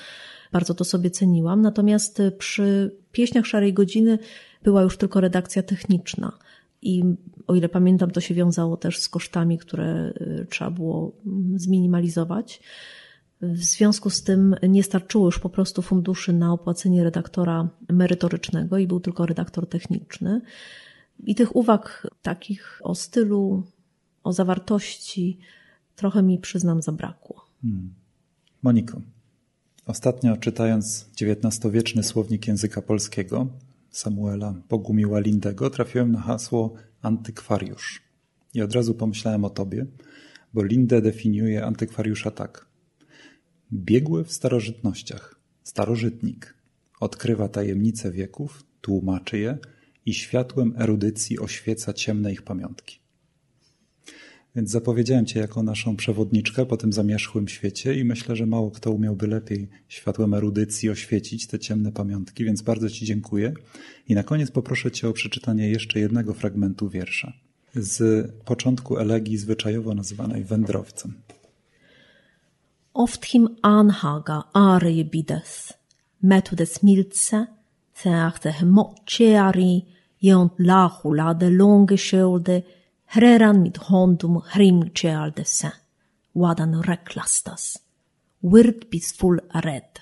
Bardzo 0.51 0.73
to 0.73 0.83
sobie 0.83 1.11
ceniłam. 1.11 1.61
Natomiast 1.61 2.21
przy 2.37 2.95
pieśniach 3.11 3.45
Szarej 3.45 3.73
Godziny 3.73 4.19
była 4.63 4.81
już 4.81 4.97
tylko 4.97 5.21
redakcja 5.21 5.63
techniczna. 5.63 6.31
I 6.81 7.03
o 7.47 7.55
ile 7.55 7.69
pamiętam, 7.69 8.11
to 8.11 8.21
się 8.21 8.33
wiązało 8.33 8.77
też 8.77 8.99
z 8.99 9.09
kosztami, 9.09 9.57
które 9.57 10.13
y, 10.21 10.47
trzeba 10.49 10.71
było 10.71 11.11
mm, 11.25 11.59
zminimalizować. 11.59 12.61
W 13.53 13.63
związku 13.63 14.09
z 14.09 14.23
tym 14.23 14.55
nie 14.69 14.83
starczyło 14.83 15.25
już 15.25 15.39
po 15.39 15.49
prostu 15.49 15.81
funduszy 15.81 16.33
na 16.33 16.53
opłacenie 16.53 17.03
redaktora 17.03 17.69
merytorycznego 17.89 18.77
i 18.77 18.87
był 18.87 18.99
tylko 18.99 19.25
redaktor 19.25 19.69
techniczny. 19.69 20.41
I 21.23 21.35
tych 21.35 21.55
uwag 21.55 22.07
takich 22.21 22.79
o 22.83 22.95
stylu, 22.95 23.63
o 24.23 24.33
zawartości 24.33 25.39
trochę 25.95 26.23
mi 26.23 26.39
przyznam 26.39 26.81
zabrakło. 26.81 27.45
Hmm. 27.61 27.93
Moniko, 28.63 29.01
ostatnio 29.85 30.37
czytając 30.37 31.09
XIX-wieczny 31.21 32.03
słownik 32.03 32.47
języka 32.47 32.81
polskiego 32.81 33.47
Samuela 33.95 34.53
Bogumiła 34.69 35.19
Lindego 35.19 35.69
trafiłem 35.69 36.11
na 36.11 36.21
hasło 36.21 36.73
antykwariusz. 37.01 38.01
I 38.53 38.61
od 38.61 38.73
razu 38.73 38.93
pomyślałem 38.93 39.45
o 39.45 39.49
tobie, 39.49 39.85
bo 40.53 40.63
Linde 40.63 41.01
definiuje 41.01 41.65
antykwariusza 41.65 42.31
tak. 42.31 42.65
Biegły 43.75 44.23
w 44.23 44.31
starożytnościach, 44.31 45.39
starożytnik, 45.63 46.55
odkrywa 46.99 47.49
tajemnice 47.49 48.11
wieków, 48.11 48.63
tłumaczy 48.81 49.39
je 49.39 49.57
i 50.05 50.13
światłem 50.13 50.73
erudycji 50.77 51.39
oświeca 51.39 51.93
ciemne 51.93 52.31
ich 52.31 52.41
pamiątki. 52.41 52.99
Więc 54.55 54.69
zapowiedziałem 54.69 55.25
Cię 55.25 55.39
jako 55.39 55.63
naszą 55.63 55.95
przewodniczkę 55.95 56.65
po 56.65 56.77
tym 56.77 56.93
zamierzchłym 56.93 57.47
świecie 57.47 57.99
i 57.99 58.03
myślę, 58.03 58.35
że 58.35 58.45
mało 58.45 58.71
kto 58.71 58.91
umiałby 58.91 59.27
lepiej 59.27 59.67
światłem 59.87 60.33
erudycji 60.33 60.89
oświecić 60.89 61.47
te 61.47 61.59
ciemne 61.59 61.91
pamiątki, 61.91 62.45
więc 62.45 62.61
bardzo 62.61 62.89
Ci 62.89 63.05
dziękuję. 63.05 63.53
I 64.07 64.15
na 64.15 64.23
koniec 64.23 64.51
poproszę 64.51 64.91
Cię 64.91 65.09
o 65.09 65.13
przeczytanie 65.13 65.69
jeszcze 65.69 65.99
jednego 65.99 66.33
fragmentu 66.33 66.89
wiersza 66.89 67.33
z 67.75 68.31
początku 68.45 68.97
elegii 68.97 69.37
zwyczajowo 69.37 69.93
nazywanej 69.93 70.43
Wędrowcem. 70.43 71.13
Oft 72.97 73.25
him 73.25 73.49
anhaga 73.61 74.43
arie 74.53 75.03
bides, 75.03 75.73
metodes 76.23 76.81
milce, 76.83 77.47
ceachte 77.93 78.51
hemocceari, 78.51 79.85
jont 80.21 80.53
lachula 80.59 81.33
de 81.33 81.49
longe 81.49 81.97
skölde, 81.97 82.63
Hreran 83.05 83.61
mit 83.61 83.77
hondum 83.77 84.41
hrimcealdesse, 84.51 85.71
wadan 86.33 86.81
reklastas, 86.81 87.79
wird 88.41 88.89
bis 88.89 89.11
full 89.11 89.39
ared. 89.49 90.01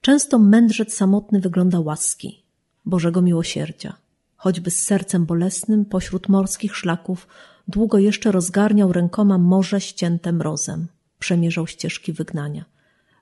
Często 0.00 0.38
mędrzec 0.38 0.94
samotny 0.94 1.40
wygląda 1.40 1.80
łaski, 1.80 2.42
Bożego 2.84 3.22
miłosierdzia, 3.22 3.96
choćby 4.36 4.70
z 4.70 4.82
sercem 4.82 5.26
bolesnym 5.26 5.84
pośród 5.84 6.28
morskich 6.28 6.76
szlaków 6.76 7.26
długo 7.68 7.98
jeszcze 7.98 8.32
rozgarniał 8.32 8.92
rękoma 8.92 9.38
morze 9.38 9.80
ścięte 9.80 10.32
mrozem, 10.32 10.86
przemierzał 11.18 11.66
ścieżki 11.66 12.12
wygnania. 12.12 12.64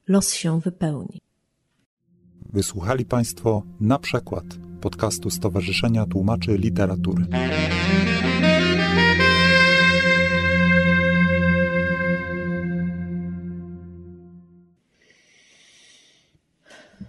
Los 0.09 0.34
się 0.34 0.61
wypełni. 0.61 1.20
Wysłuchali 2.53 3.05
Państwo 3.05 3.62
na 3.80 3.99
przykład 3.99 4.44
podcastu 4.80 5.30
Stowarzyszenia 5.30 6.07
Tłumaczy 6.07 6.59
Literatury. 6.59 7.26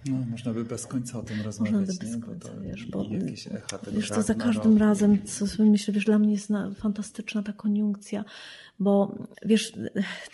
No, 0.06 0.16
można 0.30 0.52
by 0.54 0.64
bez 0.64 0.86
końca 0.86 1.18
o 1.18 1.22
tym 1.22 1.40
rozmawiać. 1.40 1.72
Można 1.72 1.92
by 1.92 1.98
bez 1.98 2.16
nie? 2.16 2.22
końca, 2.22 2.48
bo 2.54 2.60
wiesz, 2.60 2.86
bo 2.86 3.04
jakieś 3.04 3.46
echa 3.46 3.78
tego 3.78 3.96
wiesz, 3.96 4.08
to 4.08 4.22
za 4.22 4.34
każdym 4.34 4.78
razem, 4.78 5.24
co 5.24 5.46
sobie 5.46 5.70
myślę, 5.70 5.94
wiesz, 5.94 6.04
dla 6.04 6.18
mnie 6.18 6.32
jest 6.32 6.52
fantastyczna 6.74 7.42
ta 7.42 7.52
koniunkcja, 7.52 8.24
bo 8.78 9.18
wiesz, 9.44 9.72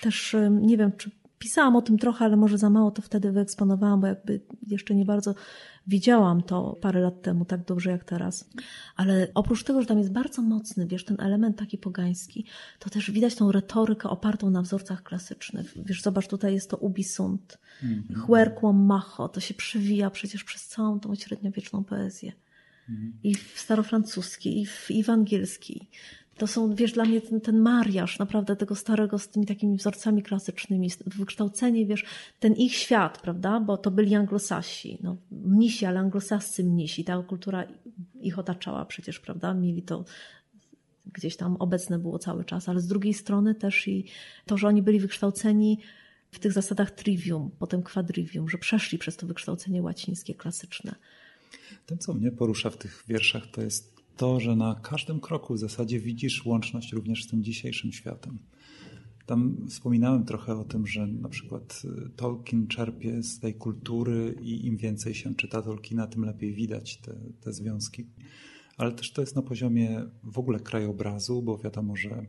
też 0.00 0.36
nie 0.50 0.76
wiem, 0.76 0.92
czy 0.96 1.10
pisałam 1.38 1.76
o 1.76 1.82
tym 1.82 1.98
trochę, 1.98 2.24
ale 2.24 2.36
może 2.36 2.58
za 2.58 2.70
mało 2.70 2.90
to 2.90 3.02
wtedy 3.02 3.32
wyeksponowałam, 3.32 4.00
bo 4.00 4.06
jakby 4.06 4.40
jeszcze 4.66 4.94
nie 4.94 5.04
bardzo 5.04 5.34
widziałam 5.86 6.42
to 6.42 6.78
parę 6.80 7.00
lat 7.00 7.22
temu 7.22 7.44
tak 7.44 7.64
dobrze 7.64 7.90
jak 7.90 8.04
teraz. 8.04 8.50
Ale 8.96 9.28
oprócz 9.34 9.64
tego, 9.64 9.80
że 9.80 9.86
tam 9.86 9.98
jest 9.98 10.12
bardzo 10.12 10.42
mocny, 10.42 10.86
wiesz, 10.86 11.04
ten 11.04 11.16
element 11.20 11.58
taki 11.58 11.78
pogański, 11.78 12.46
to 12.78 12.90
też 12.90 13.10
widać 13.10 13.34
tą 13.34 13.52
retorykę 13.52 14.08
opartą 14.08 14.50
na 14.50 14.62
wzorcach 14.62 15.02
klasycznych. 15.02 15.74
Wiesz, 15.86 16.02
zobacz, 16.02 16.28
tutaj 16.28 16.54
jest 16.54 16.70
to 16.70 16.76
ubisunt, 16.76 17.58
mm 17.82 18.02
-hmm. 18.02 18.16
huerquo 18.16 18.72
macho, 18.72 19.28
to 19.28 19.40
się 19.40 19.54
przewija 19.54 20.10
przecież 20.10 20.44
przez 20.44 20.66
całą 20.66 21.00
tą 21.00 21.14
średniowieczną 21.14 21.84
poezję. 21.84 22.32
-hmm. 22.88 23.12
I 23.22 23.34
w 23.34 23.60
starofrancuskiej, 23.60 24.60
i 24.60 24.66
w, 24.66 24.90
i 24.90 25.04
w 25.04 25.10
angielskiej 25.10 25.88
to 26.36 26.46
są, 26.46 26.74
wiesz, 26.74 26.92
dla 26.92 27.04
mnie 27.04 27.20
ten, 27.20 27.40
ten 27.40 27.60
mariaż 27.60 28.18
naprawdę 28.18 28.56
tego 28.56 28.74
starego 28.74 29.18
z 29.18 29.28
tymi 29.28 29.46
takimi 29.46 29.76
wzorcami 29.76 30.22
klasycznymi, 30.22 30.90
wykształcenie, 31.06 31.86
wiesz, 31.86 32.04
ten 32.40 32.52
ich 32.52 32.74
świat, 32.74 33.22
prawda, 33.22 33.60
bo 33.60 33.76
to 33.76 33.90
byli 33.90 34.14
anglosasi, 34.14 34.98
no, 35.02 35.16
mnisi, 35.30 35.86
ale 35.86 36.00
anglosascy 36.00 36.64
mnisi, 36.64 37.04
ta 37.04 37.22
kultura 37.22 37.64
ich 38.20 38.38
otaczała 38.38 38.84
przecież, 38.84 39.20
prawda, 39.20 39.54
mieli 39.54 39.82
to 39.82 40.04
gdzieś 41.12 41.36
tam 41.36 41.56
obecne 41.56 41.98
było 41.98 42.18
cały 42.18 42.44
czas, 42.44 42.68
ale 42.68 42.80
z 42.80 42.86
drugiej 42.86 43.14
strony 43.14 43.54
też 43.54 43.88
i 43.88 44.04
to, 44.46 44.56
że 44.58 44.68
oni 44.68 44.82
byli 44.82 45.00
wykształceni 45.00 45.78
w 46.30 46.38
tych 46.38 46.52
zasadach 46.52 46.90
trivium, 46.90 47.50
potem 47.58 47.82
quadrivium, 47.82 48.48
że 48.48 48.58
przeszli 48.58 48.98
przez 48.98 49.16
to 49.16 49.26
wykształcenie 49.26 49.82
łacińskie, 49.82 50.34
klasyczne. 50.34 50.94
To, 51.86 51.96
co 51.96 52.14
mnie 52.14 52.32
porusza 52.32 52.70
w 52.70 52.76
tych 52.76 53.04
wierszach, 53.08 53.46
to 53.52 53.62
jest 53.62 53.93
to, 54.16 54.40
że 54.40 54.56
na 54.56 54.74
każdym 54.82 55.20
kroku 55.20 55.54
w 55.54 55.58
zasadzie 55.58 56.00
widzisz 56.00 56.46
łączność 56.46 56.92
również 56.92 57.24
z 57.24 57.26
tym 57.28 57.42
dzisiejszym 57.42 57.92
światem. 57.92 58.38
Tam 59.26 59.56
wspominałem 59.68 60.24
trochę 60.24 60.56
o 60.56 60.64
tym, 60.64 60.86
że 60.86 61.06
na 61.06 61.28
przykład 61.28 61.82
y, 61.84 62.10
Tolkien 62.16 62.66
czerpie 62.66 63.22
z 63.22 63.40
tej 63.40 63.54
kultury 63.54 64.36
i 64.42 64.66
im 64.66 64.76
więcej 64.76 65.14
się 65.14 65.34
czyta 65.34 65.62
Tolkiena, 65.62 66.06
tym 66.06 66.24
lepiej 66.24 66.52
widać 66.52 66.96
te, 66.96 67.14
te 67.40 67.52
związki. 67.52 68.06
Ale 68.76 68.92
też 68.92 69.12
to 69.12 69.20
jest 69.20 69.36
na 69.36 69.42
poziomie 69.42 70.04
w 70.24 70.38
ogóle 70.38 70.60
krajobrazu, 70.60 71.42
bo 71.42 71.58
wiadomo, 71.58 71.96
że 71.96 72.26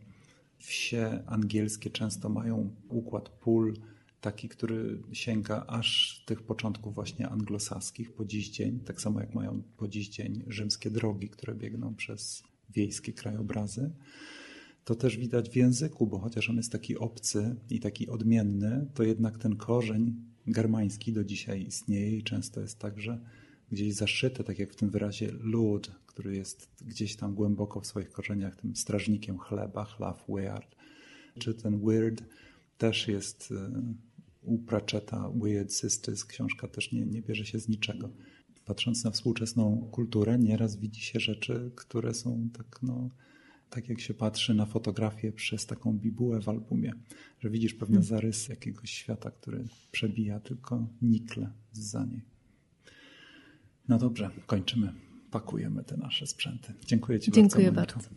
wsie 0.57 1.23
angielskie 1.25 1.89
często 1.89 2.29
mają 2.29 2.69
układ 2.89 3.29
pól, 3.29 3.73
taki, 4.21 4.49
który 4.49 5.01
sięga 5.13 5.65
aż 5.67 6.19
tych 6.25 6.43
początków 6.43 6.95
właśnie 6.95 7.29
anglosaskich 7.29 8.13
po 8.13 8.25
dziś 8.25 8.49
dzień, 8.49 8.79
tak 8.79 9.01
samo 9.01 9.19
jak 9.19 9.35
mają 9.35 9.63
po 9.77 9.87
dziś 9.87 10.09
dzień 10.09 10.43
rzymskie 10.47 10.91
drogi, 10.91 11.29
które 11.29 11.55
biegną 11.55 11.95
przez 11.95 12.43
wiejskie 12.69 13.13
krajobrazy. 13.13 13.91
To 14.85 14.95
też 14.95 15.17
widać 15.17 15.49
w 15.49 15.55
języku, 15.55 16.07
bo 16.07 16.19
chociaż 16.19 16.49
on 16.49 16.57
jest 16.57 16.71
taki 16.71 16.97
obcy 16.97 17.55
i 17.69 17.79
taki 17.79 18.09
odmienny, 18.09 18.87
to 18.93 19.03
jednak 19.03 19.37
ten 19.37 19.55
korzeń 19.55 20.15
germański 20.47 21.13
do 21.13 21.23
dzisiaj 21.23 21.63
istnieje 21.63 22.17
i 22.17 22.23
często 22.23 22.61
jest 22.61 22.79
także 22.79 23.19
gdzieś 23.71 23.93
zaszyty, 23.93 24.43
tak 24.43 24.59
jak 24.59 24.71
w 24.71 24.75
tym 24.75 24.89
wyrazie 24.89 25.31
lud, 25.39 25.91
który 26.05 26.35
jest 26.35 26.69
gdzieś 26.81 27.15
tam 27.15 27.35
głęboko 27.35 27.81
w 27.81 27.87
swoich 27.87 28.11
korzeniach 28.11 28.55
tym 28.55 28.75
strażnikiem 28.75 29.37
chleba, 29.37 29.85
chlaw, 29.85 30.25
weird, 30.29 30.75
czy 31.39 31.53
ten 31.53 31.85
weird 31.85 32.23
też 32.77 33.07
jest 33.07 33.51
y, 33.51 33.55
u 34.41 34.57
Pratchetta 34.57 35.31
Weird 35.35 35.73
Sisters 35.73 36.25
książka 36.25 36.67
też 36.67 36.91
nie, 36.91 37.05
nie 37.05 37.21
bierze 37.21 37.45
się 37.45 37.59
z 37.59 37.69
niczego. 37.69 38.09
Patrząc 38.65 39.03
na 39.03 39.11
współczesną 39.11 39.89
kulturę, 39.91 40.39
nieraz 40.39 40.75
widzi 40.75 41.01
się 41.01 41.19
rzeczy, 41.19 41.71
które 41.75 42.13
są 42.13 42.49
tak, 42.57 42.79
no, 42.83 43.09
tak 43.69 43.89
jak 43.89 43.99
się 44.01 44.13
patrzy 44.13 44.53
na 44.53 44.65
fotografię 44.65 45.31
przez 45.31 45.65
taką 45.65 45.93
bibułę 45.93 46.41
w 46.41 46.49
albumie, 46.49 46.93
że 47.39 47.49
widzisz 47.49 47.73
pewne 47.73 47.95
hmm. 47.95 48.07
zarysy 48.07 48.51
jakiegoś 48.51 48.89
świata, 48.91 49.31
który 49.31 49.63
przebija 49.91 50.39
tylko 50.39 50.87
nikle 51.01 51.51
za 51.71 52.05
niej. 52.05 52.21
No 53.87 53.97
dobrze, 53.97 54.29
kończymy. 54.45 54.93
Pakujemy 55.31 55.83
te 55.83 55.97
nasze 55.97 56.27
sprzęty. 56.27 56.73
Dziękuję 56.85 57.19
Ci 57.19 57.31
Dziękuję 57.31 57.71
bardzo. 57.71 57.95
Bardzo. 57.95 58.09